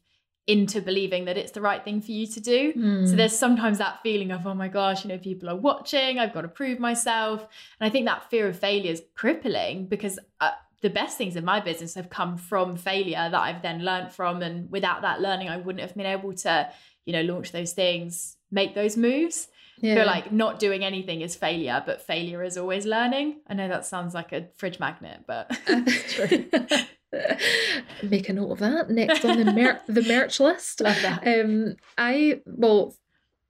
into 0.45 0.81
believing 0.81 1.25
that 1.25 1.37
it's 1.37 1.53
the 1.53 1.61
right 1.61 1.83
thing 1.83 1.99
for 1.99 2.11
you 2.11 2.27
to 2.27 2.39
do. 2.39 2.73
So 2.73 2.79
Mm. 2.79 3.17
there's 3.17 3.37
sometimes 3.37 3.79
that 3.79 4.03
feeling 4.03 4.29
of, 4.29 4.45
oh 4.45 4.53
my 4.53 4.67
gosh, 4.67 5.03
you 5.03 5.09
know, 5.09 5.17
people 5.17 5.49
are 5.49 5.55
watching, 5.55 6.19
I've 6.19 6.33
got 6.33 6.41
to 6.41 6.47
prove 6.47 6.79
myself. 6.79 7.47
And 7.79 7.87
I 7.87 7.89
think 7.89 8.05
that 8.05 8.29
fear 8.29 8.47
of 8.47 8.59
failure 8.59 8.91
is 8.91 9.01
crippling 9.15 9.87
because 9.87 10.19
uh, 10.41 10.51
the 10.81 10.89
best 10.89 11.17
things 11.17 11.35
in 11.37 11.45
my 11.45 11.59
business 11.59 11.95
have 11.95 12.09
come 12.09 12.37
from 12.37 12.75
failure 12.75 13.29
that 13.31 13.41
I've 13.47 13.61
then 13.61 13.83
learned 13.83 14.11
from. 14.11 14.41
And 14.41 14.69
without 14.69 15.01
that 15.01 15.21
learning, 15.21 15.49
I 15.49 15.57
wouldn't 15.57 15.81
have 15.81 15.95
been 15.95 16.05
able 16.05 16.33
to, 16.33 16.69
you 17.05 17.13
know, 17.13 17.21
launch 17.21 17.53
those 17.53 17.71
things, 17.71 18.35
make 18.53 18.75
those 18.75 18.95
moves. 18.95 19.47
Yeah. 19.79 19.95
feel 19.95 20.05
like 20.05 20.31
not 20.31 20.59
doing 20.59 20.85
anything 20.85 21.19
is 21.21 21.35
failure, 21.35 21.83
but 21.85 22.01
failure 22.01 22.41
is 22.41 22.57
always 22.57 22.85
learning. 22.85 23.41
I 23.47 23.53
know 23.53 23.67
that 23.67 23.85
sounds 23.85 24.13
like 24.13 24.31
a 24.31 24.47
fridge 24.55 24.79
magnet, 24.79 25.25
but 25.27 25.51
true. 26.07 26.45
Make 28.03 28.29
a 28.29 28.33
note 28.33 28.51
of 28.51 28.59
that. 28.59 28.89
Next 28.89 29.25
on 29.25 29.43
the 29.43 29.51
mer- 29.51 29.81
the 29.87 30.01
merch 30.03 30.39
list. 30.39 30.81
Love 30.81 31.01
that. 31.01 31.27
Um, 31.27 31.75
I 31.97 32.41
well, 32.45 32.95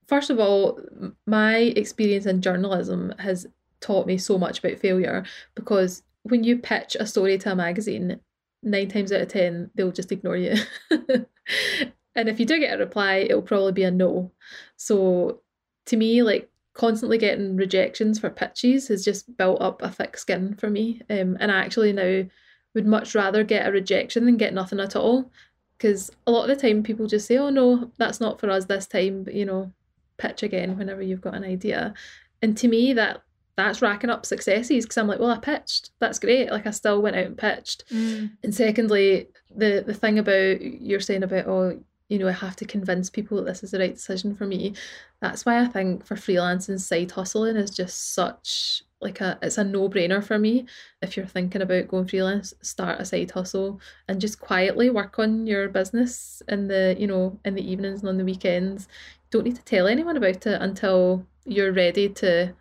first 0.07 0.29
of 0.29 0.39
all, 0.39 0.79
my 1.27 1.55
experience 1.57 2.25
in 2.25 2.41
journalism 2.41 3.13
has 3.19 3.45
taught 3.79 4.07
me 4.07 4.17
so 4.17 4.37
much 4.37 4.59
about 4.59 4.79
failure 4.79 5.23
because 5.55 6.03
when 6.23 6.43
you 6.43 6.57
pitch 6.57 6.97
a 6.99 7.05
story 7.05 7.37
to 7.37 7.51
a 7.51 7.55
magazine, 7.55 8.19
nine 8.63 8.89
times 8.89 9.11
out 9.11 9.21
of 9.21 9.27
ten 9.27 9.69
they'll 9.75 9.91
just 9.91 10.11
ignore 10.11 10.37
you, 10.37 10.55
and 12.15 12.29
if 12.29 12.39
you 12.39 12.45
do 12.45 12.59
get 12.59 12.75
a 12.75 12.77
reply, 12.77 13.15
it'll 13.17 13.41
probably 13.41 13.71
be 13.71 13.83
a 13.83 13.91
no. 13.91 14.31
So, 14.77 15.41
to 15.87 15.97
me, 15.97 16.23
like 16.23 16.49
constantly 16.73 17.17
getting 17.17 17.55
rejections 17.55 18.19
for 18.19 18.29
pitches 18.29 18.87
has 18.87 19.05
just 19.05 19.35
built 19.37 19.61
up 19.61 19.81
a 19.81 19.89
thick 19.89 20.17
skin 20.17 20.55
for 20.55 20.69
me. 20.69 21.01
Um, 21.09 21.37
and 21.39 21.51
I 21.51 21.57
actually 21.57 21.93
now 21.93 22.25
would 22.73 22.85
much 22.85 23.13
rather 23.13 23.43
get 23.43 23.67
a 23.67 23.71
rejection 23.71 24.25
than 24.25 24.37
get 24.37 24.53
nothing 24.53 24.79
at 24.79 24.95
all. 24.95 25.31
Because 25.77 26.11
a 26.25 26.31
lot 26.31 26.49
of 26.49 26.55
the 26.55 26.67
time 26.67 26.81
people 26.81 27.07
just 27.07 27.27
say, 27.27 27.37
oh 27.37 27.49
no, 27.49 27.91
that's 27.97 28.19
not 28.19 28.39
for 28.39 28.49
us 28.49 28.65
this 28.65 28.87
time, 28.87 29.23
but 29.23 29.33
you 29.33 29.45
know, 29.45 29.71
pitch 30.17 30.43
again 30.43 30.77
whenever 30.77 31.01
you've 31.01 31.21
got 31.21 31.35
an 31.35 31.43
idea. 31.43 31.93
And 32.41 32.57
to 32.57 32.67
me, 32.67 32.93
that 32.93 33.21
that's 33.55 33.81
racking 33.81 34.09
up 34.09 34.25
successes 34.25 34.85
because 34.85 34.97
I'm 34.97 35.07
like, 35.07 35.19
well, 35.19 35.29
I 35.29 35.37
pitched. 35.37 35.91
That's 35.99 36.19
great. 36.19 36.49
Like 36.49 36.65
I 36.65 36.71
still 36.71 37.01
went 37.01 37.15
out 37.15 37.25
and 37.25 37.37
pitched. 37.37 37.87
Mm. 37.89 38.31
And 38.43 38.55
secondly, 38.55 39.27
the 39.55 39.83
the 39.85 39.93
thing 39.93 40.17
about 40.17 40.61
you're 40.61 40.99
saying 40.99 41.23
about 41.23 41.47
oh, 41.47 41.83
you 42.09 42.19
know, 42.19 42.27
I 42.27 42.33
have 42.33 42.55
to 42.57 42.65
convince 42.65 43.09
people 43.09 43.37
that 43.37 43.45
this 43.45 43.63
is 43.63 43.71
the 43.71 43.79
right 43.79 43.95
decision 43.95 44.35
for 44.35 44.45
me. 44.45 44.73
That's 45.21 45.45
why 45.45 45.59
I 45.59 45.65
think 45.65 46.05
for 46.05 46.15
freelancing, 46.15 46.79
side 46.79 47.11
hustling 47.11 47.55
is 47.55 47.71
just 47.71 48.13
such 48.13 48.83
like 49.01 49.19
a 49.19 49.37
it's 49.41 49.57
a 49.57 49.63
no 49.63 49.89
brainer 49.89 50.23
for 50.23 50.39
me. 50.39 50.65
If 51.01 51.15
you're 51.15 51.25
thinking 51.25 51.61
about 51.61 51.87
going 51.87 52.07
freelance, 52.07 52.53
start 52.61 52.99
a 52.99 53.05
side 53.05 53.31
hustle 53.31 53.79
and 54.07 54.21
just 54.21 54.39
quietly 54.39 54.89
work 54.89 55.19
on 55.19 55.45
your 55.45 55.69
business 55.69 56.41
in 56.47 56.67
the 56.67 56.95
you 56.97 57.07
know 57.07 57.39
in 57.45 57.55
the 57.55 57.69
evenings 57.69 58.01
and 58.01 58.09
on 58.09 58.17
the 58.17 58.25
weekends. 58.25 58.87
Don't 59.29 59.45
need 59.45 59.55
to 59.55 59.63
tell 59.63 59.87
anyone 59.87 60.17
about 60.17 60.45
it 60.47 60.61
until 60.61 61.25
you're 61.45 61.73
ready 61.73 62.09
to 62.09 62.53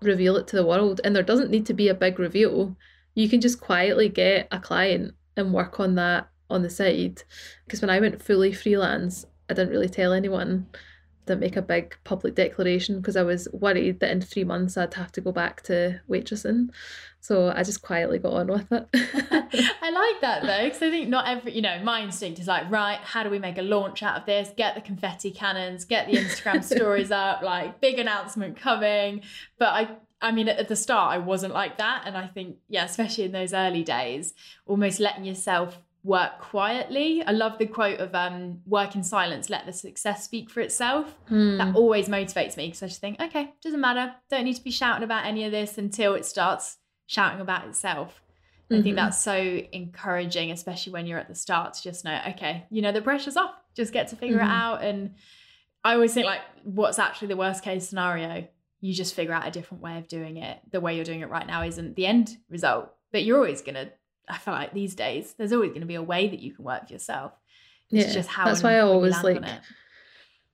reveal 0.00 0.36
it 0.36 0.46
to 0.48 0.56
the 0.56 0.66
world. 0.66 1.00
And 1.04 1.14
there 1.14 1.22
doesn't 1.22 1.50
need 1.50 1.66
to 1.66 1.74
be 1.74 1.88
a 1.88 1.94
big 1.94 2.18
reveal. 2.18 2.76
You 3.14 3.28
can 3.28 3.40
just 3.40 3.60
quietly 3.60 4.08
get 4.08 4.48
a 4.50 4.60
client 4.60 5.14
and 5.36 5.52
work 5.52 5.80
on 5.80 5.94
that 5.96 6.28
on 6.50 6.62
the 6.62 6.70
side. 6.70 7.22
Because 7.64 7.80
when 7.80 7.90
I 7.90 8.00
went 8.00 8.22
fully 8.22 8.52
freelance, 8.52 9.26
I 9.48 9.54
didn't 9.54 9.72
really 9.72 9.88
tell 9.88 10.12
anyone. 10.12 10.66
didn't 11.26 11.40
make 11.40 11.56
a 11.56 11.62
big 11.62 11.96
public 12.04 12.34
declaration 12.34 13.00
because 13.00 13.16
I 13.16 13.22
was 13.22 13.48
worried 13.52 14.00
that 14.00 14.10
in 14.10 14.20
three 14.20 14.44
months 14.44 14.76
I'd 14.76 14.94
have 14.94 15.12
to 15.12 15.20
go 15.20 15.32
back 15.32 15.62
to 15.64 16.00
waitressing. 16.08 16.70
So 17.20 17.52
I 17.54 17.62
just 17.62 17.82
quietly 17.82 18.18
got 18.18 18.32
on 18.32 18.46
with 18.46 18.72
it. 18.72 18.88
I 18.94 19.90
like 19.90 20.20
that 20.20 20.42
though, 20.42 20.64
because 20.64 20.82
I 20.82 20.90
think 20.90 21.08
not 21.08 21.28
every, 21.28 21.52
you 21.52 21.62
know, 21.62 21.80
my 21.82 22.02
instinct 22.02 22.38
is 22.38 22.46
like, 22.46 22.70
right, 22.70 22.98
how 22.98 23.22
do 23.22 23.30
we 23.30 23.38
make 23.38 23.58
a 23.58 23.62
launch 23.62 24.02
out 24.02 24.18
of 24.18 24.26
this? 24.26 24.50
Get 24.56 24.74
the 24.74 24.80
confetti 24.80 25.30
cannons, 25.30 25.84
get 25.84 26.06
the 26.06 26.14
Instagram 26.14 26.62
stories 26.76 27.10
up, 27.10 27.42
like 27.42 27.80
big 27.80 27.98
announcement 27.98 28.56
coming. 28.56 29.22
But 29.58 29.68
I, 29.68 29.88
I 30.20 30.32
mean, 30.32 30.48
at 30.48 30.68
the 30.68 30.76
start, 30.76 31.12
I 31.12 31.18
wasn't 31.18 31.54
like 31.54 31.78
that. 31.78 32.02
And 32.06 32.16
I 32.16 32.26
think, 32.26 32.56
yeah, 32.68 32.84
especially 32.84 33.24
in 33.24 33.32
those 33.32 33.52
early 33.52 33.84
days, 33.84 34.34
almost 34.66 35.00
letting 35.00 35.24
yourself 35.24 35.78
work 36.04 36.38
quietly. 36.40 37.22
I 37.24 37.32
love 37.32 37.58
the 37.58 37.66
quote 37.66 38.00
of 38.00 38.14
um, 38.14 38.60
work 38.66 38.94
in 38.94 39.02
silence, 39.02 39.50
let 39.50 39.66
the 39.66 39.72
success 39.72 40.24
speak 40.24 40.48
for 40.48 40.60
itself. 40.60 41.16
Hmm. 41.28 41.58
That 41.58 41.74
always 41.74 42.08
motivates 42.08 42.56
me 42.56 42.66
because 42.68 42.82
I 42.82 42.86
just 42.86 43.00
think, 43.00 43.20
okay, 43.20 43.52
doesn't 43.62 43.80
matter. 43.80 44.14
Don't 44.30 44.44
need 44.44 44.54
to 44.56 44.64
be 44.64 44.70
shouting 44.70 45.02
about 45.04 45.26
any 45.26 45.44
of 45.44 45.52
this 45.52 45.76
until 45.76 46.14
it 46.14 46.24
starts 46.24 46.78
shouting 47.06 47.40
about 47.40 47.66
itself. 47.66 48.22
I 48.70 48.82
think 48.82 48.94
Mhm. 48.94 48.96
that's 48.96 49.18
so 49.18 49.34
encouraging, 49.72 50.50
especially 50.50 50.92
when 50.92 51.06
you're 51.06 51.18
at 51.18 51.28
the 51.28 51.34
start, 51.34 51.72
to 51.74 51.82
just 51.82 52.04
know, 52.04 52.20
okay, 52.28 52.66
you 52.70 52.82
know, 52.82 52.92
the 52.92 53.00
pressure's 53.00 53.36
off. 53.36 53.54
Just 53.74 53.92
get 53.94 54.08
to 54.08 54.16
figure 54.16 54.38
Mhm. 54.38 54.44
it 54.44 54.50
out. 54.50 54.82
And 54.82 55.14
I 55.84 55.94
always 55.94 56.12
think, 56.12 56.26
like, 56.26 56.42
what's 56.64 56.98
actually 56.98 57.28
the 57.28 57.36
worst 57.36 57.64
case 57.64 57.88
scenario? 57.88 58.46
You 58.80 58.92
just 58.92 59.14
figure 59.14 59.32
out 59.32 59.46
a 59.48 59.50
different 59.50 59.82
way 59.82 59.96
of 59.96 60.06
doing 60.06 60.36
it. 60.36 60.58
The 60.70 60.80
way 60.80 60.94
you're 60.96 61.04
doing 61.04 61.20
it 61.20 61.30
right 61.30 61.46
now 61.46 61.62
isn't 61.62 61.96
the 61.96 62.06
end 62.06 62.36
result, 62.50 62.94
but 63.10 63.24
you're 63.24 63.36
always 63.38 63.62
going 63.62 63.74
to, 63.76 63.90
I 64.28 64.38
feel 64.38 64.54
like 64.54 64.72
these 64.72 64.94
days, 64.94 65.34
there's 65.36 65.52
always 65.52 65.70
going 65.70 65.80
to 65.80 65.86
be 65.86 65.94
a 65.94 66.02
way 66.02 66.28
that 66.28 66.40
you 66.40 66.52
can 66.52 66.64
work 66.64 66.86
for 66.86 66.92
yourself. 66.92 67.32
It's 67.90 68.08
Yeah, 68.08 68.12
just 68.12 68.28
how 68.28 68.44
that's 68.44 68.62
why 68.62 68.76
I 68.76 68.80
always 68.80 69.22
like. 69.22 69.42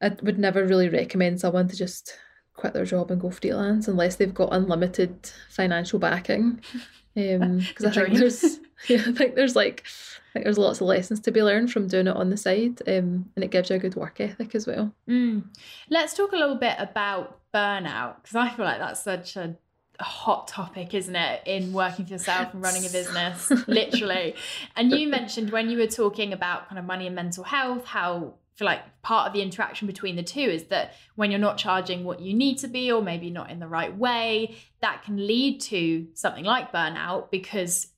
I 0.03 0.11
would 0.23 0.39
never 0.39 0.65
really 0.65 0.89
recommend 0.89 1.41
someone 1.41 1.69
to 1.69 1.77
just 1.77 2.19
quit 2.55 2.73
their 2.73 2.85
job 2.85 3.11
and 3.11 3.21
go 3.21 3.31
freelance 3.31 3.89
unless 3.89 4.17
they've 4.17 4.35
got 4.35 4.53
unlimited 4.53 5.31
financial 5.51 5.99
backing. 5.99 6.61
Um, 7.17 7.59
because 7.59 7.85
The 7.85 7.91
I 7.91 8.05
think 8.07 8.19
there's 8.19 8.59
yeah, 8.89 9.03
I 9.07 9.13
think 9.13 9.37
there's 9.37 9.55
like 9.55 9.85
I 9.87 10.33
think 10.33 10.45
there's 10.47 10.59
lots 10.59 10.81
of 10.81 10.89
lessons 10.89 11.21
to 11.21 11.31
be 11.31 11.45
learned 11.45 11.71
from 11.71 11.87
doing 11.87 12.09
it 12.09 12.17
on 12.17 12.31
the 12.31 12.37
side. 12.37 12.81
Um, 12.89 13.31
and 13.37 13.45
it 13.45 13.53
gives 13.53 13.71
you 13.71 13.77
a 13.77 13.79
good 13.79 13.95
work 13.95 14.21
ethic 14.21 14.57
as 14.57 14.67
well. 14.67 14.93
Mm. 15.09 15.45
Let's 15.91 16.15
talk 16.17 16.33
a 16.33 16.37
little 16.37 16.57
bit 16.57 16.75
about 16.81 17.39
burnout 17.55 18.17
because 18.17 18.35
I 18.35 18.49
feel 18.51 18.65
like 18.65 18.81
that's 18.81 19.05
such 19.05 19.37
a 19.37 19.57
hot 20.03 20.49
topic, 20.49 20.95
isn't 20.95 21.15
it, 21.15 21.43
in 21.47 21.73
working 21.73 22.05
for 22.05 22.13
yourself 22.13 22.53
and 22.53 22.63
running 22.63 22.85
a 22.85 22.89
business, 22.89 23.51
literally. 23.69 24.35
And 24.77 24.91
you 24.93 25.09
mentioned 25.09 25.51
when 25.51 25.71
you 25.71 25.79
were 25.79 25.87
talking 25.87 26.33
about 26.33 26.69
kind 26.69 26.79
of 26.79 26.85
money 26.85 27.07
and 27.07 27.15
mental 27.15 27.45
health, 27.45 27.85
how 27.85 28.35
feel 28.57 28.67
like 28.67 29.03
part 29.03 29.27
of 29.27 29.33
the 29.33 29.43
interaction 29.43 29.87
between 29.87 30.15
the 30.17 30.23
two 30.23 30.41
is 30.41 30.65
that 30.65 30.95
when 31.17 31.31
you're 31.31 31.41
not 31.41 31.59
charging 31.59 32.05
what 32.05 32.21
you 32.21 32.33
need 32.33 32.59
to 32.59 32.69
be, 32.69 32.91
or 32.91 33.03
maybe 33.03 33.31
not 33.31 33.51
in 33.51 33.59
the 33.59 33.67
right 33.67 33.97
way, 33.97 34.57
that 34.81 35.03
can 35.03 35.27
lead 35.27 35.61
to 35.61 36.07
something 36.15 36.45
like 36.45 36.73
burnout 36.73 37.31
because, 37.31 37.89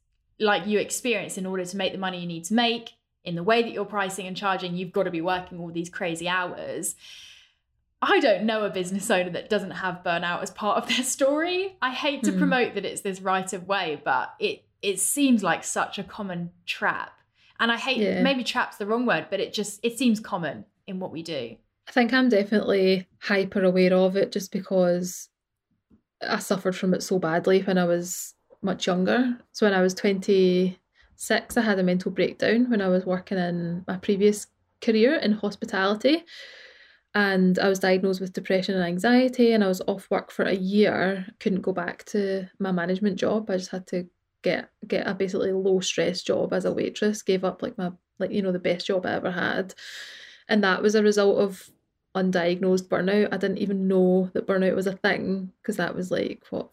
like 0.41 0.67
you 0.67 0.79
experience, 0.79 1.37
in 1.37 1.47
order 1.47 1.65
to 1.65 1.77
make 1.77 1.93
the 1.93 1.99
money 1.99 2.21
you 2.21 2.27
need 2.27 2.45
to 2.45 2.55
make, 2.55 2.93
in 3.25 3.35
the 3.35 3.43
way 3.43 3.63
that 3.63 3.73
you're 3.73 3.85
pricing 3.85 4.27
and 4.27 4.37
charging, 4.37 4.77
you've 4.77 4.93
got 4.93 5.03
to 5.03 5.11
be 5.11 5.21
working 5.21 5.59
all 5.59 5.71
these 5.71 5.91
crazy 5.91 6.29
hours. 6.29 6.95
I 8.03 8.21
don't 8.21 8.45
know 8.45 8.65
a 8.65 8.71
business 8.71 9.11
owner 9.11 9.31
that 9.31 9.49
doesn't 9.49 9.71
have 9.73 10.03
burnout 10.05 10.43
as 10.43 10.51
part 10.51 10.83
of 10.83 10.89
their 10.89 11.05
story. 11.05 11.77
I 11.81 11.93
hate 11.93 12.23
to 12.25 12.33
Hmm. 12.33 12.39
promote 12.39 12.75
that 12.75 12.85
it's 12.85 13.01
this 13.01 13.21
right 13.21 13.51
of 13.53 13.67
way, 13.67 14.01
but 14.05 14.35
it 14.39 14.63
it 14.83 15.01
seems 15.01 15.43
like 15.43 15.65
such 15.65 15.99
a 15.99 16.05
common 16.05 16.51
trap. 16.67 17.19
And 17.59 17.73
I 17.73 17.77
hate 17.79 17.97
Yeah. 17.97 18.23
maybe 18.23 18.45
trap's 18.45 18.77
the 18.77 18.87
wrong 18.87 19.07
word, 19.07 19.27
but 19.31 19.41
it 19.41 19.53
just 19.55 19.81
it 19.83 19.97
seems 19.99 20.21
common 20.21 20.67
in 20.87 21.01
what 21.01 21.11
we 21.11 21.23
do. 21.23 21.57
I 21.89 21.93
think 21.93 22.13
I'm 22.13 22.29
definitely 22.29 23.07
hyper 23.21 23.65
aware 23.65 23.95
of 23.95 24.17
it 24.17 24.31
just 24.33 24.53
because 24.53 25.31
I 26.21 26.39
suffered 26.39 26.77
from 26.77 26.93
it 26.95 27.03
so 27.03 27.19
badly 27.19 27.63
when 27.63 27.79
I 27.79 27.85
was 27.85 28.35
much 28.63 28.87
younger. 28.87 29.39
So 29.53 29.67
when 29.67 29.75
I 29.75 29.81
was 29.81 29.95
26, 29.95 31.57
I 31.57 31.61
had 31.63 31.79
a 31.79 31.83
mental 31.83 32.11
breakdown 32.13 32.69
when 32.71 32.83
I 32.83 32.89
was 32.89 33.07
working 33.07 33.39
in 33.39 33.85
my 33.89 33.97
previous 33.97 34.47
career 34.83 35.17
in 35.17 35.33
hospitality. 35.33 36.23
And 37.17 37.59
I 37.59 37.71
was 37.71 37.79
diagnosed 37.79 38.21
with 38.21 38.35
depression 38.35 38.75
and 38.75 38.85
anxiety, 38.85 39.53
and 39.53 39.65
I 39.65 39.69
was 39.69 39.81
off 39.87 40.07
work 40.11 40.31
for 40.31 40.45
a 40.45 40.55
year. 40.55 41.27
Couldn't 41.41 41.63
go 41.63 41.73
back 41.73 42.05
to 42.07 42.47
my 42.59 42.73
management 42.73 43.17
job. 43.17 43.49
I 43.49 43.57
just 43.57 43.71
had 43.71 43.87
to 43.87 44.07
get 44.43 44.69
get 44.87 45.07
a 45.07 45.15
basically 45.15 45.51
low 45.51 45.81
stress 45.81 46.21
job 46.21 46.53
as 46.53 46.67
a 46.67 46.73
waitress. 46.73 47.23
Gave 47.23 47.43
up 47.43 47.63
like 47.63 47.79
my 47.79 47.93
like 48.19 48.33
you 48.33 48.43
know 48.43 48.53
the 48.53 48.59
best 48.59 48.87
job 48.87 49.07
I 49.07 49.13
ever 49.13 49.31
had, 49.31 49.73
and 50.47 50.63
that 50.63 50.83
was 50.83 50.95
a 50.95 51.03
result 51.03 51.39
of 51.39 51.71
undiagnosed 52.15 52.89
burnout. 52.89 53.33
I 53.33 53.39
didn't 53.39 53.61
even 53.61 53.89
know 53.89 54.31
that 54.35 54.47
burnout 54.47 54.77
was 54.77 54.87
a 54.87 54.93
thing 54.93 55.53
because 55.63 55.79
that 55.79 55.95
was 55.95 56.11
like 56.11 56.43
what 56.51 56.69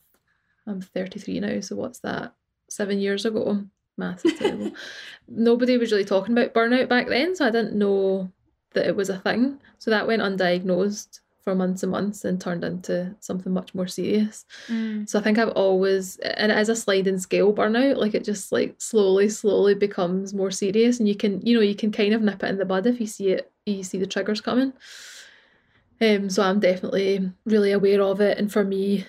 I'm 0.68 0.82
33 0.82 1.40
now, 1.40 1.62
so 1.62 1.78
what's 1.78 2.00
that? 2.00 2.36
Seven 2.70 3.00
years 3.00 3.24
ago. 3.24 3.64
Maths 3.96 4.26
is 4.26 4.38
terrible. 4.40 4.72
Nobody 5.30 5.78
was 5.78 5.94
really 5.94 6.04
talking 6.04 6.38
about 6.38 6.54
burnout 6.54 6.90
back 6.90 7.08
then, 7.08 7.34
so 7.34 7.46
I 7.46 7.52
didn't 7.52 7.78
know 7.78 8.30
that 8.74 8.88
it 8.88 8.96
was 8.96 9.10
a 9.10 9.20
thing. 9.20 9.60
So 9.80 9.92
that 9.92 10.08
went 10.08 10.22
undiagnosed 10.22 11.20
for 11.44 11.54
months 11.54 11.84
and 11.84 11.92
months 11.92 12.24
and 12.24 12.40
turned 12.40 12.64
into 12.64 13.14
something 13.20 13.52
much 13.52 13.76
more 13.76 13.86
serious. 13.88 14.46
So 15.06 15.20
I 15.20 15.22
think 15.22 15.38
I've 15.38 15.50
always, 15.50 16.16
and 16.18 16.52
it 16.52 16.58
is 16.58 16.70
a 16.70 16.76
sliding 16.76 17.20
scale 17.20 17.54
burnout. 17.54 17.98
Like 17.98 18.14
it 18.14 18.24
just 18.24 18.52
like 18.54 18.76
slowly, 18.78 19.28
slowly 19.28 19.76
becomes 19.76 20.34
more 20.34 20.52
serious, 20.52 21.00
and 21.00 21.08
you 21.08 21.16
can, 21.16 21.42
you 21.46 21.56
know, 21.56 21.62
you 21.62 21.76
can 21.76 21.92
kind 21.92 22.14
of 22.14 22.22
nip 22.22 22.44
it 22.44 22.50
in 22.50 22.58
the 22.58 22.66
bud 22.66 22.88
if 22.88 23.02
you 23.02 23.08
see 23.08 23.30
it, 23.30 23.52
you 23.66 23.84
see 23.84 23.98
the 23.98 24.08
triggers 24.08 24.40
coming. 24.40 24.72
Um, 26.02 26.30
so 26.30 26.44
I'm 26.44 26.60
definitely 26.62 27.30
really 27.46 27.74
aware 27.74 28.02
of 28.02 28.22
it, 28.22 28.38
and 28.38 28.52
for 28.52 28.64
me, 28.64 29.06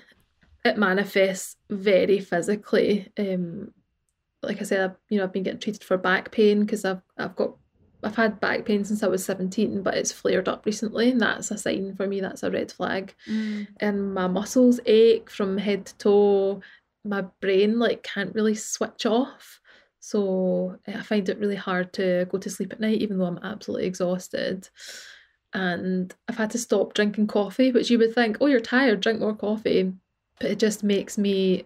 it 0.64 0.76
manifests 0.76 1.56
very 1.70 2.18
physically. 2.18 3.12
Um, 3.16 3.72
like 4.42 4.60
I 4.60 4.64
said, 4.64 4.90
I've, 4.90 4.96
you 5.08 5.18
know, 5.18 5.24
I've 5.24 5.32
been 5.32 5.44
getting 5.44 5.60
treated 5.60 5.84
for 5.84 5.96
back 5.96 6.32
pain 6.32 6.60
because 6.60 6.84
I've 6.84 7.02
I've 7.16 7.36
got 7.36 7.54
I've 8.04 8.16
had 8.16 8.40
back 8.40 8.64
pain 8.66 8.84
since 8.84 9.02
I 9.02 9.08
was 9.08 9.24
17, 9.24 9.82
but 9.82 9.94
it's 9.96 10.12
flared 10.12 10.48
up 10.48 10.66
recently, 10.66 11.10
and 11.10 11.20
that's 11.20 11.50
a 11.50 11.58
sign 11.58 11.94
for 11.96 12.06
me. 12.06 12.20
That's 12.20 12.42
a 12.42 12.50
red 12.50 12.70
flag 12.70 13.14
Mm. 13.28 13.66
and 13.80 14.14
my 14.14 14.26
muscles 14.26 14.80
ache 14.86 15.30
from 15.30 15.58
head 15.58 15.86
to 15.86 15.94
toe. 15.98 16.62
My 17.04 17.22
brain 17.40 17.78
like 17.78 18.02
can't 18.02 18.34
really 18.34 18.54
switch 18.54 19.06
off. 19.06 19.60
So 20.00 20.78
I 20.86 21.00
find 21.00 21.26
it 21.28 21.38
really 21.38 21.56
hard 21.56 21.92
to 21.94 22.26
go 22.30 22.36
to 22.38 22.50
sleep 22.50 22.72
at 22.72 22.80
night, 22.80 23.00
even 23.00 23.16
though 23.18 23.24
I'm 23.24 23.40
absolutely 23.42 23.86
exhausted. 23.86 24.68
And 25.54 26.14
I've 26.28 26.36
had 26.36 26.50
to 26.50 26.58
stop 26.58 26.92
drinking 26.92 27.28
coffee, 27.28 27.72
which 27.72 27.90
you 27.90 27.98
would 27.98 28.14
think, 28.14 28.36
oh, 28.40 28.46
you're 28.46 28.60
tired, 28.60 29.00
drink 29.00 29.20
more 29.20 29.34
coffee. 29.34 29.92
But 30.40 30.50
it 30.50 30.58
just 30.58 30.82
makes 30.82 31.16
me, 31.16 31.64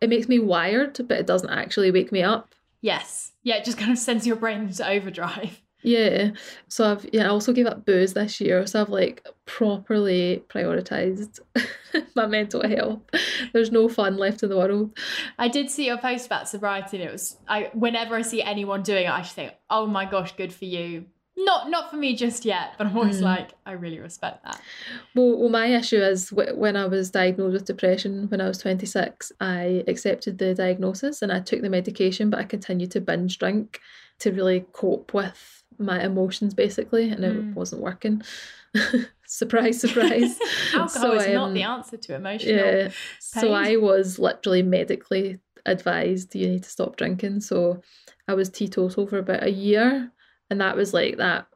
it 0.00 0.08
makes 0.08 0.28
me 0.28 0.40
wired, 0.40 0.98
but 1.06 1.18
it 1.18 1.26
doesn't 1.26 1.50
actually 1.50 1.92
wake 1.92 2.10
me 2.10 2.22
up. 2.22 2.54
Yes. 2.86 3.32
Yeah, 3.42 3.56
it 3.56 3.64
just 3.64 3.78
kind 3.78 3.90
of 3.90 3.98
sends 3.98 4.28
your 4.28 4.36
brain 4.36 4.60
into 4.60 4.88
overdrive. 4.88 5.60
Yeah. 5.82 6.30
So 6.68 6.92
I've 6.92 7.08
yeah, 7.12 7.24
I 7.24 7.28
also 7.28 7.52
gave 7.52 7.66
up 7.66 7.84
booze 7.84 8.14
this 8.14 8.40
year. 8.40 8.64
So 8.64 8.80
I've 8.80 8.88
like 8.88 9.26
properly 9.44 10.44
prioritized 10.48 11.40
my 12.14 12.26
mental 12.26 12.66
health. 12.66 13.00
There's 13.52 13.72
no 13.72 13.88
fun 13.88 14.16
left 14.16 14.44
in 14.44 14.50
the 14.50 14.56
world. 14.56 14.96
I 15.36 15.48
did 15.48 15.68
see 15.68 15.86
your 15.86 15.98
post 15.98 16.26
about 16.26 16.48
sobriety, 16.48 16.98
and 16.98 17.08
it 17.08 17.12
was 17.12 17.36
I. 17.48 17.70
Whenever 17.74 18.14
I 18.14 18.22
see 18.22 18.40
anyone 18.40 18.82
doing 18.82 19.06
it, 19.06 19.10
I 19.10 19.22
just 19.22 19.34
think, 19.34 19.52
"Oh 19.68 19.86
my 19.86 20.04
gosh, 20.04 20.36
good 20.36 20.52
for 20.52 20.64
you." 20.64 21.06
Not 21.38 21.68
not 21.70 21.90
for 21.90 21.96
me 21.96 22.16
just 22.16 22.44
yet, 22.46 22.72
but 22.78 22.86
I'm 22.86 22.96
always 22.96 23.18
Mm. 23.20 23.24
like, 23.24 23.50
I 23.66 23.72
really 23.72 23.98
respect 24.00 24.42
that. 24.44 24.60
Well, 25.14 25.38
well, 25.38 25.50
my 25.50 25.66
issue 25.66 25.98
is 26.02 26.30
wh- 26.30 26.56
when 26.56 26.76
I 26.76 26.86
was 26.86 27.10
diagnosed 27.10 27.52
with 27.52 27.64
depression 27.66 28.28
when 28.30 28.40
I 28.40 28.48
was 28.48 28.58
26, 28.58 29.32
I 29.40 29.84
accepted 29.86 30.38
the 30.38 30.54
diagnosis 30.54 31.20
and 31.22 31.30
I 31.30 31.40
took 31.40 31.60
the 31.60 31.68
medication, 31.70 32.30
but 32.30 32.40
I 32.40 32.44
continued 32.44 32.90
to 32.92 33.00
binge 33.02 33.38
drink 33.38 33.80
to 34.20 34.32
really 34.32 34.64
cope 34.72 35.12
with 35.12 35.62
my 35.78 36.02
emotions 36.02 36.54
basically, 36.54 37.10
and 37.10 37.20
Mm. 37.22 37.50
it 37.50 37.54
wasn't 37.56 37.82
working. 37.82 38.22
surprise, 39.26 39.80
surprise. 39.80 40.38
Alcohol 40.74 40.88
So, 40.88 41.12
is 41.14 41.34
not 41.34 41.48
um, 41.48 41.54
the 41.54 41.62
answer 41.62 41.96
to 41.96 42.14
emotional. 42.14 42.54
Yeah. 42.56 42.88
So. 43.20 43.52
I 43.52 43.76
was 43.76 44.18
literally 44.18 44.62
medically 44.62 45.38
advised 45.66 46.34
you 46.34 46.48
need 46.48 46.62
to 46.62 46.70
stop 46.70 46.96
drinking. 46.96 47.40
So 47.40 47.82
I 48.28 48.34
was 48.34 48.48
teetotal 48.48 49.06
for 49.06 49.18
about 49.18 49.42
a 49.42 49.50
year, 49.50 50.12
and 50.50 50.60
that 50.60 50.76
was 50.76 50.94
like 50.94 51.16
that. 51.16 51.46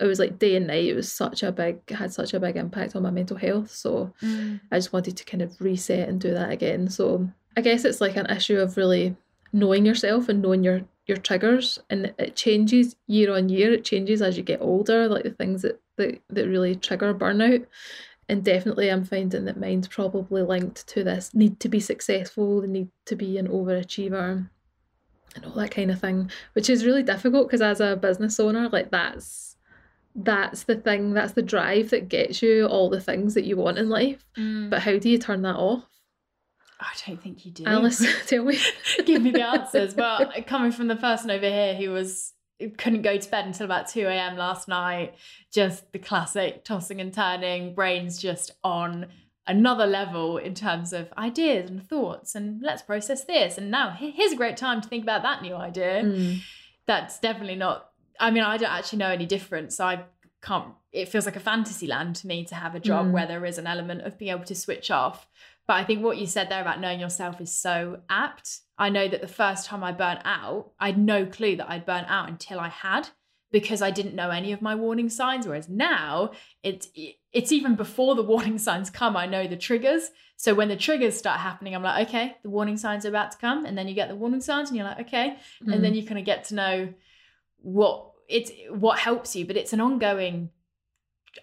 It 0.00 0.06
was 0.06 0.18
like 0.18 0.38
day 0.38 0.56
and 0.56 0.66
night. 0.66 0.86
It 0.86 0.94
was 0.94 1.12
such 1.12 1.42
a 1.42 1.52
big 1.52 1.88
had 1.90 2.12
such 2.12 2.32
a 2.34 2.40
big 2.40 2.56
impact 2.56 2.96
on 2.96 3.02
my 3.02 3.10
mental 3.10 3.36
health. 3.36 3.70
So 3.70 4.12
Mm. 4.22 4.60
I 4.70 4.78
just 4.78 4.92
wanted 4.92 5.16
to 5.16 5.24
kind 5.24 5.42
of 5.42 5.60
reset 5.60 6.08
and 6.08 6.20
do 6.20 6.32
that 6.32 6.50
again. 6.50 6.88
So 6.88 7.28
I 7.56 7.60
guess 7.60 7.84
it's 7.84 8.00
like 8.00 8.16
an 8.16 8.26
issue 8.26 8.58
of 8.58 8.76
really 8.76 9.16
knowing 9.52 9.84
yourself 9.84 10.28
and 10.28 10.40
knowing 10.40 10.64
your 10.64 10.82
your 11.06 11.16
triggers 11.16 11.80
and 11.90 12.14
it 12.16 12.36
changes 12.36 12.96
year 13.06 13.34
on 13.34 13.48
year. 13.48 13.72
It 13.72 13.84
changes 13.84 14.22
as 14.22 14.36
you 14.36 14.42
get 14.42 14.62
older, 14.62 15.08
like 15.08 15.24
the 15.24 15.30
things 15.30 15.62
that 15.62 15.80
that, 15.96 16.20
that 16.30 16.48
really 16.48 16.74
trigger 16.76 17.12
burnout. 17.14 17.66
And 18.28 18.44
definitely 18.44 18.88
I'm 18.90 19.04
finding 19.04 19.44
that 19.44 19.60
mine's 19.60 19.88
probably 19.88 20.42
linked 20.42 20.86
to 20.88 21.04
this 21.04 21.34
need 21.34 21.60
to 21.60 21.68
be 21.68 21.80
successful, 21.80 22.62
the 22.62 22.68
need 22.68 22.88
to 23.06 23.16
be 23.16 23.36
an 23.36 23.48
overachiever 23.48 24.48
and 25.34 25.44
all 25.44 25.52
that 25.52 25.70
kind 25.70 25.90
of 25.90 26.00
thing, 26.00 26.30
which 26.54 26.68
is 26.68 26.84
really 26.84 27.02
difficult 27.02 27.48
because 27.48 27.62
as 27.62 27.80
a 27.80 27.96
business 27.96 28.38
owner, 28.38 28.68
like 28.68 28.90
that's 28.90 29.56
that's 30.14 30.64
the 30.64 30.76
thing, 30.76 31.14
that's 31.14 31.32
the 31.32 31.42
drive 31.42 31.90
that 31.90 32.08
gets 32.08 32.42
you 32.42 32.66
all 32.66 32.90
the 32.90 33.00
things 33.00 33.34
that 33.34 33.44
you 33.44 33.56
want 33.56 33.78
in 33.78 33.88
life. 33.88 34.24
Mm. 34.36 34.70
But 34.70 34.82
how 34.82 34.98
do 34.98 35.08
you 35.08 35.18
turn 35.18 35.42
that 35.42 35.56
off? 35.56 35.84
I 36.80 36.92
don't 37.06 37.22
think 37.22 37.46
you 37.46 37.52
do. 37.52 37.64
Alice, 37.64 38.04
tell 38.26 38.44
me. 38.44 38.58
give 39.06 39.22
me 39.22 39.30
the 39.30 39.46
answers. 39.46 39.94
Well, 40.02 40.30
coming 40.46 40.72
from 40.72 40.88
the 40.88 40.96
person 40.96 41.30
over 41.30 41.48
here 41.48 41.74
who 41.74 41.90
was 41.90 42.34
couldn't 42.76 43.02
go 43.02 43.16
to 43.16 43.30
bed 43.30 43.46
until 43.46 43.64
about 43.64 43.88
2 43.88 44.02
a.m. 44.06 44.36
last 44.36 44.68
night, 44.68 45.14
just 45.52 45.90
the 45.92 45.98
classic 45.98 46.64
tossing 46.64 47.00
and 47.00 47.12
turning, 47.12 47.74
brains 47.74 48.18
just 48.18 48.52
on 48.62 49.06
another 49.46 49.86
level 49.86 50.36
in 50.38 50.54
terms 50.54 50.92
of 50.92 51.12
ideas 51.18 51.68
and 51.70 51.86
thoughts 51.88 52.34
and 52.34 52.62
let's 52.62 52.82
process 52.82 53.24
this. 53.24 53.58
And 53.58 53.70
now 53.70 53.90
here's 53.90 54.32
a 54.32 54.36
great 54.36 54.56
time 54.56 54.80
to 54.80 54.88
think 54.88 55.02
about 55.02 55.22
that 55.22 55.42
new 55.42 55.54
idea. 55.54 56.02
Mm. 56.04 56.40
that's 56.86 57.18
definitely 57.20 57.54
not 57.56 57.90
i 58.18 58.30
mean 58.30 58.42
i 58.42 58.56
don't 58.56 58.70
actually 58.72 58.98
know 58.98 59.08
any 59.08 59.24
difference 59.26 59.76
so 59.76 59.84
i 59.86 60.04
can't 60.42 60.68
it 60.92 61.08
feels 61.08 61.24
like 61.26 61.36
a 61.36 61.40
fantasy 61.40 61.86
land 61.86 62.14
to 62.16 62.26
me 62.26 62.44
to 62.44 62.54
have 62.56 62.74
a 62.74 62.80
job 62.80 63.06
Mm. 63.06 63.12
where 63.12 63.26
there 63.26 63.44
is 63.46 63.56
an 63.58 63.66
element 63.66 64.02
of 64.02 64.18
being 64.18 64.30
able 64.32 64.44
to 64.44 64.54
switch 64.54 64.90
off. 64.90 65.28
But 65.66 65.74
i 65.74 65.84
think 65.84 66.02
what 66.02 66.18
you 66.18 66.26
said 66.26 66.48
there 66.48 66.60
about 66.60 66.80
knowing 66.80 67.00
yourself 67.00 67.40
is 67.40 67.52
so 67.54 68.00
apt. 68.10 68.60
I 68.78 68.88
know 68.90 69.06
that 69.08 69.20
the 69.20 69.28
first 69.28 69.66
time 69.66 69.82
i 69.84 69.92
burnt 69.92 70.22
out 70.24 70.72
i 70.80 70.86
had 70.86 70.98
no 70.98 71.24
clue 71.24 71.54
that 71.56 71.70
i'd 71.70 71.86
burnt 71.86 72.08
out 72.10 72.28
until 72.28 72.58
i 72.60 72.68
had 72.68 73.08
because 73.52 73.82
i 73.82 73.90
didn't 73.90 74.14
know 74.14 74.30
any 74.30 74.52
of 74.52 74.60
my 74.60 74.74
warning 74.74 75.08
signs 75.08 75.46
whereas 75.46 75.68
now 75.68 76.32
it's 76.62 76.88
it's 77.32 77.52
even 77.52 77.74
before 77.74 78.14
the 78.14 78.22
warning 78.32 78.58
signs 78.58 78.90
come 78.90 79.16
i 79.16 79.26
know 79.26 79.46
the 79.46 79.56
triggers. 79.56 80.10
So 80.36 80.54
when 80.54 80.68
the 80.68 80.76
triggers 80.76 81.16
start 81.16 81.40
happening 81.40 81.74
i'm 81.74 81.82
like 81.82 82.08
okay 82.08 82.36
the 82.42 82.50
warning 82.50 82.76
signs 82.76 83.06
are 83.06 83.10
about 83.10 83.30
to 83.32 83.38
come. 83.38 83.64
And 83.64 83.76
then 83.76 83.88
you 83.88 83.94
get 83.94 84.08
the 84.08 84.16
warning 84.16 84.40
signs 84.40 84.68
and 84.68 84.76
you're 84.76 84.86
like 84.86 85.00
okay. 85.00 85.36
Mm. 85.64 85.74
and 85.74 85.84
then 85.84 85.94
you 85.94 86.04
kind 86.04 86.18
of 86.18 86.24
get 86.24 86.44
to 86.44 86.54
know 86.54 86.94
what 87.58 88.10
it's 88.28 88.50
what 88.70 88.98
helps 88.98 89.36
you. 89.36 89.46
But 89.46 89.56
it's 89.56 89.72
an 89.72 89.80
ongoing 89.80 90.50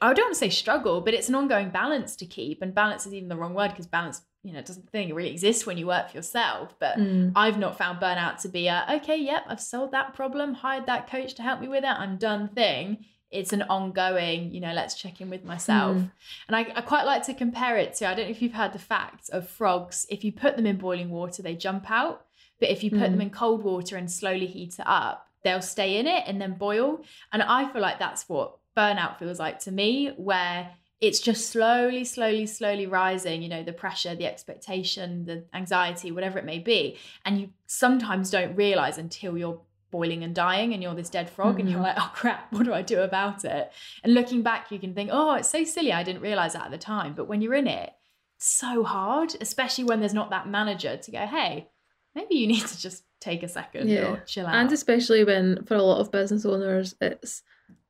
i 0.02 0.14
don't 0.14 0.26
want 0.26 0.36
to 0.36 0.40
say 0.40 0.50
struggle 0.52 1.02
but 1.02 1.16
it's 1.16 1.30
an 1.30 1.36
ongoing 1.36 1.70
balance 1.70 2.16
to 2.18 2.26
keep. 2.26 2.62
And 2.62 2.76
balance 2.76 3.06
is 3.06 3.14
even 3.14 3.30
the 3.30 3.38
wrong 3.38 3.54
word 3.54 3.70
because 3.70 3.88
balance 3.88 4.22
you 4.44 4.54
know 4.54 4.60
it 4.60 4.66
doesn't 4.66 4.90
think 4.90 5.10
it 5.10 5.14
really 5.14 5.32
exists 5.32 5.66
when 5.66 5.78
you 5.78 5.86
work 5.88 6.10
for 6.10 6.18
yourself 6.18 6.74
but 6.80 6.98
Mm. 6.98 7.34
I've 7.36 7.58
not 7.58 7.78
found 7.78 8.00
burnout 8.00 8.42
to 8.42 8.48
be 8.50 8.68
a 8.68 8.86
okay, 8.98 9.18
yep, 9.18 9.44
I've 9.48 9.60
solved 9.62 9.94
that 9.94 10.14
problem, 10.14 10.54
hired 10.54 10.86
that 10.88 11.10
coach 11.10 11.34
to 11.36 11.42
help 11.42 11.60
me 11.62 11.68
with 11.68 11.84
it, 11.84 11.90
I'm 12.04 12.18
done 12.18 12.48
thing. 12.50 13.06
It's 13.32 13.54
an 13.54 13.62
ongoing, 13.64 14.52
you 14.52 14.60
know, 14.60 14.74
let's 14.74 14.96
check 14.96 15.22
in 15.22 15.30
with 15.30 15.44
myself. 15.46 15.98
Mm. 15.98 16.12
And 16.48 16.56
I, 16.56 16.62
I 16.76 16.82
quite 16.82 17.04
like 17.06 17.24
to 17.28 17.34
compare 17.36 17.78
it 17.78 17.94
to 17.96 18.08
I 18.08 18.16
don't 18.16 18.26
know 18.26 18.32
if 18.32 18.42
you've 18.42 18.54
heard 18.54 18.74
the 18.74 18.80
fact 18.80 19.30
of 19.30 19.48
frogs. 19.48 20.08
If 20.10 20.24
you 20.24 20.32
put 20.32 20.56
them 20.56 20.66
in 20.66 20.78
boiling 20.78 21.10
water, 21.12 21.42
they 21.44 21.56
jump 21.56 21.92
out. 21.92 22.26
But 22.60 22.70
if 22.70 22.84
you 22.84 22.90
put 22.90 23.02
them 23.12 23.20
Mm. 23.20 23.24
in 23.24 23.30
cold 23.30 23.64
water 23.64 23.98
and 23.98 24.12
slowly 24.12 24.48
heat 24.48 24.80
it 24.80 24.86
up, 24.88 25.28
they'll 25.44 25.62
stay 25.62 25.98
in 25.98 26.08
it 26.08 26.24
and 26.28 26.42
then 26.42 26.54
boil. 26.56 27.02
And 27.32 27.42
I 27.44 27.72
feel 27.72 27.82
like 27.84 28.00
that's 28.00 28.28
what 28.28 28.58
burnout 28.76 29.20
feels 29.20 29.40
like 29.40 29.60
to 29.60 29.72
me, 29.72 30.08
where 30.18 30.72
it's 31.02 31.20
just 31.20 31.50
slowly, 31.50 32.04
slowly, 32.04 32.46
slowly 32.46 32.86
rising, 32.86 33.42
you 33.42 33.48
know, 33.50 33.64
the 33.64 33.72
pressure, 33.74 34.16
the 34.16 34.26
expectation, 34.26 35.26
the 35.26 35.46
anxiety, 35.54 36.12
whatever 36.12 36.38
it 36.40 36.46
may 36.46 36.60
be. 36.60 36.98
And 37.26 37.40
you 37.40 37.50
sometimes 37.68 38.30
don't 38.30 38.56
realize 38.56 38.98
until 38.98 39.38
you're 39.38 39.62
boiling 39.92 40.24
and 40.24 40.36
dying 40.36 40.74
and 40.74 40.84
you're 40.84 40.94
this 40.94 41.10
dead 41.10 41.30
frog 41.30 41.60
and 41.60 41.70
you're 41.70 41.80
Mhm. 41.80 41.84
like, 41.84 41.96
oh 41.98 42.12
crap, 42.14 42.52
what 42.52 42.64
do 42.66 42.74
I 42.74 42.82
do 42.82 43.02
about 43.02 43.46
it? 43.46 43.72
And 44.04 44.14
looking 44.14 44.44
back, 44.44 44.72
you 44.72 44.78
can 44.80 44.94
think, 44.94 45.10
oh, 45.12 45.34
it's 45.36 45.50
so 45.50 45.64
silly. 45.64 45.92
I 45.94 46.04
didn't 46.04 46.22
realize 46.22 46.54
that 46.54 46.66
at 46.66 46.72
the 46.72 46.78
time. 46.78 47.14
But 47.14 47.28
when 47.28 47.42
you're 47.42 47.56
in 47.56 47.68
it, 47.68 47.94
it's 48.36 48.46
so 48.48 48.84
hard, 48.84 49.36
especially 49.42 49.86
when 49.86 50.00
there's 50.00 50.14
not 50.14 50.30
that 50.32 50.48
manager 50.48 50.98
to 50.98 51.12
go, 51.12 51.26
hey, 51.26 51.70
maybe 52.14 52.36
you 52.36 52.46
need 52.48 52.66
to 52.68 52.78
just 52.80 53.04
take 53.22 53.42
a 53.42 53.48
second 53.48 53.90
Yeah. 53.90 54.12
or 54.12 54.24
chill 54.26 54.46
out. 54.46 54.54
And 54.56 54.72
especially 54.72 55.24
when 55.24 55.64
for 55.64 55.76
a 55.76 55.82
lot 55.84 56.00
of 56.02 56.12
business 56.12 56.46
owners 56.46 56.94
it's 57.02 57.42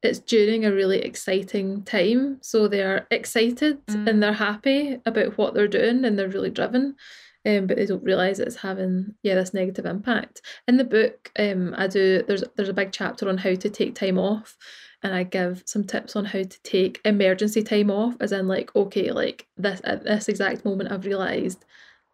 it's 0.02 0.20
during 0.20 0.66
a 0.66 0.72
really 0.72 1.00
exciting 1.00 1.84
time. 1.84 2.38
So 2.42 2.68
they're 2.68 3.06
excited 3.12 3.86
Mm. 3.88 4.08
and 4.10 4.24
they're 4.24 4.34
happy 4.34 5.00
about 5.06 5.38
what 5.38 5.54
they're 5.54 5.68
doing 5.68 6.06
and 6.06 6.18
they're 6.18 6.30
really 6.30 6.50
driven. 6.52 6.96
Um, 7.46 7.68
but 7.68 7.78
they 7.78 7.86
don't 7.86 8.04
realise 8.04 8.40
it's 8.40 8.58
having 8.58 9.16
yeah 9.24 9.36
this 9.36 9.54
negative 9.54 9.86
impact. 9.86 10.42
In 10.68 10.76
the 10.78 10.84
book, 10.84 11.32
um, 11.40 11.74
I 11.78 11.88
do 11.88 12.22
there's 12.28 12.44
there's 12.56 12.70
a 12.70 12.74
big 12.74 12.92
chapter 12.92 13.30
on 13.30 13.38
how 13.38 13.56
to 13.56 13.70
take 13.70 13.96
time 13.96 14.18
off, 14.20 14.58
and 15.04 15.14
I 15.14 15.24
give 15.24 15.64
some 15.66 15.86
tips 15.86 16.18
on 16.18 16.26
how 16.26 16.44
to 16.44 16.62
take 16.64 17.00
emergency 17.06 17.64
time 17.64 17.90
off, 17.92 18.16
as 18.20 18.34
in 18.34 18.50
like 18.50 18.76
okay, 18.76 19.12
like 19.12 19.48
this 19.56 19.80
at 19.86 20.04
this 20.04 20.28
exact 20.28 20.66
moment 20.66 20.92
I've 20.92 21.06
realised 21.06 21.64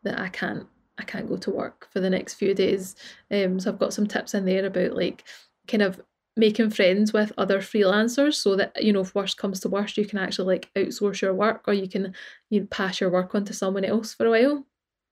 that 0.04 0.20
I 0.20 0.30
can't 0.30 0.68
I 1.00 1.04
can't 1.04 1.28
go 1.28 1.38
to 1.38 1.50
work 1.52 1.88
for 1.92 2.00
the 2.00 2.10
next 2.12 2.36
few 2.36 2.54
days. 2.54 2.96
Um, 3.32 3.60
so 3.60 3.72
I've 3.72 3.80
got 3.80 3.94
some 3.94 4.06
tips 4.06 4.36
in 4.36 4.46
there 4.46 4.66
about 4.66 4.96
like 4.96 5.24
kind 5.68 5.82
of 5.82 6.00
making 6.38 6.70
friends 6.70 7.14
with 7.14 7.32
other 7.38 7.60
freelancers 7.60 8.36
so 8.36 8.56
that 8.56 8.84
you 8.84 8.92
know 8.92 9.02
if 9.02 9.16
worst 9.16 9.38
comes 9.38 9.60
to 9.60 9.70
worst 9.70 9.98
you 9.98 10.06
can 10.06 10.20
actually 10.20 10.56
like 10.56 10.70
outsource 10.76 11.22
your 11.22 11.34
work 11.34 11.64
or 11.68 11.74
you 11.74 11.88
can 11.88 12.14
you 12.50 12.62
know, 12.62 12.68
pass 12.68 13.00
your 13.00 13.10
work 13.10 13.34
on 13.36 13.46
to 13.46 13.54
someone 13.54 13.86
else 13.86 14.14
for 14.14 14.26
a 14.26 14.30
while. 14.30 14.66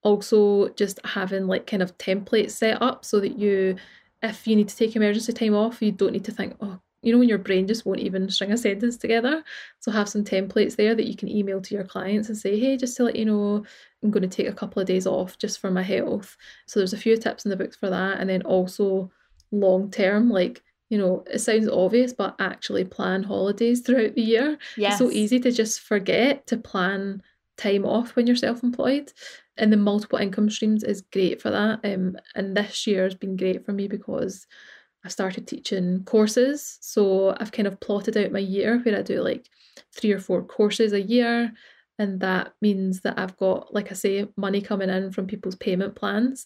Also 0.03 0.69
just 0.69 0.99
having 1.05 1.47
like 1.47 1.65
kind 1.65 1.82
of 1.82 1.97
templates 1.97 2.51
set 2.51 2.82
up 2.82 3.05
so 3.05 3.19
that 3.19 3.38
you 3.38 3.76
if 4.21 4.47
you 4.47 4.55
need 4.55 4.67
to 4.67 4.76
take 4.76 4.95
emergency 4.95 5.32
time 5.34 5.55
off 5.55 5.82
you 5.82 5.91
don't 5.91 6.13
need 6.13 6.26
to 6.26 6.32
think 6.32 6.55
oh 6.61 6.80
you 7.01 7.11
know 7.11 7.19
when 7.19 7.30
your 7.30 7.38
brain 7.38 7.67
just 7.67 7.86
won't 7.86 7.99
even 7.99 8.30
string 8.30 8.51
a 8.51 8.57
sentence 8.57 8.97
together. 8.97 9.43
So 9.80 9.91
have 9.91 10.09
some 10.09 10.24
templates 10.24 10.76
there 10.76 10.95
that 10.95 11.07
you 11.07 11.15
can 11.15 11.30
email 11.30 11.61
to 11.61 11.76
your 11.76 11.84
clients 11.84 12.30
and 12.30 12.38
say 12.38 12.59
hey 12.59 12.76
just 12.78 12.97
to 12.97 13.03
let 13.03 13.15
you 13.15 13.26
know 13.26 13.65
i'm 14.03 14.11
going 14.11 14.28
to 14.28 14.36
take 14.36 14.47
a 14.47 14.53
couple 14.53 14.82
of 14.82 14.88
days 14.88 15.05
off 15.07 15.38
just 15.38 15.59
for 15.59 15.71
my 15.71 15.84
health. 15.84 16.36
So 16.65 16.80
there's 16.80 16.93
a 16.93 16.97
few 16.97 17.15
tips 17.17 17.45
in 17.45 17.49
the 17.49 17.57
books 17.57 17.78
for 17.78 17.89
that. 17.89 18.19
And 18.19 18.30
then 18.30 18.41
also 18.41 19.11
long 19.51 19.91
term 19.91 20.30
like 20.30 20.63
you 20.94 21.00
know 21.00 21.24
it 21.26 21.39
sounds 21.39 21.68
obvious 21.68 22.14
but 22.14 22.36
actually 22.38 22.84
plan 22.84 23.24
holidays 23.24 23.82
throughout 23.82 24.14
the 24.14 24.22
year 24.22 24.60
yes. 24.78 24.91
it's 24.91 25.00
so 25.00 25.10
easy 25.10 25.39
to 25.39 25.52
just 25.52 25.80
forget 25.80 26.46
to 26.46 26.56
plan 26.56 27.20
time 27.58 27.84
off 27.84 28.16
when 28.16 28.28
you're 28.28 28.36
self-employed 28.36 29.12
and 29.58 29.74
the 29.74 29.78
multiple 29.78 30.20
income 30.20 30.52
streams 30.52 30.84
is 30.84 31.02
great 31.02 31.41
for 31.41 31.50
that 31.50 31.80
um, 31.84 32.16
and 32.36 32.56
this 32.56 32.86
year 32.86 33.06
has 33.06 33.16
been 33.16 33.36
great 33.36 33.66
for 33.66 33.74
me 33.74 33.88
because 33.88 34.46
I 35.04 35.10
started 35.10 35.48
teaching 35.48 36.04
courses 36.06 36.78
so 36.80 37.36
I've 37.39 37.52
kind 37.52 37.68
of 37.68 37.80
plotted 37.80 38.16
out 38.16 38.32
my 38.32 38.38
year 38.38 38.78
where 38.78 39.00
I 39.00 39.02
do 39.02 39.20
like 39.24 39.50
three 39.96 40.12
or 40.12 40.20
four 40.20 40.44
courses 40.44 40.94
a 40.94 41.02
year 41.02 41.52
and 41.98 42.20
that 42.20 42.54
means 42.62 43.02
that 43.02 43.18
I've 43.18 43.36
got 43.38 43.74
like 43.74 43.89
I 43.91 43.96
say 43.96 44.28
money 44.38 44.62
coming 44.62 44.91
in 44.91 45.12
from 45.12 45.26
people's 45.26 45.56
payment 45.56 45.96
plans 45.96 46.46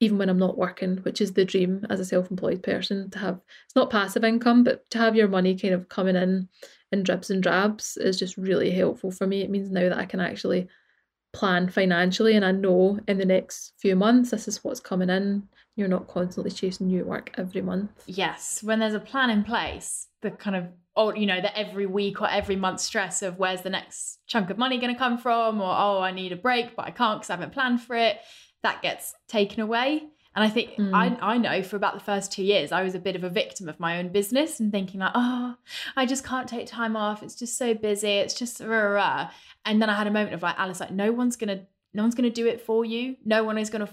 even 0.00 0.18
when 0.18 0.28
I'm 0.28 0.38
not 0.38 0.58
working 0.58 0.96
which 0.98 1.20
is 1.20 1.32
the 1.32 1.44
dream 1.44 1.86
as 1.90 2.00
a 2.00 2.04
self-employed 2.04 2.62
person 2.62 3.10
to 3.10 3.18
have 3.18 3.40
it's 3.66 3.76
not 3.76 3.90
passive 3.90 4.24
income 4.24 4.64
but 4.64 4.88
to 4.90 4.98
have 4.98 5.14
your 5.14 5.28
money 5.28 5.56
kind 5.56 5.74
of 5.74 5.88
coming 5.88 6.16
in 6.16 6.48
in 6.92 7.02
dribs 7.02 7.30
and 7.30 7.42
drabs 7.42 7.96
is 7.96 8.18
just 8.18 8.36
really 8.36 8.70
helpful 8.70 9.10
for 9.10 9.26
me. 9.26 9.42
It 9.42 9.50
means 9.50 9.70
now 9.70 9.88
that 9.88 9.98
I 9.98 10.06
can 10.06 10.20
actually 10.20 10.68
plan 11.32 11.68
financially 11.68 12.34
and 12.34 12.44
I 12.44 12.50
know 12.50 12.98
in 13.06 13.18
the 13.18 13.24
next 13.24 13.74
few 13.78 13.94
months 13.94 14.30
this 14.30 14.48
is 14.48 14.64
what's 14.64 14.80
coming 14.80 15.10
in. 15.10 15.44
You're 15.76 15.88
not 15.88 16.08
constantly 16.08 16.50
chasing 16.50 16.88
new 16.88 17.04
work 17.04 17.30
every 17.38 17.62
month. 17.62 17.90
yes, 18.06 18.62
when 18.62 18.80
there's 18.80 18.94
a 18.94 19.00
plan 19.00 19.30
in 19.30 19.44
place, 19.44 20.08
the 20.22 20.30
kind 20.30 20.56
of 20.56 20.66
oh, 20.96 21.14
you 21.14 21.24
know, 21.24 21.40
the 21.40 21.56
every 21.56 21.86
week 21.86 22.20
or 22.20 22.28
every 22.28 22.56
month 22.56 22.80
stress 22.80 23.22
of 23.22 23.38
where's 23.38 23.62
the 23.62 23.70
next 23.70 24.18
chunk 24.26 24.50
of 24.50 24.58
money 24.58 24.78
going 24.78 24.92
to 24.92 24.98
come 24.98 25.16
from, 25.16 25.60
or 25.60 25.72
oh, 25.72 26.00
I 26.00 26.10
need 26.10 26.32
a 26.32 26.36
break, 26.36 26.74
but 26.74 26.86
I 26.86 26.90
can't 26.90 27.20
because 27.20 27.30
I 27.30 27.34
haven't 27.34 27.52
planned 27.52 27.80
for 27.80 27.94
it. 27.94 28.18
That 28.62 28.82
gets 28.82 29.14
taken 29.28 29.60
away. 29.60 30.04
And 30.36 30.44
I 30.44 30.48
think 30.48 30.76
Mm. 30.76 30.94
I 30.94 31.34
I 31.34 31.38
know 31.38 31.62
for 31.62 31.76
about 31.76 31.94
the 31.94 32.00
first 32.04 32.30
two 32.32 32.44
years 32.44 32.70
I 32.72 32.82
was 32.82 32.94
a 32.94 33.00
bit 33.00 33.16
of 33.16 33.24
a 33.24 33.28
victim 33.30 33.68
of 33.68 33.80
my 33.80 33.98
own 33.98 34.10
business 34.10 34.60
and 34.60 34.70
thinking 34.70 35.00
like, 35.00 35.12
oh, 35.14 35.56
I 35.96 36.06
just 36.06 36.24
can't 36.24 36.48
take 36.48 36.66
time 36.66 36.94
off. 36.96 37.22
It's 37.22 37.34
just 37.34 37.58
so 37.58 37.74
busy. 37.74 38.08
It's 38.22 38.34
just 38.34 38.60
rah, 38.60 38.76
rah. 38.98 39.30
And 39.64 39.80
then 39.82 39.90
I 39.90 39.94
had 39.94 40.06
a 40.06 40.10
moment 40.12 40.34
of 40.34 40.42
like, 40.42 40.58
Alice, 40.58 40.80
like 40.80 40.92
no 40.92 41.10
one's 41.12 41.36
gonna 41.36 41.66
no 41.94 42.02
one's 42.02 42.14
gonna 42.14 42.30
do 42.30 42.46
it 42.46 42.60
for 42.60 42.84
you. 42.84 43.16
No 43.24 43.42
one 43.44 43.58
is 43.58 43.70
gonna 43.70 43.88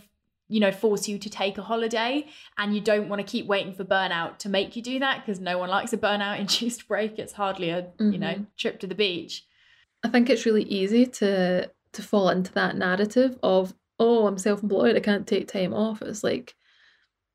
you 0.49 0.59
know 0.61 0.71
force 0.71 1.07
you 1.09 1.17
to 1.19 1.29
take 1.29 1.57
a 1.57 1.61
holiday 1.61 2.25
and 2.57 2.73
you 2.73 2.79
don't 2.79 3.09
want 3.09 3.19
to 3.19 3.29
keep 3.29 3.45
waiting 3.47 3.73
for 3.73 3.83
burnout 3.83 4.37
to 4.37 4.47
make 4.47 4.75
you 4.77 4.81
do 4.81 4.99
that 4.99 5.19
because 5.25 5.41
no 5.41 5.57
one 5.57 5.69
likes 5.69 5.91
a 5.91 5.97
burnout 5.97 6.39
induced 6.43 6.87
break 6.87 7.19
it's 7.19 7.33
hardly 7.33 7.69
a 7.69 7.87
you 7.99 8.17
know 8.17 8.33
Mhm. 8.35 8.45
trip 8.55 8.79
to 8.79 8.87
the 8.87 8.95
beach 8.95 9.45
I 10.03 10.07
think 10.07 10.29
it's 10.29 10.45
really 10.45 10.63
easy 10.63 11.05
to 11.05 11.69
to 11.91 12.01
fall 12.01 12.29
into 12.29 12.53
that 12.53 12.77
narrative 12.77 13.37
of, 13.43 13.73
oh, 13.99 14.27
I'm 14.27 14.37
self-employed, 14.37 14.95
I 14.95 14.99
can't 14.99 15.25
take 15.27 15.47
time 15.47 15.73
off. 15.73 16.01
It's 16.01 16.23
like, 16.23 16.55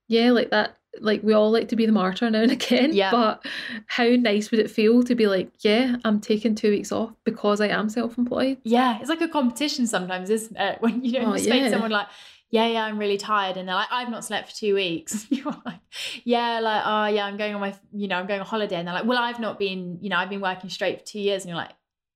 yeah, 0.09 0.31
like 0.31 0.51
that 0.51 0.77
like 1.01 1.23
we 1.23 1.33
all 1.33 1.51
like 1.51 1.69
to 1.69 1.77
be 1.77 1.87
the 1.87 1.93
martyr 1.93 2.29
now 2.31 2.43
and 2.43 2.53
again. 2.61 2.93
Yeah. 2.93 3.11
But 3.11 3.47
how 3.87 4.05
nice 4.09 4.51
would 4.51 4.61
it 4.61 4.71
feel 4.71 5.03
to 5.05 5.15
be 5.15 5.27
like, 5.27 5.51
yeah, 5.61 5.97
I'm 6.05 6.21
taking 6.21 6.55
two 6.55 6.71
weeks 6.71 6.93
off 6.93 7.13
because 7.25 7.61
I 7.63 7.69
am 7.69 7.89
self-employed? 7.89 8.59
yeah 8.65 8.99
it's 9.01 9.09
like 9.09 9.23
a 9.23 9.29
competition 9.29 9.87
sometimes 9.87 10.29
isn't 10.31 10.57
it 10.57 10.77
when 10.83 11.03
you 11.05 11.21
know 11.21 11.33
Oh, 11.33 11.37
yeah. 11.37 11.71
someone 11.71 11.91
like 11.91 12.09
yeah 12.51 12.67
yeah 12.67 12.85
i'm 12.85 12.99
really 12.99 13.17
tired 13.17 13.57
and 13.57 13.67
they're 13.67 13.75
like 13.75 13.89
i've 13.91 14.11
not 14.11 14.23
slept 14.27 14.51
for 14.51 14.55
two 14.57 14.75
weeks 14.75 15.27
you're 15.31 15.57
like 15.65 15.81
yeah 16.25 16.61
like 16.61 16.83
oh 16.85 17.07
yeah 17.07 17.25
i'm 17.25 17.39
going 17.39 17.55
on 17.55 17.61
my 17.63 17.75
you 17.95 18.07
know 18.09 18.17
i'm 18.17 18.27
going 18.27 18.41
on 18.41 18.47
holiday 18.47 18.77
and 18.77 18.87
they're 18.87 18.95
like 18.95 19.07
well 19.07 19.17
i've 19.19 19.41
not 19.41 19.59
been 19.59 19.97
you 20.03 20.11
know 20.11 20.17
i've 20.19 20.29
been 20.29 20.43
working 20.43 20.69
straight 20.69 20.99
for 21.01 21.07
two 21.07 21.19
years 21.21 21.43
and 21.45 21.49
you're 21.49 21.57
like 21.57 21.71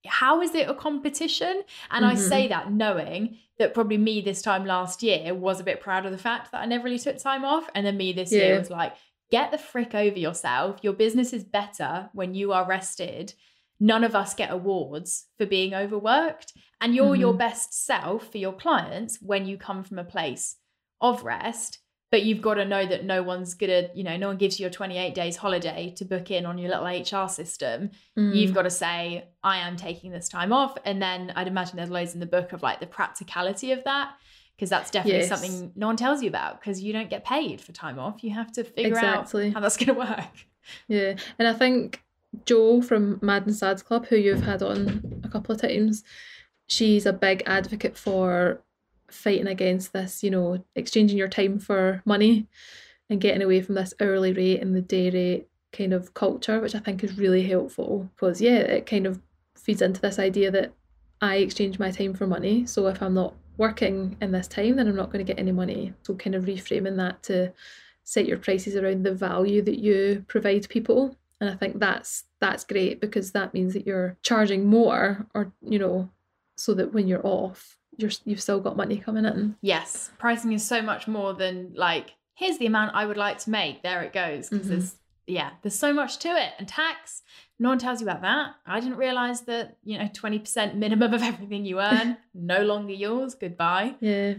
how 0.09 0.41
is 0.43 0.55
it 0.55 0.69
a 0.69 0.75
competition 0.75 1.63
and 1.91 2.05
i 2.05 2.15
Mhm. 2.15 2.19
say 2.29 2.49
that 2.49 2.73
knowing 2.73 3.39
that 3.59 3.75
probably 3.75 3.99
me 3.99 4.21
this 4.21 4.43
time 4.43 4.65
last 4.67 5.03
year 5.03 5.35
was 5.35 5.61
a 5.61 5.65
bit 5.65 5.81
proud 5.81 6.05
of 6.07 6.13
the 6.13 6.19
fact 6.19 6.53
that 6.53 6.61
i 6.63 6.67
never 6.67 6.85
really 6.85 6.99
took 6.99 7.19
time 7.19 7.45
off 7.45 7.69
and 7.75 7.87
then 7.87 7.97
me 7.97 8.13
this 8.13 8.31
year 8.33 8.59
was 8.59 8.71
like 8.71 8.95
get 9.31 9.51
the 9.51 9.59
frick 9.59 9.93
over 9.93 10.17
yourself. 10.17 10.79
Your 10.83 10.93
business 10.93 11.33
is 11.33 11.43
better 11.43 12.09
when 12.13 12.33
you 12.35 12.53
are 12.53 12.65
rested. 12.65 13.35
None 13.81 14.05
of 14.05 14.15
us 14.15 14.35
get 14.35 14.53
awards 14.53 15.27
for 15.37 15.47
being 15.47 15.75
overworked. 15.75 16.53
And 16.81 16.95
you're 16.95 17.17
your 17.17 17.35
Mhm. 17.35 17.39
best 17.39 17.75
self 17.75 18.31
for 18.31 18.39
your 18.39 18.53
clients 18.53 19.19
when 19.21 19.45
you 19.45 19.59
come 19.59 19.83
from 19.83 19.99
a 19.99 20.05
place 20.05 20.59
of 21.01 21.25
rest. 21.25 21.81
But 22.11 22.23
you've 22.23 22.41
got 22.41 22.55
to 22.55 22.65
know 22.65 22.87
that 22.87 23.05
no 23.05 23.23
one's 23.23 23.55
gonna, 23.55 23.89
you 23.95 24.05
know, 24.05 24.17
no 24.17 24.29
one 24.29 24.37
gives 24.37 24.61
you 24.61 24.67
a 24.69 24.71
28 24.71 25.15
days 25.15 25.37
holiday 25.37 25.93
to 25.97 26.05
book 26.05 26.31
in 26.31 26.47
on 26.47 26.57
your 26.57 26.71
little 26.71 26.87
HR 26.87 27.29
system. 27.29 27.91
You've 28.15 28.51
Mm. 28.51 28.55
got 28.55 28.63
to 28.63 28.71
say, 28.71 29.29
I 29.43 29.59
am 29.59 29.77
taking 29.77 30.13
this 30.13 30.29
time 30.29 30.53
off. 30.53 30.79
And 30.85 31.03
then 31.03 31.33
I'd 31.35 31.49
imagine 31.49 31.77
there's 31.77 31.91
loads 31.91 32.15
in 32.15 32.21
the 32.21 32.27
book 32.27 32.53
of 32.53 32.63
like 32.63 32.79
the 32.81 32.87
practicality 32.87 33.73
of 33.73 33.83
that. 33.85 34.15
Because 34.57 34.71
that's 34.71 34.91
definitely 34.91 35.21
Yes. 35.21 35.29
something 35.29 35.73
no 35.77 35.87
one 35.89 35.97
tells 35.97 36.23
you 36.23 36.29
about 36.31 36.61
because 36.61 36.81
you 36.83 36.93
don't 36.93 37.11
get 37.11 37.25
paid 37.27 37.61
for 37.61 37.73
time 37.73 37.99
off. 37.99 38.25
You 38.25 38.31
have 38.31 38.51
to 38.53 38.65
figure 38.65 38.93
Exactly. 38.93 39.49
out 39.49 39.55
how 39.55 39.61
that's 39.61 39.77
going 39.77 39.89
to 39.89 39.93
work. 39.95 40.47
Yeah, 40.89 41.17
and 41.39 41.47
I 41.47 41.53
think 41.53 42.03
Jo 42.47 42.81
from 42.81 43.19
Mad 43.21 43.45
and 43.47 43.55
Sads 43.55 43.83
Club, 43.83 44.07
who 44.07 44.17
you've 44.17 44.45
had 44.45 44.63
on 44.63 45.21
a 45.25 45.29
couple 45.29 45.55
of 45.55 45.61
times, 45.61 46.05
she's 46.69 47.05
a 47.05 47.13
big 47.13 47.43
advocate 47.47 47.99
for 47.99 48.63
fighting 49.11 49.47
against 49.47 49.93
this, 49.93 50.23
you 50.23 50.31
know, 50.31 50.65
exchanging 50.75 51.19
your 51.19 51.29
time 51.29 51.59
for 51.59 52.03
money 52.05 52.47
and 53.09 53.21
getting 53.21 53.43
away 53.43 53.61
from 53.61 53.75
this 53.75 53.95
hourly 54.01 54.33
rate 54.33 54.61
and 54.61 54.75
the 54.75 54.81
day 54.81 55.11
rate 55.11 55.49
kind 55.73 55.93
of 55.93 56.15
culture, 56.15 56.61
which 56.61 56.75
I 56.75 56.79
think 56.81 57.05
is 57.05 57.19
really 57.19 57.47
helpful 57.47 58.11
because, 58.15 58.41
yeah, 58.41 58.59
it 58.59 58.87
kind 58.87 59.07
of 59.07 59.21
feeds 59.57 59.83
into 59.83 60.01
this 60.01 60.19
idea 60.19 60.51
that 60.51 60.73
I 61.21 61.37
exchange 61.37 61.79
my 61.79 61.91
time 61.91 62.15
for 62.15 62.27
money. 62.27 62.67
So 62.67 62.87
if 62.89 63.03
I'm 63.03 63.15
not 63.15 63.35
working 63.57 64.17
in 64.21 64.33
this 64.33 64.49
time, 64.49 64.77
then 64.77 64.89
I'm 64.89 64.97
not 64.97 65.11
going 65.11 65.25
to 65.25 65.33
get 65.33 65.41
any 65.41 65.53
money. 65.53 65.95
So 66.03 66.15
kind 66.15 66.35
of 66.35 66.45
reframing 66.45 66.97
that 66.97 67.23
to 67.25 67.53
set 68.05 68.27
your 68.27 68.39
prices 68.39 68.77
around 68.77 69.05
the 69.05 69.15
value 69.15 69.63
that 69.63 69.79
you 69.79 70.25
provide 70.29 70.69
people. 70.69 71.17
And 71.41 71.51
I 71.51 71.55
think 71.55 71.79
that's 71.79 72.25
that's 72.41 72.65
great 72.65 73.01
because 73.01 73.33
that 73.33 73.53
means 73.53 73.73
that 73.75 73.87
you're 73.87 74.17
charging 74.23 74.67
more 74.67 75.27
or 75.35 75.53
you 75.63 75.79
know, 75.79 76.11
so 76.57 76.75
that 76.75 76.93
when 76.93 77.09
you're 77.09 77.27
off, 77.27 77.79
you're 77.97 78.11
you've 78.25 78.41
still 78.43 78.61
got 78.61 78.77
money 78.77 78.99
coming 78.99 79.25
in. 79.25 79.57
Yes, 79.63 80.11
pricing 80.19 80.53
is 80.53 80.65
so 80.65 80.83
much 80.83 81.07
more 81.09 81.33
than 81.35 81.73
like, 81.75 82.15
here's 82.35 82.59
the 82.59 82.67
amount 82.67 82.95
I 82.95 83.07
would 83.07 83.17
like 83.17 83.39
to 83.41 83.51
make. 83.51 83.83
There 83.83 84.03
it 84.03 84.13
goes. 84.13 84.49
Because 84.51 84.67
Mhm. 84.67 84.71
there's, 84.71 84.97
yeah, 85.27 85.51
there's 85.63 85.79
so 85.79 85.93
much 85.93 86.19
to 86.19 86.29
it. 86.29 86.53
And 86.59 86.69
tax, 86.69 87.23
no 87.59 87.71
one 87.71 87.79
tells 87.79 88.01
you 88.01 88.07
about 88.09 88.23
that. 88.23 88.55
I 88.67 88.81
didn't 88.81 88.99
realize 88.99 89.43
that, 89.43 89.77
you 89.85 89.99
know, 89.99 90.09
20% 90.13 90.75
minimum 90.77 91.15
of 91.15 91.23
everything 91.31 91.65
you 91.65 91.81
earn, 91.81 92.17
no 92.35 92.63
longer 92.63 92.93
yours. 92.93 93.35
Goodbye. 93.35 93.95
Yeah. 94.01 94.35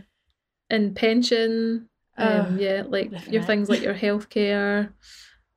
And 0.70 0.95
pension, 0.95 1.89
um, 2.18 2.58
yeah, 2.60 2.84
like 2.88 3.12
your 3.32 3.41
it. 3.41 3.45
things 3.45 3.70
like 3.70 3.82
your 3.82 3.93
healthcare, 4.05 4.91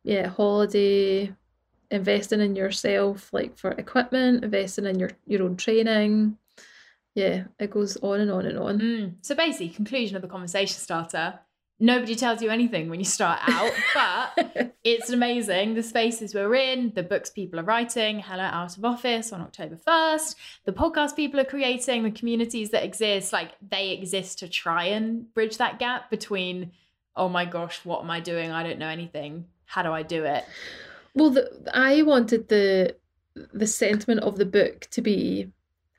yeah, 0.04 0.28
holiday, 0.28 1.32
investing 1.90 2.40
in 2.40 2.54
yourself, 2.56 3.32
like 3.32 3.58
for 3.58 3.72
equipment, 3.72 4.44
investing 4.44 4.86
in 4.86 4.98
your 4.98 5.10
your 5.26 5.42
own 5.42 5.56
training. 5.56 6.38
Yeah, 7.14 7.44
it 7.58 7.70
goes 7.70 7.96
on 7.98 8.20
and 8.20 8.30
on 8.30 8.46
and 8.46 8.58
on. 8.58 8.78
Mm. 8.78 9.14
So 9.22 9.34
basically, 9.34 9.70
conclusion 9.70 10.16
of 10.16 10.22
the 10.22 10.28
conversation 10.28 10.78
starter. 10.78 11.40
Nobody 11.82 12.14
tells 12.14 12.42
you 12.42 12.50
anything 12.50 12.90
when 12.90 13.00
you 13.00 13.06
start 13.06 13.40
out, 13.48 13.72
but 13.94 14.74
it's 14.84 15.08
amazing. 15.08 15.74
The 15.74 15.82
spaces 15.82 16.34
we're 16.34 16.54
in, 16.54 16.92
the 16.94 17.02
books 17.02 17.30
people 17.30 17.58
are 17.58 17.64
writing, 17.64 18.20
Hello 18.20 18.42
Out 18.42 18.76
of 18.76 18.84
Office 18.84 19.32
on 19.32 19.40
October 19.40 19.76
1st, 19.76 20.34
the 20.66 20.72
podcast 20.72 21.16
people 21.16 21.40
are 21.40 21.44
creating, 21.44 22.02
the 22.02 22.10
communities 22.10 22.68
that 22.70 22.84
exist, 22.84 23.32
like 23.32 23.52
they 23.66 23.92
exist 23.92 24.40
to 24.40 24.48
try 24.48 24.84
and 24.84 25.32
bridge 25.32 25.56
that 25.56 25.78
gap 25.78 26.10
between, 26.10 26.72
oh 27.16 27.30
my 27.30 27.46
gosh, 27.46 27.80
what 27.82 28.02
am 28.02 28.10
I 28.10 28.20
doing? 28.20 28.50
I 28.50 28.62
don't 28.62 28.78
know 28.78 28.88
anything. 28.88 29.46
How 29.64 29.82
do 29.82 29.90
I 29.90 30.02
do 30.02 30.24
it? 30.24 30.44
Well, 31.14 31.30
the, 31.30 31.50
I 31.72 32.02
wanted 32.02 32.48
the 32.48 32.94
the 33.54 33.66
sentiment 33.66 34.20
of 34.20 34.36
the 34.36 34.44
book 34.44 34.88
to 34.90 35.00
be 35.00 35.50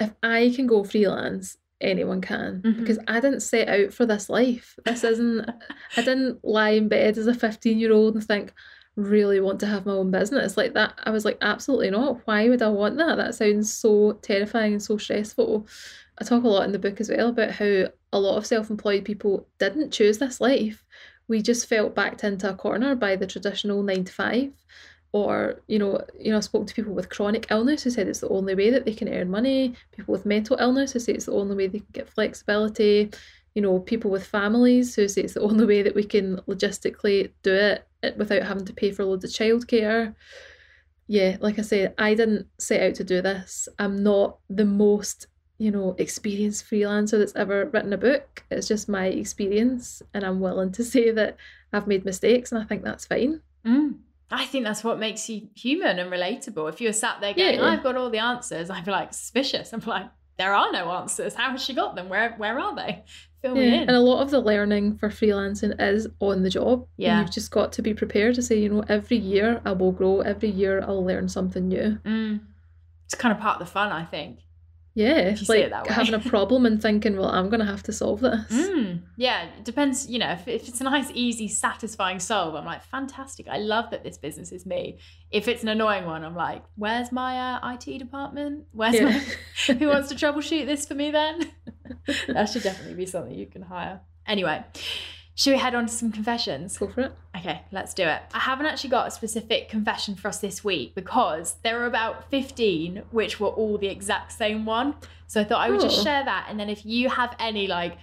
if 0.02 0.12
I 0.24 0.52
can 0.56 0.68
go 0.68 0.84
freelance, 0.84 1.58
anyone 1.80 2.22
can. 2.22 2.62
Mhm. 2.62 2.80
Because 2.80 3.00
I 3.08 3.20
didn't 3.20 3.40
set 3.42 3.68
out 3.68 3.94
for 3.94 4.06
this 4.06 4.30
life. 4.30 4.78
This 4.86 5.04
isn't. 5.04 5.50
I 5.98 6.02
didn't 6.02 6.44
lie 6.44 6.72
in 6.72 6.88
bed 6.88 7.18
as 7.18 7.28
a 7.28 7.34
fifteen 7.34 7.80
year 7.80 7.92
old 7.94 8.16
and 8.16 8.24
think 8.24 8.54
really 8.98 9.40
want 9.40 9.60
to 9.62 9.66
have 9.66 9.86
my 9.86 9.94
own 9.94 10.12
business 10.12 10.58
like 10.58 10.74
that. 10.74 10.94
I 11.04 11.12
was 11.12 11.24
like, 11.24 11.38
absolutely 11.42 11.90
not. 11.90 12.20
Why 12.26 12.50
would 12.50 12.62
I 12.62 12.68
want 12.68 12.98
that? 12.98 13.16
That 13.16 13.34
sounds 13.36 13.72
so 13.72 14.20
terrifying 14.22 14.74
and 14.74 14.84
so 14.84 14.98
stressful. 14.98 15.66
I 16.20 16.26
talk 16.26 16.44
a 16.44 16.48
lot 16.48 16.66
in 16.66 16.74
the 16.74 16.78
book 16.80 17.00
as 17.00 17.10
well 17.10 17.30
about 17.30 17.52
how 17.52 17.86
a 18.14 18.20
lot 18.20 18.38
of 18.38 18.46
self 18.46 18.70
employed 18.70 19.06
people 19.06 19.48
didn't 19.60 19.92
choose 19.92 20.18
this 20.18 20.42
life. 20.42 20.84
We 21.30 21.42
just 21.42 21.68
felt 21.68 21.96
backed 21.96 22.24
into 22.26 22.50
a 22.50 22.54
corner 22.54 22.94
by 22.96 23.16
the 23.16 23.26
traditional 23.28 23.82
nine 23.82 24.04
to 24.04 24.12
five 24.14 24.52
or 25.14 25.62
you 25.68 25.78
know 25.78 26.04
you 26.20 26.32
know 26.32 26.38
I 26.38 26.42
spoke 26.42 26.68
to 26.68 26.74
people 26.74 26.94
with 26.94 27.10
chronic 27.10 27.48
illness 27.50 27.84
who 27.84 27.90
said 27.90 28.08
it's 28.08 28.22
the 28.22 28.30
only 28.30 28.56
way 28.56 28.70
that 28.70 28.86
they 28.86 28.94
can 28.94 29.10
earn 29.10 29.30
money. 29.30 29.76
People 29.92 30.14
with 30.14 30.26
mental 30.26 30.58
illness 30.60 30.94
who 30.94 31.00
say 31.00 31.14
it's 31.14 31.26
the 31.26 31.34
only 31.34 31.56
way 31.56 31.68
they 31.68 31.80
can 31.80 31.88
get 31.92 32.10
flexibility. 32.10 33.12
You 33.54 33.62
know 33.62 33.80
people 33.80 34.10
with 34.10 34.26
families 34.26 34.96
who 34.96 35.08
say 35.08 35.24
it's 35.24 35.34
the 35.34 35.42
only 35.42 35.66
way 35.66 35.82
that 35.82 35.96
we 35.96 36.04
can 36.04 36.38
logistically 36.48 37.32
do 37.44 37.54
it 37.54 38.18
without 38.18 38.44
having 38.44 38.66
to 38.66 38.74
pay 38.74 38.92
for 38.92 39.04
loads 39.04 39.26
of 39.26 39.32
childcare. 39.32 40.16
Yeah 41.08 41.38
like 41.42 41.60
I 41.60 41.64
said 41.64 41.94
I 41.98 42.14
didn't 42.14 42.48
set 42.58 42.82
out 42.82 42.96
to 42.96 43.04
do 43.04 43.22
this. 43.22 43.68
I'm 43.80 44.04
not 44.04 44.38
the 44.50 44.66
most 44.66 45.28
you 45.58 45.72
know 45.72 45.94
experienced 45.98 46.70
freelancer 46.70 47.20
that's 47.20 47.36
ever 47.36 47.66
written 47.66 47.92
a 47.92 47.98
book. 47.98 48.46
It's 48.50 48.68
just 48.68 48.88
my 48.88 49.08
experience 49.08 50.02
and 50.14 50.24
I'm 50.24 50.40
willing 50.40 50.72
to 50.72 50.86
say 50.86 51.12
that 51.12 51.36
I've 51.74 51.88
made 51.88 52.06
mistakes 52.06 52.54
and 52.54 52.62
I 52.62 52.66
think 52.66 52.84
that's 52.84 53.06
fine. 53.06 53.42
Mm. 53.66 53.96
I 54.32 54.46
think 54.46 54.64
that's 54.66 54.84
what 54.84 54.98
makes 55.00 55.30
you 55.30 55.50
human 55.56 56.00
and 56.00 56.12
relatable. 56.12 56.70
If 56.70 56.80
you're 56.82 56.94
sat 56.94 57.20
there 57.22 57.34
going, 57.34 57.56
Yeah. 57.56 57.66
I've 57.66 57.84
got 57.84 57.98
all 57.98 58.10
the 58.10 58.20
answers, 58.20 58.70
I'd 58.70 58.86
be 58.86 58.92
like 58.92 59.14
suspicious. 59.14 59.74
I'm 59.74 59.82
like, 59.82 60.08
there 60.38 60.54
are 60.54 60.72
no 60.72 60.90
answers. 60.92 61.34
How 61.36 61.52
has 61.52 61.64
she 61.64 61.74
got 61.74 61.96
them? 61.96 62.08
Where 62.10 62.34
where 62.38 62.58
are 62.60 62.76
they? 62.76 63.04
Fill 63.42 63.56
me 63.56 63.68
in. 63.74 63.82
and 63.82 63.92
a 63.92 64.00
lot 64.00 64.22
of 64.22 64.30
the 64.30 64.40
learning 64.40 64.98
for 64.98 65.10
freelancing 65.10 65.74
is 65.82 66.08
on 66.20 66.44
the 66.44 66.50
job. 66.50 66.82
and 66.82 66.88
Yeah. 66.98 67.20
you've 67.22 67.32
just 67.32 67.50
got 67.52 67.72
to 67.74 67.82
be 67.82 67.94
prepared 67.94 68.36
to 68.36 68.42
say, 68.42 68.60
you 68.60 68.70
know, 68.70 68.84
every 68.88 69.18
year 69.18 69.62
I 69.66 69.72
will 69.74 69.92
grow, 69.92 70.22
every 70.22 70.50
year 70.50 70.82
I'll 70.82 71.04
learn 71.04 71.28
something 71.28 71.68
new. 71.68 71.98
Mm. 72.06 72.42
It's 73.06 73.16
kind 73.16 73.34
of 73.36 73.42
part 73.42 73.60
of 73.60 73.68
the 73.68 73.72
fun, 73.72 73.92
I 73.92 74.06
think. 74.06 74.40
Yeah, 74.94 75.30
If 75.30 75.40
you 75.40 75.46
say 75.46 75.62
it 75.64 75.72
like 75.72 75.88
having 75.88 76.14
a 76.14 76.20
problem 76.20 76.66
and 76.66 76.82
thinking, 76.82 77.16
well, 77.18 77.30
I'm 77.30 77.50
going 77.50 77.62
to 77.62 77.66
have 77.66 77.84
to 77.84 77.94
solve 77.94 78.20
this. 78.22 78.52
Mm. 78.82 79.02
Yeah, 79.16 79.44
it 79.58 79.64
depends. 79.64 80.10
You 80.10 80.20
know, 80.20 80.32
if, 80.32 80.48
if 80.48 80.68
it's 80.68 80.82
a 80.82 80.84
nice, 80.84 81.10
easy, 81.14 81.48
satisfying 81.48 82.20
solve, 82.20 82.56
I'm 82.56 82.66
like, 82.66 82.84
fantastic. 82.84 83.48
I 83.48 83.58
love 83.58 83.92
that 83.92 84.04
this 84.04 84.18
business 84.18 84.52
is 84.52 84.66
me. 84.66 84.98
If 85.30 85.48
it's 85.48 85.62
an 85.64 85.70
annoying 85.70 86.06
one, 86.06 86.24
I'm 86.26 86.36
like, 86.36 86.64
where's 86.76 87.12
my 87.12 87.54
uh, 87.54 87.74
IT 87.74 88.00
department? 88.00 88.66
Where's 88.72 88.96
Yeah. 88.96 89.06
my 89.68 89.74
who 89.76 89.88
wants 89.88 90.10
to 90.10 90.16
troubleshoot 90.16 90.66
this 90.66 90.86
for 90.88 90.96
me 90.96 91.12
then? 91.12 91.52
that 92.28 92.50
should 92.50 92.64
definitely 92.64 92.96
be 92.96 93.06
something 93.06 93.34
you 93.34 93.46
can 93.46 93.62
hire. 93.62 94.02
Anyway, 94.26 94.64
should 95.42 95.54
we 95.54 95.58
head 95.60 95.74
on 95.74 95.88
to 95.88 95.92
some 95.94 96.12
confessions? 96.12 96.78
Go 96.78 96.88
for 96.88 97.02
it. 97.02 97.14
Okay, 97.36 97.62
let's 97.72 97.94
do 97.94 98.04
it. 98.04 98.22
I 98.34 98.40
haven't 98.40 98.68
actually 98.68 98.92
got 98.92 99.08
a 99.08 99.12
specific 99.12 99.70
confession 99.70 100.16
for 100.16 100.28
us 100.28 100.40
this 100.40 100.64
week 100.64 100.94
because 100.94 101.56
there 101.64 101.80
were 101.80 101.86
about 101.88 102.30
15 102.30 103.04
which 103.12 103.40
were 103.40 103.48
all 103.48 103.78
the 103.80 103.88
exact 103.88 104.34
same 104.34 104.66
one. 104.66 104.96
So 105.28 105.42
I 105.42 105.44
thought 105.44 105.62
I 105.62 105.70
would 105.72 105.82
just 105.82 106.00
Oh. 106.02 106.04
share 106.04 106.24
that. 106.26 106.46
And 106.50 106.60
then 106.60 106.70
if 106.70 106.86
you 106.86 107.10
have 107.10 107.36
any 107.40 107.66
like 107.68 107.98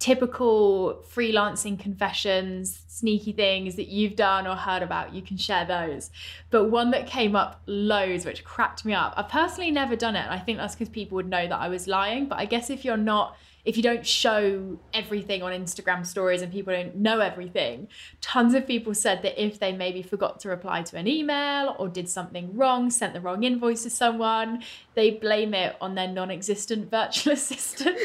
typical 0.00 1.02
freelancing 1.14 1.78
confessions, 1.78 2.82
sneaky 2.88 3.32
things 3.32 3.76
that 3.76 3.88
you've 3.88 4.16
done 4.16 4.46
or 4.46 4.56
heard 4.56 4.82
about, 4.82 5.14
you 5.14 5.22
can 5.22 5.36
share 5.36 5.64
those. 5.64 6.10
But 6.50 6.64
one 6.64 6.90
that 6.90 7.06
came 7.06 7.36
up 7.36 7.62
loads, 7.66 8.26
which 8.26 8.44
cracked 8.44 8.84
me 8.84 8.92
up. 8.92 9.14
I've 9.16 9.28
personally 9.28 9.70
never 9.70 9.94
done 9.96 10.16
it. 10.16 10.20
And 10.20 10.30
I 10.30 10.38
think 10.38 10.58
that's 10.58 10.74
because 10.74 10.88
people 10.88 11.16
would 11.16 11.28
know 11.28 11.46
that 11.46 11.58
I 11.58 11.68
was 11.68 11.86
lying. 11.86 12.26
But 12.26 12.38
I 12.38 12.44
guess 12.44 12.68
if 12.68 12.84
you're 12.84 12.96
not, 12.96 13.36
if 13.64 13.76
you 13.76 13.82
don't 13.82 14.06
show 14.06 14.78
everything 14.92 15.42
on 15.42 15.52
Instagram 15.52 16.04
stories 16.04 16.42
and 16.42 16.52
people 16.52 16.72
don't 16.72 16.96
know 16.96 17.20
everything, 17.20 17.88
tons 18.20 18.54
of 18.54 18.66
people 18.66 18.94
said 18.94 19.22
that 19.22 19.42
if 19.42 19.58
they 19.58 19.72
maybe 19.72 20.02
forgot 20.02 20.38
to 20.40 20.48
reply 20.48 20.82
to 20.82 20.96
an 20.96 21.08
email 21.08 21.74
or 21.78 21.88
did 21.88 22.08
something 22.08 22.54
wrong, 22.56 22.90
sent 22.90 23.14
the 23.14 23.20
wrong 23.20 23.42
invoice 23.42 23.82
to 23.84 23.90
someone, 23.90 24.62
they 24.94 25.10
blame 25.10 25.54
it 25.54 25.76
on 25.80 25.94
their 25.94 26.08
non-existent 26.08 26.90
virtual 26.90 27.32
assistant 27.34 27.98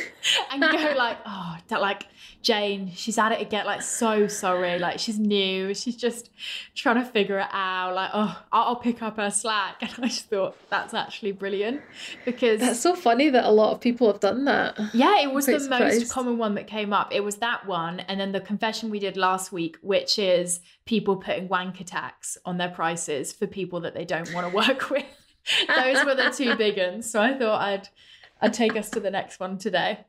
and 0.52 0.62
go 0.62 0.94
like, 0.98 1.18
oh, 1.26 1.58
that 1.68 1.82
like 1.82 2.06
Jane, 2.42 2.92
she's 2.96 3.18
at 3.18 3.34
it 3.34 3.42
again. 3.42 3.66
Like, 3.66 3.82
so 3.82 4.28
sorry. 4.28 4.80
Like, 4.80 5.00
she's 5.00 5.20
new. 5.20 5.74
She's 5.74 5.98
just 5.98 6.30
trying 6.74 6.96
to 6.96 7.04
figure 7.04 7.38
it 7.40 7.50
out. 7.52 7.96
Like, 7.96 8.12
oh, 8.14 8.42
I'll 8.52 8.78
pick 8.78 9.02
up 9.02 9.18
her 9.18 9.30
slack. 9.30 9.78
And 9.90 10.06
I 10.06 10.08
just 10.08 10.30
thought 10.30 10.56
that's 10.70 10.94
actually 10.94 11.32
brilliant 11.32 11.82
because 12.24 12.60
That's 12.60 12.80
so 12.80 12.96
funny 12.96 13.30
that 13.30 13.44
a 13.44 13.50
lot 13.50 13.74
of 13.74 13.82
people 13.82 14.08
have 14.08 14.20
done 14.20 14.46
that. 14.46 14.80
yeah, 14.94 15.20
it 15.22 15.34
was 15.34 15.48
the 15.52 15.70
most 15.70 16.12
common 16.12 16.38
one 16.38 16.56
that 16.56 16.68
came 16.68 16.94
up. 16.94 17.14
It 17.14 17.24
was 17.24 17.38
that 17.38 17.66
one, 17.66 18.00
and 18.02 18.20
then 18.20 18.32
the 18.32 18.42
confession 18.42 18.90
we 18.90 19.00
did 19.00 19.18
last 19.18 19.52
week, 19.52 19.78
which 19.82 20.20
is 20.20 20.62
people 20.86 21.18
putting 21.18 21.48
wank 21.48 21.80
attacks 21.80 22.38
on 22.46 22.58
their 22.58 22.70
prices 22.70 23.32
for 23.32 23.48
people 23.48 23.82
that 23.82 23.94
they 23.94 24.06
don't 24.06 24.34
want 24.34 24.50
to 24.50 24.56
work 24.56 24.90
with. 24.90 25.06
Those 25.68 26.06
were 26.06 26.16
the 26.16 26.34
two 26.36 26.56
big 26.56 26.78
ones. 26.78 27.10
So 27.10 27.22
I 27.22 27.38
thought 27.38 27.62
I'd 27.62 27.90
I'd 28.42 28.54
take 28.54 28.76
us 28.76 28.90
to 28.92 29.00
the 29.00 29.12
next 29.12 29.40
one 29.40 29.58
today. 29.58 30.00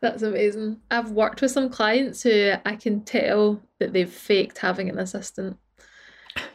That's 0.00 0.22
amazing. 0.22 0.80
I've 0.90 1.12
worked 1.12 1.40
with 1.40 1.52
some 1.52 1.70
clients 1.70 2.22
who 2.22 2.54
I 2.64 2.76
can 2.76 3.02
tell 3.02 3.62
that 3.78 3.92
they've 3.92 4.10
faked 4.10 4.58
having 4.58 4.88
an 4.88 4.98
assistant 4.98 5.56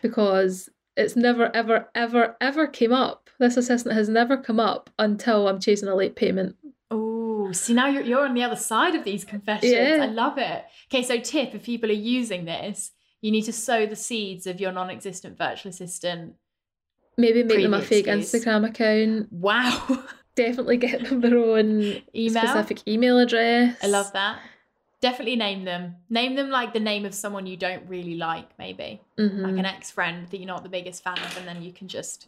because 0.01 0.69
it's 0.97 1.15
never, 1.15 1.55
ever, 1.55 1.87
ever, 1.95 2.35
ever 2.41 2.67
came 2.67 2.91
up. 2.91 3.29
This 3.39 3.57
assistant 3.57 3.95
has 3.95 4.09
never 4.09 4.37
come 4.37 4.59
up 4.59 4.89
until 4.99 5.47
I'm 5.47 5.59
chasing 5.59 5.87
a 5.87 5.95
late 5.95 6.15
payment. 6.15 6.55
See 7.53 7.73
now 7.73 7.87
you're 7.87 8.03
you're 8.03 8.25
on 8.25 8.33
the 8.33 8.43
other 8.43 8.55
side 8.55 8.95
of 8.95 9.03
these 9.03 9.23
confessions. 9.23 9.71
Yeah. 9.71 9.99
I 10.01 10.05
love 10.07 10.37
it. 10.37 10.63
Okay, 10.91 11.03
so 11.03 11.19
tip 11.19 11.53
if 11.55 11.63
people 11.63 11.89
are 11.89 11.93
using 11.93 12.45
this, 12.45 12.91
you 13.21 13.31
need 13.31 13.43
to 13.43 13.53
sow 13.53 13.85
the 13.85 13.95
seeds 13.95 14.47
of 14.47 14.59
your 14.59 14.71
non-existent 14.71 15.37
virtual 15.37 15.69
assistant. 15.69 16.35
Maybe 17.17 17.43
make 17.43 17.61
them 17.61 17.73
a 17.73 17.81
fake 17.81 18.07
excuse. 18.07 18.43
Instagram 18.43 18.67
account. 18.67 19.31
Wow. 19.31 20.03
Definitely 20.35 20.77
get 20.77 21.03
them 21.03 21.19
their 21.21 21.37
own 21.37 22.01
Email. 22.15 22.43
specific 22.43 22.87
email 22.87 23.19
address. 23.19 23.77
I 23.83 23.87
love 23.87 24.13
that. 24.13 24.39
Definitely 25.01 25.35
name 25.35 25.65
them. 25.65 25.95
Name 26.09 26.35
them 26.35 26.49
like 26.49 26.73
the 26.73 26.79
name 26.79 27.05
of 27.05 27.13
someone 27.13 27.45
you 27.47 27.57
don't 27.57 27.87
really 27.89 28.15
like, 28.15 28.47
maybe. 28.57 29.01
Mhm. 29.17 29.41
Like 29.41 29.57
an 29.57 29.65
ex-friend 29.65 30.27
that 30.29 30.37
you're 30.37 30.47
not 30.47 30.63
the 30.63 30.69
biggest 30.69 31.03
fan 31.03 31.17
of, 31.19 31.35
and 31.37 31.47
then 31.47 31.61
you 31.61 31.73
can 31.73 31.87
just 31.87 32.27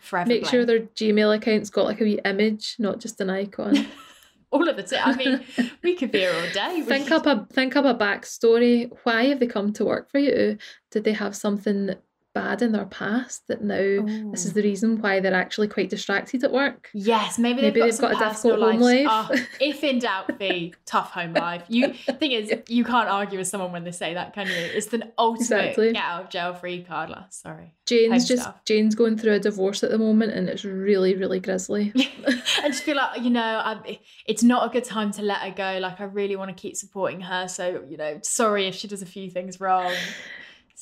forever 0.00 0.28
Make 0.28 0.46
sure 0.46 0.64
their 0.64 0.80
Gmail 0.80 1.36
account's 1.36 1.70
got 1.70 1.84
like 1.84 2.00
a 2.00 2.04
wee 2.04 2.20
image, 2.24 2.76
not 2.78 3.00
just 3.00 3.20
an 3.20 3.30
icon. 3.30 3.86
all 4.50 4.68
of 4.68 4.76
the 4.76 4.82
time. 4.82 5.00
I 5.04 5.16
mean, 5.16 5.44
we 5.82 5.96
could 5.96 6.12
be 6.12 6.20
here 6.20 6.32
all 6.34 6.52
day. 6.52 6.82
Think 6.82 7.10
up 7.10 7.26
a 7.26 7.46
think 7.52 7.76
up 7.76 7.84
a 7.84 7.94
backstory. 7.94 8.90
Why 9.04 9.24
have 9.26 9.40
they 9.40 9.46
come 9.46 9.72
to 9.74 9.84
work 9.84 10.10
for 10.10 10.18
you? 10.18 10.58
Did 10.90 11.04
they 11.04 11.12
have 11.12 11.36
something 11.36 11.94
bad 12.36 12.60
in 12.60 12.72
their 12.72 12.84
past 12.84 13.48
that 13.48 13.62
now 13.62 14.04
this 14.30 14.44
is 14.44 14.52
the 14.52 14.60
oh. 14.60 14.64
reason 14.64 15.00
why 15.00 15.20
they're 15.20 15.32
actually 15.32 15.68
quite 15.68 15.88
distracted 15.88 16.44
at 16.44 16.52
work? 16.52 16.90
Yes, 16.92 17.38
maybe, 17.38 17.62
Maybe 17.62 17.80
they've 17.80 17.90
they've 17.90 18.00
got, 18.00 18.18
got 18.18 18.36
some 18.36 18.50
a 18.50 18.54
difficult 18.54 18.72
home 18.72 18.80
life. 18.80 19.06
Oh, 19.08 19.46
if 19.58 19.82
in 19.82 20.00
doubt, 20.00 20.38
the 20.38 20.74
tough 20.86 21.12
home 21.12 21.32
life. 21.32 21.64
You 21.68 21.94
thing 21.94 22.32
is, 22.32 22.52
you 22.68 22.84
can't 22.84 23.08
argue 23.08 23.38
with 23.38 23.48
someone 23.48 23.72
when 23.72 23.84
they 23.84 23.90
say 23.90 24.12
that, 24.12 24.34
can 24.34 24.46
you? 24.46 24.52
It's 24.54 24.88
the 24.88 25.10
ultimate 25.16 25.46
Exactly. 25.46 25.92
get 25.92 26.02
out 26.02 26.24
of 26.24 26.30
jail 26.30 26.52
free 26.52 26.82
card. 26.82 27.10
Sorry, 27.30 27.74
Jane's 27.86 28.28
just 28.28 28.42
stuff. 28.42 28.64
Jane's 28.66 28.94
going 28.94 29.16
through 29.16 29.32
a 29.32 29.40
divorce 29.40 29.82
at 29.82 29.90
the 29.90 29.98
moment 29.98 30.32
and 30.32 30.50
it's 30.50 30.64
really, 30.64 31.14
really 31.14 31.40
grisly. 31.40 31.92
I 31.96 32.68
just 32.68 32.82
feel 32.82 32.96
like 32.96 33.22
you 33.22 33.30
know, 33.30 33.40
I, 33.40 33.98
it's 34.26 34.42
not 34.42 34.68
a 34.68 34.72
good 34.72 34.84
time 34.84 35.10
to 35.12 35.22
let 35.22 35.38
her 35.38 35.52
go. 35.52 35.78
Like, 35.80 36.00
I 36.00 36.04
really 36.04 36.36
want 36.36 36.54
to 36.54 36.60
keep 36.60 36.76
supporting 36.76 37.22
her. 37.22 37.48
So 37.48 37.82
you 37.88 37.96
know, 37.96 38.18
sorry 38.22 38.66
if 38.66 38.74
she 38.74 38.88
does 38.88 39.00
a 39.00 39.06
few 39.06 39.30
things 39.30 39.58
wrong. 39.58 39.92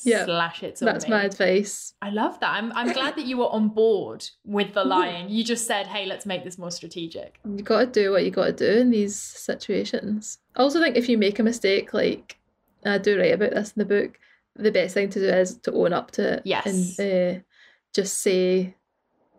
Yeah, 0.03 0.25
slash 0.25 0.61
it. 0.63 0.75
To 0.77 0.85
That's 0.85 1.05
me. 1.05 1.11
my 1.11 1.23
advice. 1.23 1.93
I 2.01 2.09
love 2.09 2.39
that. 2.41 2.49
I'm 2.51 2.71
I'm 2.73 2.91
glad 2.91 3.15
that 3.15 3.25
you 3.25 3.37
were 3.37 3.47
on 3.49 3.69
board 3.69 4.25
with 4.43 4.73
the 4.73 4.83
lying. 4.95 5.29
You 5.29 5.43
just 5.43 5.65
said, 5.67 5.87
"Hey, 5.87 6.05
let's 6.05 6.25
make 6.25 6.43
this 6.43 6.57
more 6.57 6.71
strategic." 6.71 7.39
You 7.45 7.63
gotta 7.63 7.85
do 7.85 8.11
what 8.11 8.25
you 8.25 8.31
gotta 8.31 8.51
do 8.51 8.69
in 8.69 8.89
these 8.91 9.15
situations. 9.15 10.39
I 10.55 10.61
also 10.61 10.81
think 10.81 10.95
if 10.97 11.07
you 11.09 11.17
make 11.17 11.39
a 11.39 11.43
mistake, 11.43 11.93
like 11.93 12.37
I 12.85 12.97
do 12.97 13.17
write 13.19 13.33
about 13.33 13.51
this 13.51 13.71
in 13.71 13.79
the 13.79 13.85
book, 13.85 14.19
the 14.55 14.71
best 14.71 14.93
thing 14.93 15.09
to 15.11 15.19
do 15.19 15.27
is 15.27 15.57
to 15.59 15.71
own 15.73 15.93
up 15.93 16.11
to 16.11 16.33
it 16.35 16.41
Yes. 16.45 16.97
and 16.99 17.37
uh, 17.37 17.39
just 17.93 18.21
say 18.21 18.75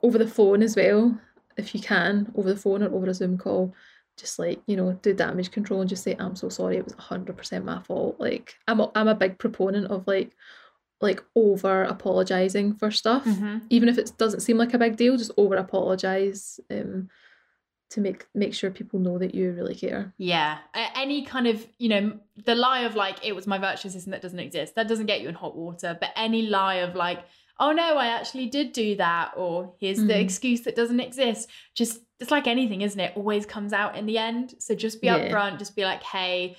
over 0.02 0.18
the 0.18 0.26
phone 0.26 0.62
as 0.62 0.76
well, 0.76 1.18
if 1.56 1.74
you 1.74 1.80
can, 1.80 2.32
over 2.34 2.52
the 2.52 2.58
phone 2.60 2.82
or 2.82 2.92
over 2.94 3.06
a 3.06 3.14
Zoom 3.14 3.38
call, 3.38 3.74
just 4.16 4.38
like 4.38 4.60
you 4.66 4.76
know, 4.76 4.92
do 5.02 5.12
damage 5.14 5.50
control 5.50 5.80
and 5.80 5.88
just 5.90 6.02
say 6.04 6.16
I'm 6.18 6.36
so 6.36 6.48
sorry, 6.48 6.76
it 6.76 6.84
was 6.84 6.94
hundred 6.94 7.36
percent 7.36 7.64
my 7.64 7.82
fault. 7.82 8.16
Like 8.18 8.54
I'm 8.66 8.80
a, 8.80 8.90
I'm 8.94 9.08
a 9.08 9.14
big 9.14 9.38
proponent 9.38 9.90
of 9.90 10.06
like 10.06 10.30
like 11.00 11.22
over 11.34 11.82
apologizing 11.82 12.74
for 12.74 12.90
stuff 12.90 13.24
Mhm. 13.24 13.60
even 13.68 13.88
if 13.90 13.98
it 13.98 14.12
doesn't 14.16 14.40
seem 14.40 14.56
like 14.56 14.72
a 14.74 14.78
big 14.78 14.96
deal, 14.96 15.16
just 15.18 15.30
over 15.36 15.54
apologize 15.56 16.58
um, 16.70 17.10
to 17.90 18.00
make 18.00 18.26
make 18.34 18.54
sure 18.54 18.70
people 18.70 18.98
know 18.98 19.18
that 19.18 19.34
you 19.34 19.52
really 19.52 19.74
care. 19.74 20.14
Yeah. 20.16 20.58
Any 20.94 21.24
kind 21.24 21.46
of, 21.46 21.66
you 21.78 21.88
know, 21.90 22.18
the 22.46 22.54
lie 22.54 22.80
of 22.80 22.96
like, 22.96 23.24
it 23.24 23.34
was 23.36 23.46
my 23.46 23.58
virtual 23.58 23.90
assistant 23.90 24.12
that 24.12 24.22
doesn't 24.22 24.38
exist, 24.40 24.74
that 24.74 24.88
doesn't 24.88 25.06
get 25.06 25.20
you 25.20 25.28
in 25.28 25.34
hot 25.34 25.54
water. 25.54 25.96
But 26.00 26.10
any 26.16 26.42
lie 26.46 26.76
of 26.76 26.94
like, 26.96 27.20
oh 27.58 27.72
no, 27.72 27.96
I 27.96 28.06
actually 28.08 28.46
did 28.46 28.72
do 28.72 28.96
that, 28.96 29.32
or 29.36 29.74
here's 29.80 29.98
the 29.98 30.12
Mhm. 30.12 30.20
excuse 30.22 30.60
that 30.62 30.76
doesn't 30.76 31.00
exist, 31.00 31.48
just, 31.74 32.02
it's 32.20 32.30
like 32.30 32.46
anything, 32.46 32.82
isn't 32.82 33.00
it? 33.00 33.12
Always 33.16 33.46
comes 33.46 33.72
out 33.72 33.96
in 33.96 34.06
the 34.06 34.18
end. 34.18 34.54
So 34.58 34.74
just 34.74 35.00
be 35.00 35.06
Yeah. 35.06 35.30
upfront, 35.30 35.58
just 35.58 35.74
be 35.76 35.84
like, 35.84 36.02
hey, 36.02 36.56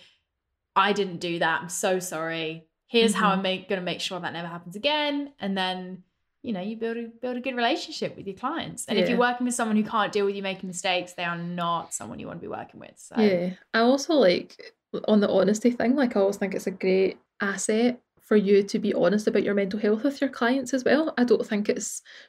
I 0.75 0.93
didn't 0.93 1.17
do 1.17 1.39
that. 1.39 1.61
I'm 1.61 1.69
so 1.69 1.99
sorry. 1.99 2.67
Here's 2.87 3.13
how 3.13 3.29
I'm 3.31 3.41
make, 3.41 3.67
gonna 3.67 3.81
make 3.81 3.99
sure 4.01 4.19
that 4.19 4.33
never 4.33 4.47
happens 4.47 4.75
again. 4.75 5.33
And 5.39 5.57
then, 5.57 6.03
you 6.43 6.53
know, 6.53 6.61
you 6.61 6.77
build 6.77 6.97
a 6.97 7.07
build 7.07 7.35
a 7.35 7.41
good 7.41 7.55
relationship 7.55 8.15
with 8.15 8.25
your 8.27 8.35
clients. 8.35 8.85
And 8.85 8.97
if 8.97 9.09
you're 9.09 9.17
working 9.19 9.45
with 9.45 9.55
someone 9.55 9.75
who 9.75 9.83
can't 9.83 10.11
deal 10.11 10.25
with 10.25 10.35
you 10.35 10.43
making 10.43 10.67
mistakes, 10.67 11.13
they 11.13 11.25
are 11.25 11.37
not 11.37 11.93
someone 11.93 12.19
you 12.19 12.27
want 12.27 12.39
to 12.39 12.41
be 12.41 12.47
working 12.47 12.79
with. 12.79 12.93
So 12.97 13.15
Yeah, 13.17 13.49
I 13.73 13.79
also 13.79 14.13
like 14.13 14.73
on 15.07 15.19
the 15.19 15.29
honesty 15.29 15.71
thing. 15.71 15.95
Like 15.95 16.15
I 16.15 16.21
always 16.21 16.37
think 16.37 16.55
it's 16.55 16.67
a 16.67 16.71
great 16.71 17.17
asset 17.41 17.99
for 18.27 18.35
you 18.35 18.61
to 18.61 18.77
be 18.77 18.93
honest 18.93 19.25
about 19.27 19.43
your 19.43 19.53
mental 19.53 19.79
health 19.79 20.03
with 20.03 20.19
your 20.19 20.29
clients 20.29 20.73
as 20.73 20.83
well. 20.83 21.13
I 21.17 21.23
don't 21.23 21.47
think 21.47 21.69
it 21.69 21.81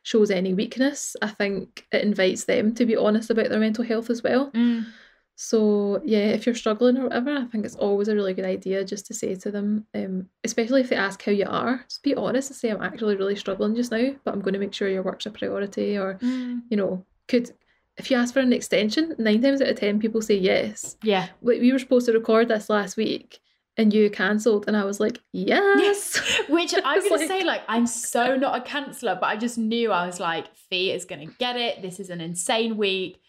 shows 0.05 0.31
any 0.31 0.55
weakness. 0.55 1.17
I 1.21 1.29
think 1.29 1.85
it 1.91 2.03
invites 2.03 2.45
them 2.45 2.75
to 2.77 2.87
be 2.87 2.97
honest 2.97 3.31
about 3.31 3.49
their 3.49 3.59
mental 3.59 3.85
health 3.85 4.09
as 4.09 4.23
well. 4.23 4.53
Mm. 4.53 4.87
So 5.35 6.01
yeah, 6.05 6.27
if 6.37 6.47
you're 6.47 6.55
struggling 6.55 6.97
or 6.99 7.05
whatever, 7.05 7.31
I 7.37 7.47
think 7.47 7.65
it's 7.65 7.77
always 7.77 8.09
a 8.09 8.15
really 8.15 8.35
good 8.35 8.45
idea 8.45 8.85
just 8.85 9.07
to 9.07 9.15
say 9.15 9.35
to 9.37 9.51
them, 9.51 9.87
um, 9.95 10.29
especially 10.45 10.81
if 10.81 10.89
they 10.89 10.97
ask 10.97 11.23
how 11.23 11.33
you 11.33 11.47
are, 11.49 11.85
just 11.89 12.03
be 12.03 12.15
honest 12.15 12.51
and 12.51 12.57
say 12.57 12.71
I'm 12.71 12.83
actually 12.83 13.17
really 13.17 13.37
struggling 13.37 13.75
just 13.77 13.93
now, 13.93 14.15
but 14.25 14.35
I'm 14.35 14.41
going 14.41 14.55
to 14.55 14.61
make 14.61 14.75
sure 14.75 14.89
your 14.89 15.03
work's 15.05 15.27
a 15.27 15.31
priority. 15.31 15.97
Or 15.97 16.15
Mm. 16.23 16.63
you 16.71 16.77
know, 16.77 17.05
could 17.29 17.51
if 17.97 18.11
you 18.11 18.17
ask 18.17 18.33
for 18.33 18.41
an 18.41 18.53
extension, 18.53 19.17
nine 19.19 19.43
times 19.43 19.61
out 19.61 19.69
of 19.69 19.79
ten 19.81 19.99
people 19.99 20.23
say 20.23 20.37
yes. 20.37 20.97
Yeah. 21.03 21.29
Like 21.43 21.61
we 21.61 21.73
were 21.73 21.81
supposed 21.81 22.07
to 22.07 22.13
record 22.13 22.47
this 22.47 22.71
last 22.71 22.97
week, 22.97 23.41
and 23.79 23.93
you 23.95 24.11
cancelled, 24.11 24.65
and 24.67 24.77
I 24.77 24.85
was 24.85 25.01
like, 25.01 25.21
yes. 25.33 26.21
Which 26.49 26.75
I'm 26.75 27.01
gonna 27.01 27.15
like- 27.17 27.29
say, 27.29 27.45
like, 27.45 27.63
I'm 27.69 27.87
so 27.87 28.37
not 28.37 28.59
a 28.59 28.71
canceller, 28.71 29.19
but 29.19 29.27
I 29.27 29.37
just 29.37 29.57
knew 29.57 29.93
I 29.93 30.07
was 30.07 30.21
like, 30.21 30.55
Fee 30.69 30.91
is 30.93 31.05
gonna 31.07 31.27
get 31.39 31.57
it. 31.57 31.81
This 31.81 31.99
is 32.01 32.11
an 32.11 32.21
insane 32.21 32.77
week. 32.77 33.21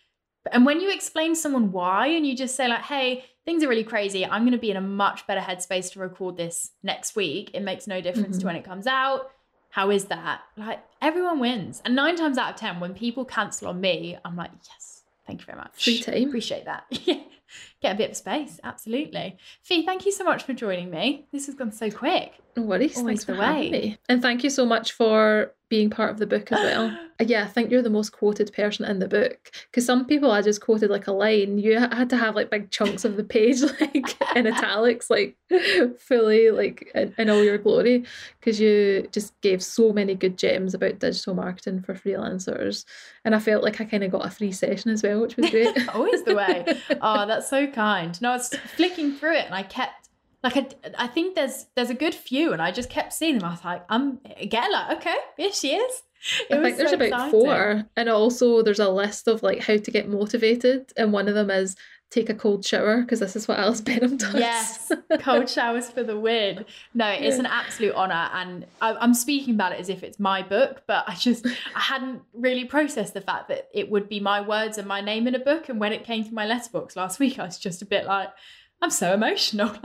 And 0.52 0.66
when 0.66 0.80
you 0.82 0.91
explain 0.91 1.34
to 1.34 1.39
someone 1.39 1.72
why, 1.72 2.08
and 2.08 2.26
you 2.26 2.36
just 2.36 2.56
say, 2.56 2.68
like, 2.68 2.82
hey, 2.82 3.24
things 3.45 3.64
are 3.64 3.68
really 3.70 3.84
crazy. 3.84 4.26
I'm 4.26 4.43
gonna 4.45 4.58
be 4.58 4.72
in 4.72 4.78
a 4.78 4.82
much 4.82 5.28
better 5.28 5.41
headspace 5.41 5.91
to 5.93 6.00
record 6.00 6.36
this 6.38 6.72
next 6.84 7.16
week. 7.16 7.52
It 7.54 7.62
makes 7.62 7.88
no 7.88 8.02
difference 8.02 8.38
Mhm. 8.38 8.39
to 8.41 8.45
when 8.47 8.56
it 8.56 8.64
comes 8.66 8.88
out. 8.88 9.32
How 9.72 9.91
is 9.91 10.06
that? 10.06 10.41
Like, 10.58 10.80
everyone 11.02 11.39
wins. 11.39 11.82
And 11.86 11.95
nine 11.95 12.16
times 12.16 12.38
out 12.39 12.50
of 12.52 12.56
ten, 12.56 12.80
when 12.80 12.95
people 12.95 13.24
cancel 13.24 13.68
on 13.68 13.80
me, 13.80 14.18
I'm 14.26 14.36
like, 14.36 14.52
yes, 14.68 14.99
thank 15.30 15.41
you 15.41 15.45
very 15.45 15.57
much. 15.59 15.84
Free 15.84 16.01
time. 16.01 16.27
Appreciate 16.27 16.65
that. 16.65 16.86
Get 17.82 17.95
a 17.95 17.95
bit 17.95 18.11
of 18.11 18.17
space. 18.17 18.59
Absolutely. 18.63 19.38
Fee, 19.61 19.86
thank 19.86 20.05
you 20.05 20.11
so 20.11 20.23
much 20.23 20.43
for 20.43 20.53
joining 20.53 20.89
me. 20.89 21.27
This 21.32 21.45
has 21.45 21.55
gone 21.55 21.71
so 21.71 21.91
quick. 21.91 22.34
No 22.55 22.63
worries. 22.63 22.97
Always 22.97 23.23
Thanks 23.23 23.25
for 23.25 23.34
the 23.34 23.39
way. 23.39 23.97
And 24.09 24.21
thank 24.21 24.43
you 24.43 24.49
so 24.49 24.65
much 24.65 24.91
for 24.91 25.53
being 25.70 25.89
part 25.89 26.09
of 26.09 26.17
the 26.17 26.28
book 26.28 26.51
as 26.51 26.59
well. 26.59 26.97
Uh, 27.22 27.26
yeah, 27.28 27.43
I 27.43 27.47
think 27.47 27.70
you're 27.70 27.82
the 27.82 27.89
most 27.89 28.13
quoted 28.13 28.53
person 28.53 28.86
in 28.86 28.99
the 28.99 29.07
book 29.07 29.51
because 29.70 29.86
some 29.86 30.05
people 30.05 30.32
I 30.32 30.41
just 30.41 30.61
quoted 30.61 30.89
like 30.89 31.07
a 31.07 31.11
line. 31.11 31.57
You 31.57 31.78
had 31.78 32.09
to 32.11 32.17
have 32.17 32.34
like 32.34 32.49
big 32.49 32.72
chunks 32.72 33.03
of 33.03 33.17
the 33.17 33.26
page 33.26 33.61
like 33.82 34.15
in 34.38 34.47
italics, 34.47 35.09
like 35.09 35.36
fully 35.99 36.49
like 36.49 36.89
in, 36.95 37.13
in 37.17 37.30
all 37.30 37.43
your 37.43 37.57
glory 37.57 38.05
because 38.39 38.57
you 38.57 39.09
just 39.11 39.34
gave 39.41 39.61
so 39.61 39.91
many 39.91 40.15
good 40.15 40.38
gems 40.38 40.74
about 40.74 40.99
digital 40.99 41.34
marketing 41.34 41.82
for 41.82 41.93
freelancers. 41.93 42.86
And 43.26 43.36
I 43.36 43.39
felt 43.39 43.65
like 43.65 43.82
I 43.82 43.84
kind 43.84 44.05
of 44.05 44.11
got 44.11 44.26
a 44.26 44.30
free 44.30 44.53
session 44.53 44.89
as 44.91 45.03
well, 45.03 45.20
which 45.20 45.36
was 45.36 45.49
great. 45.49 45.89
Always 45.93 46.24
the 46.24 46.36
way. 46.36 46.65
Oh, 47.01 47.28
that's 47.28 47.49
so 47.49 47.67
kind. 47.67 48.17
No, 48.22 48.30
I 48.30 48.38
was 48.38 48.47
flicking 48.78 49.11
through 49.11 49.36
it 49.36 49.45
and 49.45 49.53
I 49.53 49.63
kept 49.63 50.09
like 50.43 50.57
I, 50.57 50.67
I 50.97 51.07
think 51.07 51.35
there's 51.35 51.65
there's 51.75 51.89
a 51.89 51.93
good 51.95 52.15
few 52.15 52.53
and 52.53 52.61
I 52.61 52.71
just 52.71 52.89
kept 52.89 53.13
seeing 53.13 53.37
them. 53.37 53.47
I 53.47 53.51
was 53.51 53.65
like, 53.65 53.83
I'm 53.89 54.19
again 54.37 54.71
like, 54.71 54.97
okay, 54.97 55.15
here 55.37 55.51
she 55.51 55.75
is. 55.75 56.01
It 56.49 56.57
I 56.57 56.61
think 56.63 56.77
there's 56.77 56.89
so 56.89 56.95
about 56.97 57.07
exciting. 57.07 57.31
four, 57.31 57.83
and 57.95 58.09
also 58.09 58.61
there's 58.61 58.79
a 58.79 58.89
list 58.89 59.27
of 59.29 59.41
like 59.41 59.59
how 59.61 59.77
to 59.77 59.91
get 59.91 60.09
motivated, 60.09 60.91
and 60.97 61.13
one 61.13 61.27
of 61.29 61.33
them 61.35 61.49
is 61.49 61.77
take 62.11 62.29
a 62.29 62.33
cold 62.33 62.65
shower 62.65 63.01
because 63.01 63.19
this 63.21 63.35
is 63.37 63.47
what 63.47 63.57
Alice 63.59 63.79
Benham 63.87 64.17
does. 64.17 64.33
Yes, 64.35 64.91
cold 65.19 65.47
showers 65.49 65.89
for 65.89 66.03
the 66.03 66.19
win. 66.19 66.65
No, 66.93 67.07
it's 67.07 67.35
Yeah. 67.35 67.39
an 67.41 67.45
absolute 67.45 67.93
honor, 67.95 68.29
and 68.33 68.65
I, 68.81 68.95
I'm 68.95 69.13
speaking 69.13 69.53
about 69.53 69.71
it 69.71 69.79
as 69.79 69.87
if 69.87 70.03
it's 70.03 70.19
my 70.19 70.41
book. 70.41 70.81
But 70.87 71.05
I 71.07 71.15
just 71.15 71.45
I 71.73 71.79
hadn't 71.79 72.21
really 72.33 72.65
processed 72.65 73.13
the 73.13 73.21
fact 73.21 73.47
that 73.47 73.69
it 73.73 73.89
would 73.89 74.09
be 74.09 74.19
my 74.19 74.41
words 74.41 74.77
and 74.77 74.87
my 74.87 74.99
name 74.99 75.25
in 75.25 75.35
a 75.35 75.39
book. 75.39 75.69
And 75.69 75.79
when 75.79 75.93
it 75.93 76.03
came 76.03 76.25
to 76.25 76.33
my 76.33 76.45
letterbox 76.45 76.97
last 76.97 77.19
week, 77.19 77.39
I 77.39 77.45
was 77.45 77.57
just 77.57 77.81
a 77.81 77.85
bit 77.85 78.05
like, 78.05 78.27
I'm 78.81 78.89
so 78.91 79.13
emotional. 79.13 79.71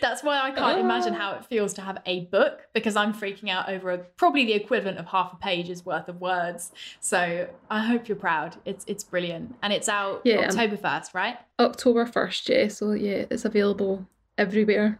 That's 0.00 0.22
why 0.22 0.40
I 0.40 0.50
can't 0.52 0.80
imagine 0.80 1.14
Ah. 1.14 1.18
how 1.18 1.32
it 1.34 1.44
feels 1.44 1.74
to 1.74 1.82
have 1.82 1.98
a 2.06 2.24
book 2.26 2.66
because 2.72 2.96
I'm 2.96 3.12
freaking 3.12 3.50
out 3.50 3.68
over 3.68 3.90
a, 3.90 3.98
probably 3.98 4.44
the 4.46 4.54
equivalent 4.54 4.98
of 4.98 5.06
half 5.06 5.32
a 5.34 5.36
page's 5.36 5.84
worth 5.84 6.08
of 6.08 6.20
words. 6.20 6.72
So 7.00 7.48
I 7.70 7.80
hope 7.80 8.08
you're 8.08 8.16
proud. 8.16 8.56
It's 8.64 8.84
it's 8.88 9.04
brilliant, 9.04 9.54
and 9.62 9.72
it's 9.72 9.88
out 9.88 10.22
Yeah, 10.24 10.38
October 10.48 10.76
first, 10.76 11.14
right? 11.14 11.36
October 11.60 12.06
first, 12.06 12.48
yeah. 12.48 12.68
So 12.68 12.92
yeah, 12.92 13.26
it's 13.30 13.44
available 13.44 14.06
everywhere. 14.38 14.98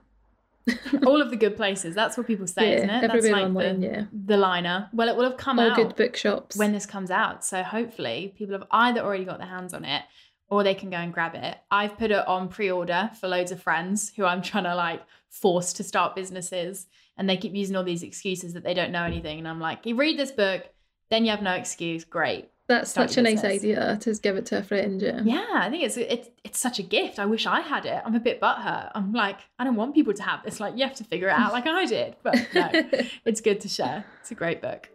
all 1.06 1.22
of 1.22 1.30
the 1.30 1.36
good 1.36 1.56
places. 1.56 1.94
That's 1.94 2.16
what 2.18 2.26
people 2.26 2.46
say, 2.48 2.70
yeah, 2.70 2.76
isn't 2.78 2.90
it? 2.90 3.00
That's 3.02 3.14
everywhere 3.14 3.40
like 3.42 3.48
online. 3.48 3.80
the, 3.80 3.86
yeah, 3.86 4.02
the 4.12 4.36
liner. 4.36 4.88
Well, 4.92 5.08
it 5.08 5.16
will 5.16 5.22
have 5.24 5.36
come 5.36 5.60
all 5.60 5.70
out 5.70 5.76
good 5.76 5.94
bookshops. 5.94 6.56
when 6.56 6.72
this 6.72 6.86
comes 6.86 7.10
out. 7.10 7.44
So 7.44 7.62
hopefully 7.62 8.34
people 8.36 8.58
have 8.58 8.66
either 8.72 9.00
already 9.00 9.24
got 9.24 9.38
their 9.38 9.46
hands 9.46 9.72
on 9.72 9.84
it 9.84 10.02
or 10.48 10.62
they 10.62 10.74
can 10.74 10.90
go 10.90 10.96
and 10.96 11.12
grab 11.12 11.34
it. 11.34 11.56
I've 11.70 11.98
put 11.98 12.10
it 12.10 12.26
on 12.26 12.48
pre-order 12.48 13.10
for 13.20 13.28
loads 13.28 13.52
of 13.52 13.62
friends 13.62 14.12
who 14.16 14.24
I'm 14.24 14.42
trying 14.42 14.64
to 14.64 14.74
like 14.74 15.02
force 15.28 15.72
to 15.74 15.84
start 15.84 16.14
businesses 16.14 16.86
and 17.16 17.28
they 17.28 17.36
keep 17.36 17.54
using 17.54 17.76
all 17.76 17.84
these 17.84 18.02
excuses 18.02 18.52
that 18.54 18.62
they 18.62 18.74
don't 18.74 18.92
know 18.92 19.02
anything 19.02 19.38
and 19.38 19.48
I'm 19.48 19.60
like, 19.60 19.86
you 19.86 19.96
read 19.96 20.18
this 20.18 20.30
book, 20.30 20.68
then 21.10 21.24
you 21.24 21.30
have 21.30 21.42
no 21.42 21.52
excuse. 21.52 22.04
Great. 22.04 22.50
That's 22.68 22.90
Start 22.90 23.10
such 23.10 23.18
a 23.18 23.22
nice 23.22 23.44
idea 23.44 23.96
to 24.00 24.14
give 24.14 24.36
it 24.36 24.46
to 24.46 24.58
a 24.58 24.62
friend. 24.62 25.00
Yeah. 25.00 25.20
Yeah, 25.22 25.46
I 25.52 25.70
think 25.70 25.84
it's 25.84 25.96
it's 25.96 26.28
it's 26.42 26.58
such 26.58 26.80
a 26.80 26.82
gift. 26.82 27.20
I 27.20 27.26
wish 27.26 27.46
I 27.46 27.60
had 27.60 27.86
it. 27.86 28.02
I'm 28.04 28.16
a 28.16 28.20
bit 28.20 28.40
butthurt. 28.40 28.90
I'm 28.92 29.12
like, 29.12 29.38
I 29.58 29.62
don't 29.64 29.76
want 29.76 29.94
people 29.94 30.12
to 30.14 30.22
have 30.24 30.42
this. 30.42 30.58
Like, 30.58 30.76
you 30.76 30.84
have 30.84 30.96
to 30.96 31.04
figure 31.04 31.28
it 31.28 31.32
out 31.32 31.52
like 31.52 31.66
I 31.66 31.86
did. 31.86 32.16
But 32.24 32.48
no, 32.52 32.70
it's 33.24 33.40
good 33.40 33.60
to 33.60 33.68
share. 33.68 34.04
It's 34.20 34.32
a 34.32 34.34
great 34.34 34.60
book. 34.60 34.88